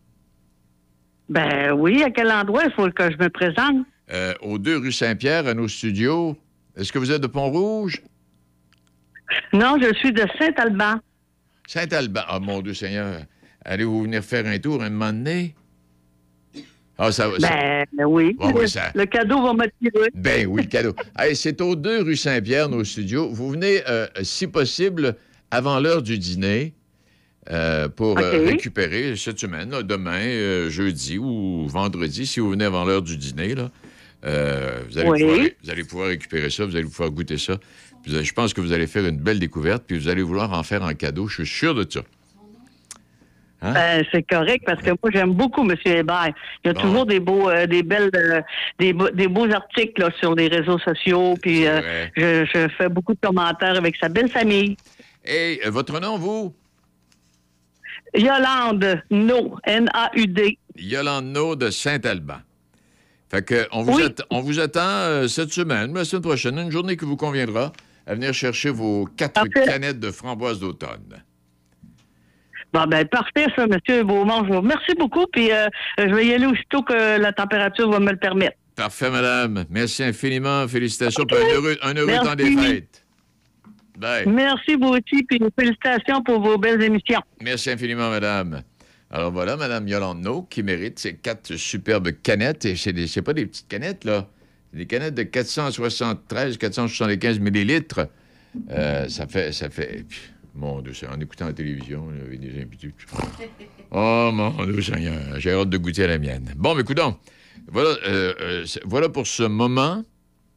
[1.29, 2.63] Ben oui, à quel endroit?
[2.65, 3.85] Il faut que je me présente?
[4.13, 6.37] Euh, aux deux rue Saint-Pierre, à nos studios.
[6.77, 8.01] Est-ce que vous êtes de Pont-Rouge?
[9.53, 10.99] Non, je suis de Saint-Alban.
[11.67, 12.21] Saint-Alban.
[12.27, 13.21] Ah, mon Dieu Seigneur.
[13.63, 15.55] Allez-vous venir faire un tour un moment donné?
[17.03, 17.39] Ah, ça va.
[17.39, 18.35] ça- Ben oui.
[18.39, 20.09] Ouais, ouais, le, ça- le cadeau va m'attirer.
[20.13, 20.93] Ben oui, le cadeau.
[21.17, 23.29] Hey, c'est aux deux rue Saint-Pierre, nos studios.
[23.31, 25.15] Vous venez, euh, si possible,
[25.49, 26.73] avant l'heure du dîner
[27.49, 32.85] euh, pour euh, récupérer cette semaine, là, demain, jeudi ou vendredi, si vous venez avant
[32.85, 33.55] l'heure du dîner.
[33.55, 33.71] Là,
[34.87, 35.19] vous, allez Oui.
[35.21, 37.57] pouvoir, vous allez pouvoir récupérer ça, vous allez pouvoir goûter ça.
[38.05, 40.83] Je pense que vous allez faire une belle découverte, puis vous allez vouloir en faire
[40.83, 41.27] en cadeau.
[41.27, 42.01] Je suis sûr de ça.
[43.63, 43.73] Hein?
[43.73, 45.75] Ben, c'est correct parce que moi j'aime beaucoup M.
[45.85, 46.33] Hébert.
[46.63, 46.81] Il y a Bon.
[46.81, 48.41] toujours des beaux, euh, des belles, euh,
[48.79, 51.35] des, beaux- des beaux articles là, sur les réseaux sociaux.
[51.41, 54.75] Puis euh, je, je fais beaucoup de commentaires avec sa belle famille.
[55.23, 56.53] Et votre nom, vous?
[58.15, 60.57] Yolande No, N-A-U-D.
[60.77, 62.39] Yolande Naud de Saint-Alban.
[63.29, 64.03] Fait que on vous, Oui.
[64.03, 67.71] att- on vous attend cette semaine, la semaine prochaine, une journée qui vous conviendra,
[68.05, 71.23] à venir chercher vos quatre canettes de framboise d'automne.
[72.73, 74.03] Bon, ben, parfait, ça, M.
[74.07, 74.43] Beaumont.
[74.45, 75.25] Je vous remercie beaucoup.
[75.31, 75.67] Puis euh,
[75.97, 78.55] je vais y aller aussitôt que la température va me le permettre.
[78.75, 79.65] Parfait, madame.
[79.69, 80.67] Merci infiniment.
[80.67, 81.25] Félicitations.
[81.25, 82.27] puis Un heureux, un heureux Merci.
[82.27, 83.05] temps des fêtes.
[83.97, 84.25] Bye.
[84.27, 85.23] Merci, vous aussi.
[85.27, 87.21] Puis félicitations pour vos belles émissions.
[87.41, 88.61] Merci infiniment, madame.
[89.11, 92.63] Alors voilà, madame Yolande qui mérite ces quatre superbes canettes.
[92.65, 94.27] Et c'est des- c'est pas des petites canettes, là.
[94.71, 98.07] C'est des canettes de 473, 475 millilitres.
[98.71, 99.51] Euh, ça fait...
[99.51, 100.05] Ça fait...
[100.53, 102.93] Mon Dieu, c'est en écoutant la télévision, j'avais déjà imputé.
[103.91, 106.53] Oh, mon Dieu Seigneur, j'ai hâte de goûter à la mienne.
[106.57, 107.15] Bon, mais écoutons,
[107.67, 110.03] voilà, euh, euh, voilà pour ce moment.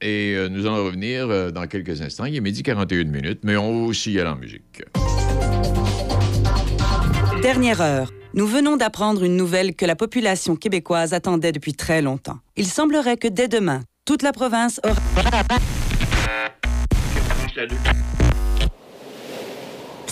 [0.00, 2.24] Et euh, nous allons revenir dans quelques instants.
[2.24, 4.82] Il est midi 41 minutes, mais on va aussi y aller en musique.
[7.42, 8.12] Dernière heure.
[8.34, 12.38] Nous venons d'apprendre une nouvelle que la population québécoise attendait depuis très longtemps.
[12.56, 15.00] Il semblerait que dès demain, toute la province aura...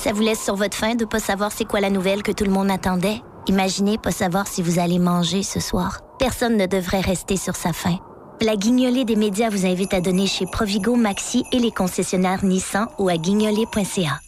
[0.03, 2.43] Ça vous laisse sur votre faim de pas savoir c'est quoi la nouvelle que tout
[2.43, 3.23] le monde attendait?
[3.47, 6.01] Imaginez pas savoir si vous allez manger ce soir.
[6.19, 8.01] Personne ne devrait rester sur sa faim.
[8.41, 12.89] La guignolée des médias vous invite à donner chez Provigo, Maxi et les concessionnaires Nissan
[12.99, 14.19] ou à guignolée.ca.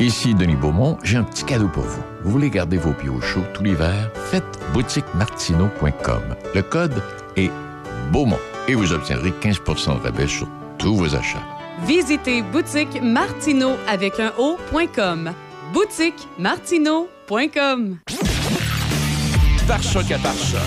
[0.00, 2.02] Ici Denis Beaumont, j'ai un petit cadeau pour vous.
[2.24, 4.10] Vous voulez garder vos pieds au chaud tout l'hiver?
[4.16, 6.22] Faites boutiquemartino.com.
[6.52, 7.00] Le code
[7.36, 7.52] est
[8.10, 11.55] Beaumont et vous obtiendrez 15% de rabais sur tous vos achats.
[11.84, 15.32] Visitez boutique Martino avec un O.com.
[15.72, 17.98] Boutique Martino.com.
[19.68, 20.60] Par choc à par choc.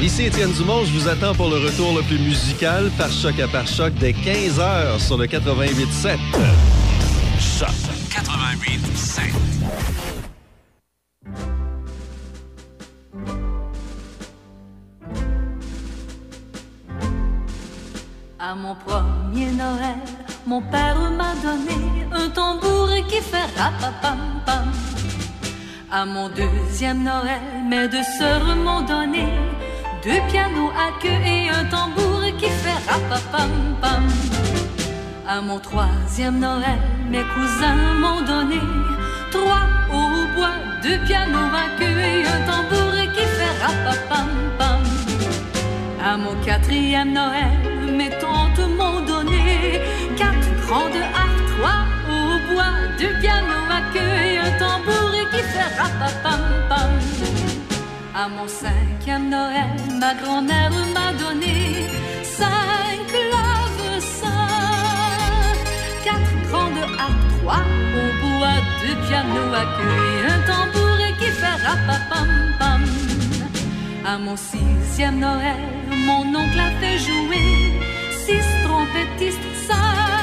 [0.00, 3.48] Ici Étienne Dumont, je vous attends pour le retour le plus musical par choc à
[3.48, 6.18] par choc dès 15h sur le 88.7.
[7.40, 7.68] Choc
[8.10, 9.24] 88 7.
[18.38, 20.02] À mon premier Noël,
[20.46, 24.72] mon père m'a donné un tambour qui fait rapapam pam.
[25.90, 29.26] À mon deuxième Noël, mes deux sœurs m'ont donné
[30.04, 33.50] deux pianos à queue et un tambour qui fait rapapam
[33.80, 34.04] pam.
[35.28, 38.60] À mon troisième Noël, mes cousins m'ont donné
[39.30, 44.28] trois hautbois, deux pianos à queue et un tambour qui fait rapapam
[44.58, 44.82] pam.
[46.04, 47.52] À mon quatrième Noël,
[47.96, 49.80] mes tantes m'ont donné
[50.72, 56.92] grandes harpes, trois au bois, deux pianos à et un tambour qui fait rapapam pam.
[58.14, 61.56] À mon cinquième Noël, ma grand-mère m'a donné
[62.38, 64.48] cinq clavecins,
[66.06, 67.66] quatre grandes harpes, trois
[68.00, 72.82] au bois, deux pianos à et un tambour qui fait rapapam pam.
[74.12, 75.64] À mon sixième Noël,
[76.08, 77.48] mon oncle a fait jouer
[78.24, 80.21] six trompettistes, cinq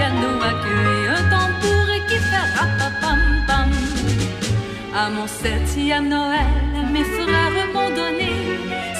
[0.00, 3.70] piano accueille un tambour qui fait rapapam pam.
[5.02, 8.32] À mon septième Noël, mes frères m'ont donné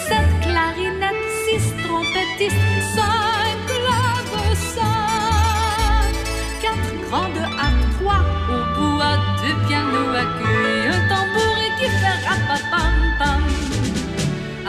[0.06, 4.90] sept clarinettes, six trompettistes, cinq clavecins,
[6.64, 13.44] quatre grandes à trois hautbois, deux pianos accueille un tambour qui fait rapapam pam.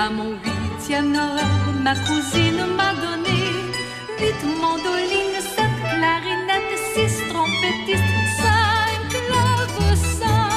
[0.04, 3.40] À mon huitième Noël, ma cousine m'a donné
[4.18, 5.32] huit mandolines
[6.02, 8.04] sept clarinettes, six trompettistes,
[8.38, 10.50] cinq clavecins,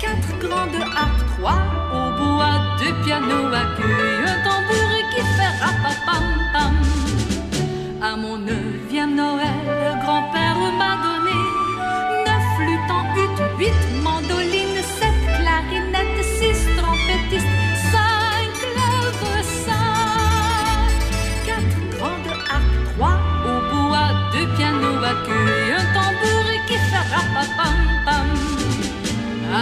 [0.00, 1.62] quatre grandes harpes, trois
[1.92, 6.74] au bois, deux pianos à queue, un tambour qui fait rapapam pam.
[8.02, 11.38] À mon neuvième Noël, grand-père m'a donné
[12.26, 13.93] neuf flûtes en huit, huit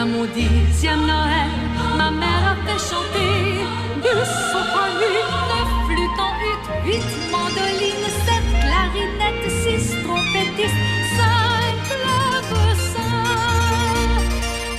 [0.02, 1.52] À mon dixième Noël,
[1.96, 3.62] ma mère a fait chanter
[4.02, 4.14] du
[4.50, 5.12] soprano,
[5.50, 10.82] neuf flûtes en huit, huit mandolines, sept clarinettes, six trompettistes,
[11.18, 12.98] cinq clavecins,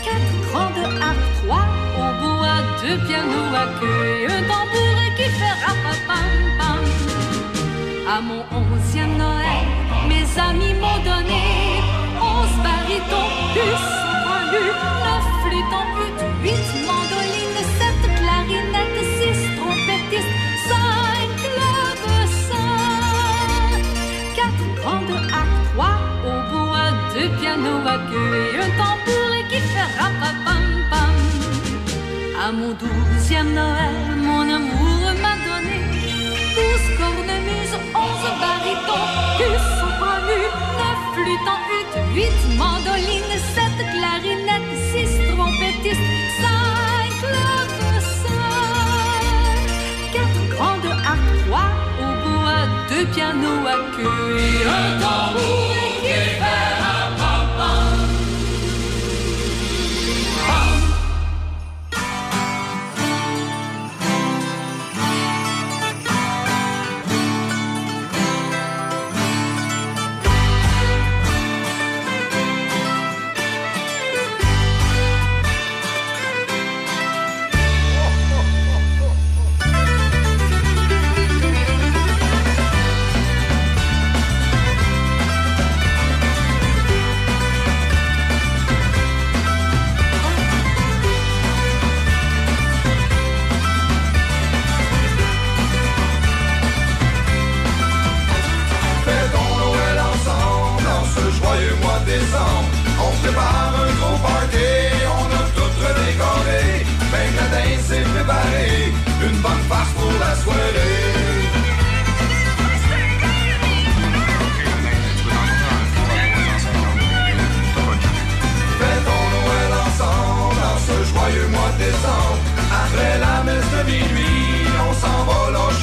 [0.04, 6.32] quatre grandes harpes, trois au bois, deux pianos à queue un tambour qui fait rapapam
[6.60, 6.84] pam.
[8.14, 9.64] À mon onzième Noël,
[10.10, 11.45] mes amis m'ont donné
[12.20, 13.70] onze barytons, du
[16.44, 20.34] huit, huit mandolines, sept clarinettes, six trompettistes,
[20.70, 22.60] cinq clavecins,
[24.38, 25.98] quatre grandes harpes, trois
[26.30, 31.15] au bois, deux pianos à queue et un tambour qui fait rapapam pam.
[32.45, 35.78] À mon douzième Noël, mon amour m'a donné
[36.56, 39.07] douze cornemuses, onze barytons,
[39.40, 40.40] du soprano,
[40.80, 42.93] neuf flûtes en huit, huit mandolines,
[53.14, 55.73] pianos à queue et un tambour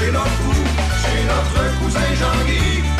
[0.01, 0.53] lâcher notre fou
[1.03, 3.00] chez notre cousin Jean-Guy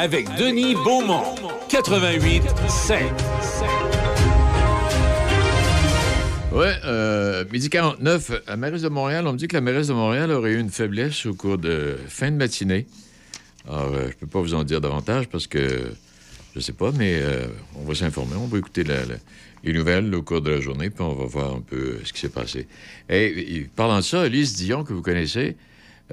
[0.00, 1.34] avec Denis Beaumont.
[1.68, 3.02] 88 7.
[6.52, 9.92] Ouais, euh, midi 49, à mairesse de Montréal, on me dit que la mairesse de
[9.92, 12.86] Montréal aurait eu une faiblesse au cours de fin de matinée.
[13.68, 15.92] Alors, euh, je peux pas vous en dire davantage parce que
[16.54, 18.36] je sais pas, mais euh, on va s'informer.
[18.36, 21.60] On va écouter les nouvelles au cours de la journée, puis on va voir un
[21.60, 22.66] peu ce qui s'est passé.
[23.10, 25.56] Et, parlant de ça, Elise Dion, que vous connaissez,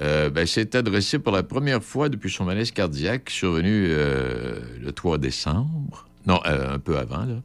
[0.00, 4.92] euh, ben, s'est adressée pour la première fois depuis son malaise cardiaque survenu euh, le
[4.92, 6.06] 3 décembre.
[6.26, 7.36] Non, euh, un peu avant, là.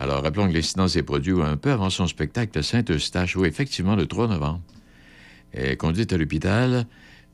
[0.00, 3.96] Alors, rappelons que l'incident s'est produit un peu avant son spectacle de Saint-Eustache, oui, effectivement,
[3.96, 4.60] le 3 novembre.
[5.54, 6.86] Est conduite à l'hôpital.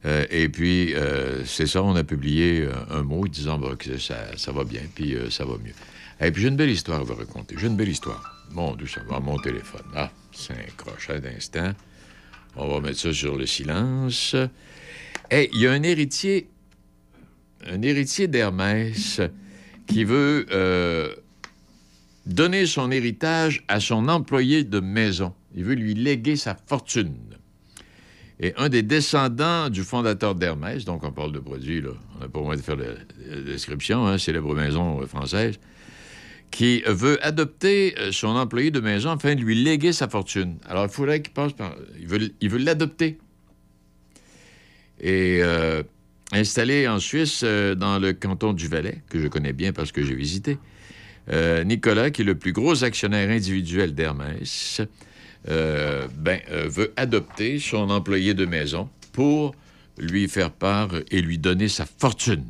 [0.07, 4.65] euh, et puis, euh, c'est ça, on a publié un mot disant que ça, va
[4.65, 5.75] bien, puis ça va mieux.
[6.21, 7.57] Et puis, j'ai une belle histoire à vous raconter.
[7.59, 8.47] J'ai une belle histoire.
[8.53, 9.83] Mon Dieu, ça va, mon téléphone.
[9.95, 11.73] Ah, c'est un crochet d'instant.
[12.57, 14.37] On va mettre ça sur le silence.
[15.31, 16.49] Et il y a un héritier,
[17.67, 19.21] un héritier d'Hermès
[19.87, 21.15] qui veut euh,
[22.27, 25.35] donner son héritage à son employé de maison.
[25.55, 27.15] Il veut lui léguer sa fortune.
[28.41, 32.29] Et un des descendants du fondateur d'Hermès, donc on parle de produits, là, on n'a
[32.29, 32.87] pas besoin de faire la,
[33.29, 35.59] la description, hein, célèbre maison euh, française,
[36.55, 40.59] qui veut adopter euh, son employé de maison afin de lui léguer sa fortune.
[40.69, 41.75] Alors, il faudrait qu'il passe par...
[41.99, 43.19] Il veut il veut l'adopter.
[45.01, 45.83] Et euh,
[46.31, 50.05] installé en Suisse, euh, dans le canton du Valais, que je connais bien parce que
[50.05, 50.59] j'ai visité,
[51.65, 54.81] Nicolas, qui est le plus gros actionnaire individuel d'Hermès,
[55.49, 59.57] ben, veut adopter son employé de maison pour
[59.99, 62.45] lui faire part et lui donner sa fortune,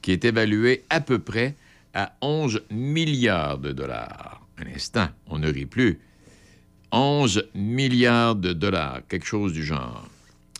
[0.00, 1.54] qui est évaluée à peu près
[1.96, 4.42] à 11 milliards de dollars.
[4.58, 5.98] Un instant, on ne rit plus.
[6.92, 10.06] 11 milliards de dollars, quelque chose du genre.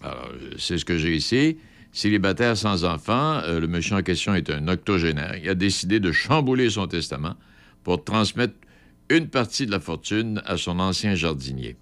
[0.03, 1.59] Alors, c'est ce que j'ai ici.
[1.93, 5.37] Célibataire sans enfant, euh, le monsieur en question est un octogénaire.
[5.43, 7.35] Il a décidé de chambouler son testament
[7.85, 8.55] pour transmettre
[9.11, 11.77] une partie de la fortune à son ancien jardinier,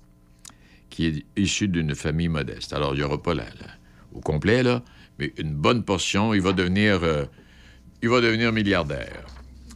[0.90, 2.72] qui est issu d'une famille modeste.
[2.72, 3.74] Alors, il n'y aura pas la, la-
[4.12, 4.82] au complet, là,
[5.18, 6.34] mais une bonne portion.
[6.34, 7.24] Il va devenir, euh,
[8.02, 9.24] il va devenir milliardaire.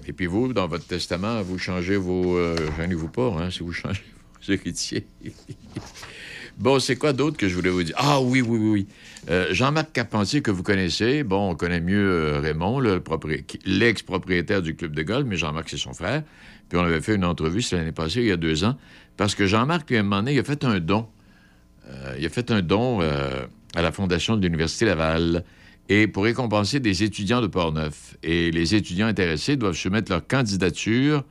[0.09, 2.39] Et puis vous, dans votre testament, vous changez vos...
[2.39, 4.03] Euh, Gênez-vous pas, hein, si vous changez
[4.47, 5.07] vos héritiers.
[6.59, 7.95] Bon, c'est quoi d'autre que je voulais vous dire?
[7.97, 8.87] Ah oui, oui, oui, oui.
[9.31, 12.81] Euh, Jean-Marc Carpentier, que vous connaissez, bon, on connaît mieux euh, Raymond,
[13.65, 16.25] l'ex-propriétaire du club de golf, mais Jean-Marc, c'est son frère.
[16.69, 18.77] Puis on avait fait une entrevue, l'année passée, il y a deux ans,
[19.17, 21.07] parce que Jean-Marc, lui, à un moment donné, il a fait un don.
[21.89, 25.45] Euh, il a fait un don à la Fondation de l'Université Laval
[25.89, 28.17] et pour récompenser des étudiants de Portneuf.
[28.23, 31.25] Et les étudiants intéressés doivent soumettre leur candidature.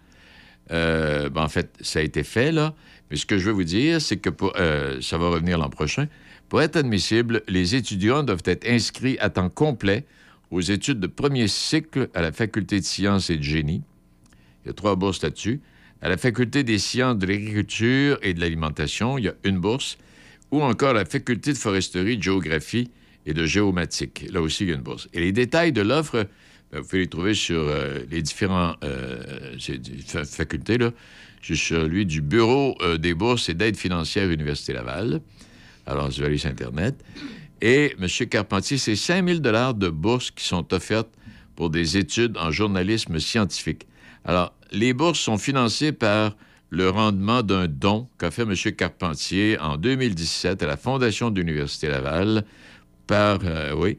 [0.71, 2.73] Euh, ben, en fait, ça a été fait, là.
[3.09, 6.07] Mais ce que je veux vous dire, c'est que euh, ça va revenir l'an prochain.
[6.49, 10.05] Pour être admissible, les étudiants doivent être inscrits à temps complet
[10.49, 13.83] aux études de premier cycle à la Faculté de sciences et de génie.
[14.63, 15.61] Il y a trois bourses là-dessus.
[16.01, 19.97] À la Faculté des sciences de l'agriculture et de l'alimentation, il y a une bourse.
[20.51, 22.89] Ou encore à la Faculté de foresterie, de géographie
[23.27, 24.25] et de géomatique.
[24.31, 25.07] Là aussi, il y a une bourse.
[25.13, 26.25] Et les détails de l'offre,
[26.71, 28.23] ben, vous pouvez les trouver sur euh, les
[28.83, 29.57] euh,
[30.07, 30.77] fa- facultés.
[30.77, 30.91] Là.
[31.41, 35.21] Je suis sur lui du Bureau euh, des bourses et d'aide financière Université Laval.
[35.85, 36.95] Alors, vous allez sur Internet.
[37.61, 38.07] Et M.
[38.29, 41.09] Carpentier, c'est 5 000 de bourses qui sont offertes
[41.55, 43.87] pour des études en journalisme scientifique.
[44.23, 46.35] Alors, les bourses sont financées par
[46.69, 48.53] le rendement d'un don qu'a fait M.
[48.75, 52.43] Carpentier en 2017 à la Fondation de l'Université Laval
[53.07, 53.97] par, euh, oui,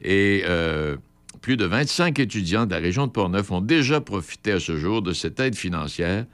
[0.00, 0.96] et euh,
[1.42, 5.02] plus de 25 étudiants de la région de Portneuf ont déjà profité à ce jour
[5.02, 6.24] de cette aide financière.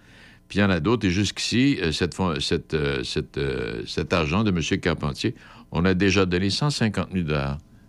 [0.49, 1.07] Puis il y en a d'autres.
[1.07, 3.41] Et jusqu'ici, euh, cette cette, cette,
[3.87, 4.81] cet argent de M.
[4.81, 5.35] Carpentier,
[5.73, 7.27] on a déjà donné 150 000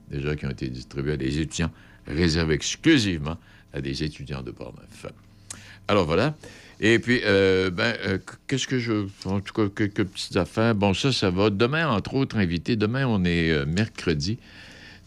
[0.10, 1.72] déjà qui ont été distribués à des étudiants,
[2.08, 3.38] réservés exclusivement
[3.74, 5.08] à des étudiants de Portneuf.
[5.88, 6.36] Alors voilà.
[6.84, 8.18] Et puis, euh, ben, euh,
[8.48, 9.06] qu'est-ce que je.
[9.26, 10.74] En tout cas, quelques petites affaires.
[10.74, 11.52] Bon, ça, ça va.
[11.52, 14.40] Demain, entre autres invités, demain, on est euh, mercredi.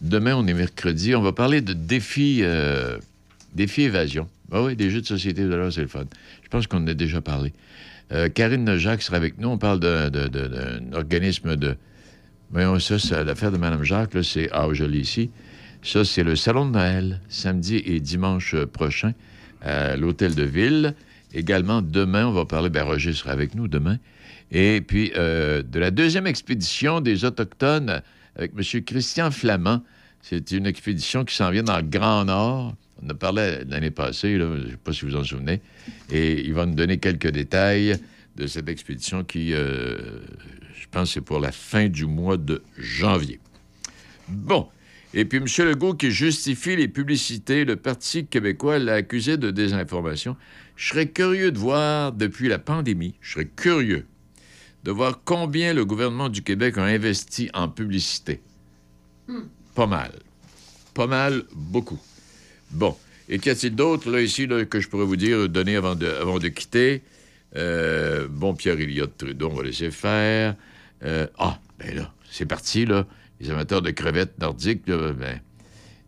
[0.01, 1.17] Demain, on est mercredi.
[1.17, 2.97] On va parler de défis, euh,
[3.55, 4.29] défis évasion.
[4.53, 6.05] Ah oui, des jeux de société, de l'heure, c'est le fun.
[6.45, 7.53] Je pense qu'on en a déjà parlé.
[8.35, 9.49] Karine Jacques sera avec nous.
[9.49, 11.75] On parle d'un organisme de.
[12.53, 14.49] Voyons, ça, c'est l'affaire de Mme Jacques, c'est.
[14.53, 15.31] Ah, je ici.
[15.83, 19.15] Ça, c'est le Salon de Noël, samedi et dimanche prochain,
[19.63, 20.95] à l'Hôtel de Ville.
[21.35, 22.71] Également, demain, on va parler.
[22.71, 23.99] Ben, Roger sera avec nous demain.
[24.53, 28.03] Et puis, euh, de la deuxième expédition des Autochtones
[28.37, 28.83] avec M.
[28.83, 29.83] Christian Flamand.
[30.23, 32.75] C'est une expédition qui s'en vient dans le Grand Nord.
[33.03, 35.61] On en parlé l'année passée, je ne sais pas si vous en souvenez.
[36.11, 37.97] Et il va nous donner quelques détails
[38.37, 39.97] de cette expédition qui, euh,
[40.81, 43.41] je pense, c'est pour la fin du mois de janvier.
[44.29, 44.69] Bon.
[45.17, 45.47] Et puis, M.
[45.69, 50.37] Legault qui justifie les publicités, le Parti québécois l'a accusé de désinformation.
[50.77, 54.07] Je serais curieux de voir, depuis la pandémie, je serais curieux
[54.85, 58.41] de voir combien le gouvernement du Québec a investi en publicité.
[59.75, 60.13] Pas mal.
[60.93, 61.99] Pas mal, beaucoup.
[62.71, 62.97] Bon.
[63.29, 66.07] Et qu'y a-t-il d'autre, là, ici, là, que je pourrais vous dire, donner avant de,
[66.07, 67.03] avant de quitter?
[67.57, 70.55] Euh, bon, Pierre Elliott Trudeau, on va laisser faire.
[71.03, 73.07] Euh, ah, ben là, c'est parti, là.
[73.41, 75.41] Les amateurs de crevettes nordiques, là, ben,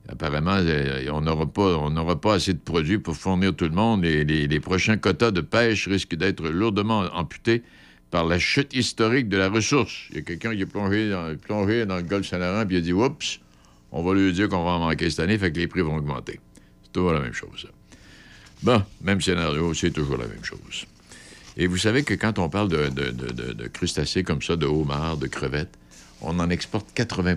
[0.08, 4.60] apparemment, euh, on n'aura pas, assez de produits pour fournir tout le monde et les,
[4.60, 7.62] prochains quotas de pêche risquent d'être lourdement amputés
[8.10, 10.06] par la chute historique de la ressource.
[10.10, 12.92] Il y a quelqu'un qui est plongé dans, plongé le golfe Saint-Laurent il a dit
[12.92, 13.40] Oups,
[13.92, 15.96] on va lui dire qu'on va en manquer cette année, fait que les prix vont
[15.96, 16.40] augmenter.
[16.84, 17.66] C'est toujours la même chose.
[18.62, 20.86] Bon, même scénario, c'est toujours la même chose.
[21.56, 25.76] Et vous savez que quand on parle de crustacés comme ça, de homards, de crevettes,
[26.20, 27.36] on en exporte 80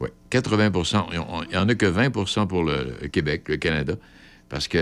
[0.00, 3.94] Oui, 80% Il n'y en a que 20% pour le, Québec, le Canada,
[4.48, 4.78] parce qu'on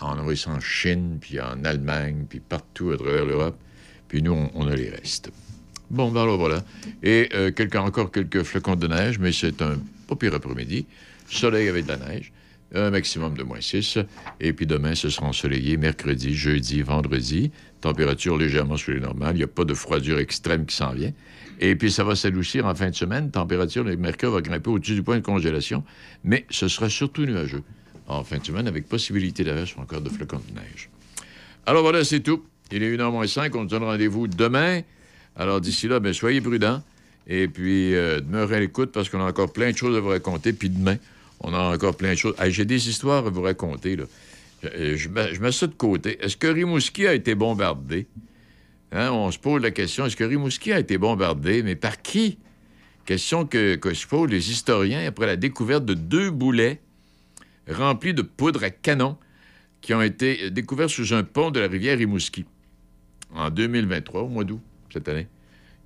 [0.00, 3.58] on envoie ça en Chine, puis en Allemagne, puis partout à travers l'Europe,
[4.08, 5.30] puis nous, on, a les restes.
[5.90, 6.62] Bon, ben alors voilà.
[7.02, 10.86] Et euh, encore quelques flocons de neige, mais c'est un pas pire après-midi.
[11.28, 12.32] Soleil avec de la neige,
[12.74, 13.98] un maximum de moins 6.
[14.40, 17.50] Et puis demain, ce sera ensoleillé, mercredi, jeudi, vendredi.
[17.80, 19.34] Température légèrement sous les normales.
[19.34, 21.12] Il n'y a pas de froidure extrême qui s'en vient.
[21.60, 23.30] Et puis ça va s'adoucir en fin de semaine.
[23.30, 25.84] Température, le mercure va grimper au-dessus du point de congélation.
[26.24, 27.62] Mais ce sera surtout nuageux
[28.06, 30.90] en fin de semaine avec possibilité d'averse ou encore de flocons de neige.
[31.66, 32.44] Alors voilà, c'est tout.
[32.70, 33.54] Il est 1h moins 5.
[33.54, 34.82] On se donne rendez-vous demain.
[35.36, 36.82] Alors d'ici là, ben, soyez prudents.
[37.26, 40.08] Et puis, euh, demeurez à l'écoute parce qu'on a encore plein de choses à vous
[40.08, 40.52] raconter.
[40.52, 40.96] Puis demain,
[41.40, 42.34] on a encore plein de choses.
[42.38, 43.96] Hey, J'ai des histoires à vous raconter.
[43.96, 44.04] Là.
[44.62, 46.22] Je, je mets ça de côté.
[46.22, 48.06] Est-ce que Rimouski a été bombardé?
[48.94, 51.64] Hein, on se pose la question, est-ce que Rimouski a été bombardé?
[51.64, 52.38] Mais par qui?
[53.04, 56.80] Question que, que se posent les historiens après la découverte de deux boulets
[57.68, 59.16] remplis de poudre à canon
[59.80, 62.44] qui ont été découverts sous un pont de la rivière Rimouski
[63.34, 64.60] en 2023, au mois d'août,
[64.92, 65.26] cette année.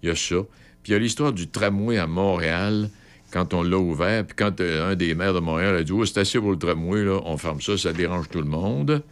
[0.03, 0.37] Il y a ça.
[0.83, 2.91] Puis il y a l'histoire du tramway à Montréal,
[3.33, 6.05] quand on l'a ouvert, puis quand euh, un des maires de Montréal a dit Oh,
[6.05, 9.03] c'est assez pour le tramway, on ferme ça, ça dérange tout le monde.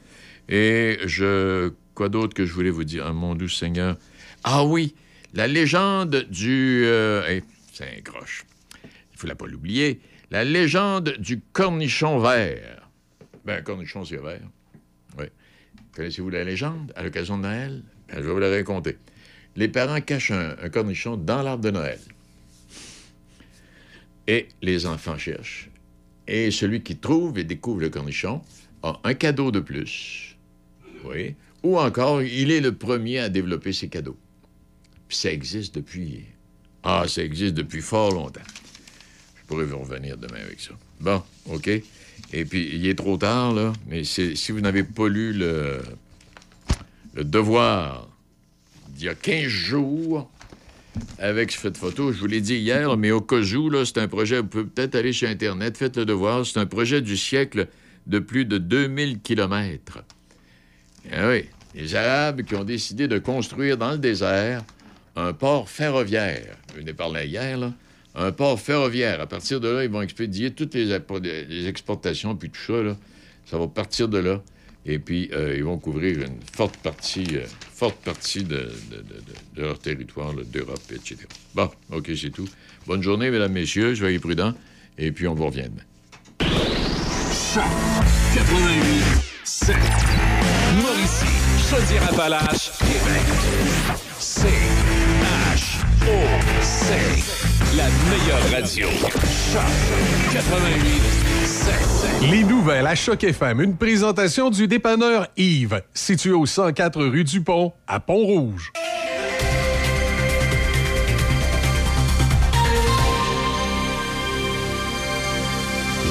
[0.51, 1.73] Et je.
[1.97, 3.06] Quoi d'autre que je voulais vous dire?
[3.06, 3.97] Ah, mon doux Seigneur.
[4.44, 4.94] Ah oui,
[5.32, 6.82] la légende du.
[6.85, 7.40] euh,
[7.73, 8.44] c'est un croche.
[8.85, 9.98] Il ne faut pas l'oublier.
[10.31, 12.90] La légende du cornichon vert.
[13.47, 14.43] Ben, cornichon, c'est vert.
[15.18, 15.24] Oui.
[15.94, 16.93] Connaissez-vous la légende?
[16.97, 17.82] À l'occasion de Noël?
[18.09, 18.98] Ben, je vais vous la raconter.
[19.56, 22.01] Les parents cachent un, un cornichon dans l'arbre de Noël.
[24.27, 25.70] Et les enfants cherchent.
[26.28, 28.43] Et celui qui trouve et découvre le cornichon
[28.82, 30.36] a un cadeau de plus.
[31.05, 31.35] Oui.
[31.67, 34.17] Ou encore, il est le premier à développer ses cadeaux.
[35.09, 36.25] Puis ça existe depuis.
[36.85, 38.49] Ah, ça existe depuis fort longtemps.
[39.35, 40.75] Je pourrais vous revenir demain avec ça.
[41.01, 41.67] Bon, OK.
[41.67, 45.81] Et puis, il est trop tard, là, mais si vous n'avez pas lu le,
[47.17, 48.09] devoir
[48.91, 50.31] d'il y a 15 jours
[51.19, 54.07] avec cette photo, je vous l'ai dit hier, mais au cas où, là, c'est un
[54.07, 57.67] projet, vous pouvez peut-être aller sur Internet, faites le devoir, c'est un projet du siècle
[58.07, 60.05] de plus de 2000 kilomètres.
[61.13, 64.65] Ah oui, les Arabes qui ont décidé de construire dans le désert
[65.15, 66.57] un port ferroviaire.
[66.77, 67.73] Je n'ai parlé hier, là.
[68.15, 69.20] Un port ferroviaire.
[69.20, 72.97] À partir de là, ils vont expédier toutes les, exportations, puis tout ça, là.
[73.44, 74.43] Ça va partir de là.
[74.86, 77.44] Et puis, euh, ils vont couvrir une forte partie, euh,
[77.74, 78.69] forte partie de,
[79.57, 81.16] leur territoire, d'Europe, etc.
[81.55, 82.48] Bon, OK, c'est tout.
[82.86, 83.94] Bonne journée, mesdames, messieurs.
[83.94, 84.55] Soyez prudents.
[84.97, 85.82] Et puis, on vous revient demain.
[88.35, 89.77] 88 7.
[90.82, 93.23] Mauricie, Chaudière-Appalaches, Québec.
[94.21, 94.47] C
[95.53, 96.95] H O C.
[97.77, 98.89] La meilleure radio.
[98.89, 99.63] Choc
[100.33, 101.03] 88
[101.45, 102.31] 7.
[102.31, 107.41] Les nouvelles à Choc FM, une présentation du dépanneur Yves, situé au 104 rue du
[107.41, 108.73] Pont, à Pont-Rouge.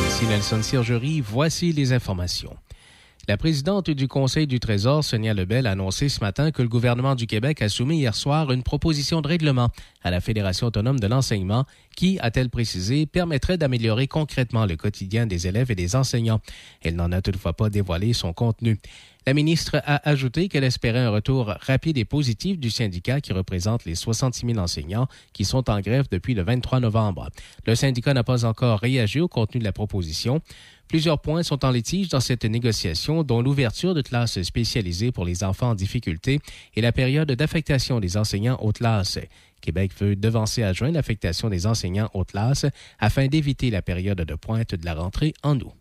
[0.09, 2.55] Ici Nelson Sirgerie, voici les informations.
[3.27, 7.15] La présidente du Conseil du Trésor, Sonia Lebel, a annoncé ce matin que le gouvernement
[7.15, 9.69] du Québec a soumis hier soir une proposition de règlement
[10.03, 11.65] à la Fédération autonome de l'enseignement
[11.95, 16.39] qui, a-t-elle précisé, permettrait d'améliorer concrètement le quotidien des élèves et des enseignants.
[16.83, 18.77] Elle n'en a toutefois pas dévoilé son contenu.
[19.27, 23.83] La ministre a ajouté qu'elle espérait un retour rapide et positif du syndicat qui représente
[23.85, 27.29] les 66 000 enseignants qui sont en grève depuis le 23 novembre.
[27.65, 30.41] Le syndicat n'a pas encore réagi au contenu de la proposition.
[30.87, 35.43] Plusieurs points sont en litige dans cette négociation, dont l'ouverture de classes spécialisées pour les
[35.43, 36.39] enfants en difficulté
[36.75, 39.19] et la période d'affectation des enseignants aux classes.
[39.61, 42.67] Québec veut devancer à juin l'affectation des enseignants aux classes
[42.99, 45.73] afin d'éviter la période de pointe de la rentrée en août.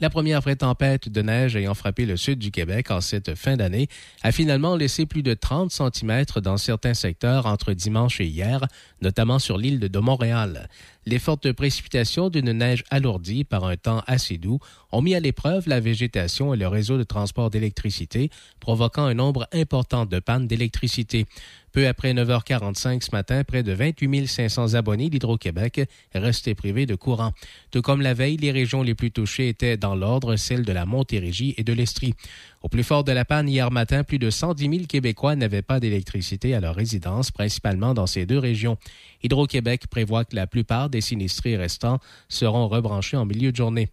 [0.00, 3.56] La première vraie tempête de neige ayant frappé le sud du Québec en cette fin
[3.56, 3.86] d'année
[4.22, 8.66] a finalement laissé plus de 30 cm dans certains secteurs entre dimanche et hier,
[9.02, 10.68] notamment sur l'île de Montréal.
[11.06, 14.58] Les fortes précipitations d'une neige alourdie par un temps assez doux
[14.90, 19.46] ont mis à l'épreuve la végétation et le réseau de transport d'électricité, provoquant un nombre
[19.52, 21.26] important de pannes d'électricité.
[21.74, 27.32] Peu après 9h45 ce matin, près de 28 500 abonnés d'Hydro-Québec restaient privés de courant.
[27.72, 30.86] Tout comme la veille, les régions les plus touchées étaient dans l'ordre celles de la
[30.86, 32.14] Montérégie et de l'Estrie.
[32.62, 35.80] Au plus fort de la panne, hier matin, plus de 110 000 Québécois n'avaient pas
[35.80, 38.78] d'électricité à leur résidence, principalement dans ces deux régions.
[39.24, 41.98] Hydro-Québec prévoit que la plupart des sinistrés restants
[42.28, 43.88] seront rebranchés en milieu de journée.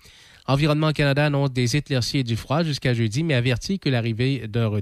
[0.47, 4.67] Environnement Canada annonce des éclaircies et du froid jusqu'à jeudi, mais avertit que l'arrivée d'un
[4.67, 4.79] retour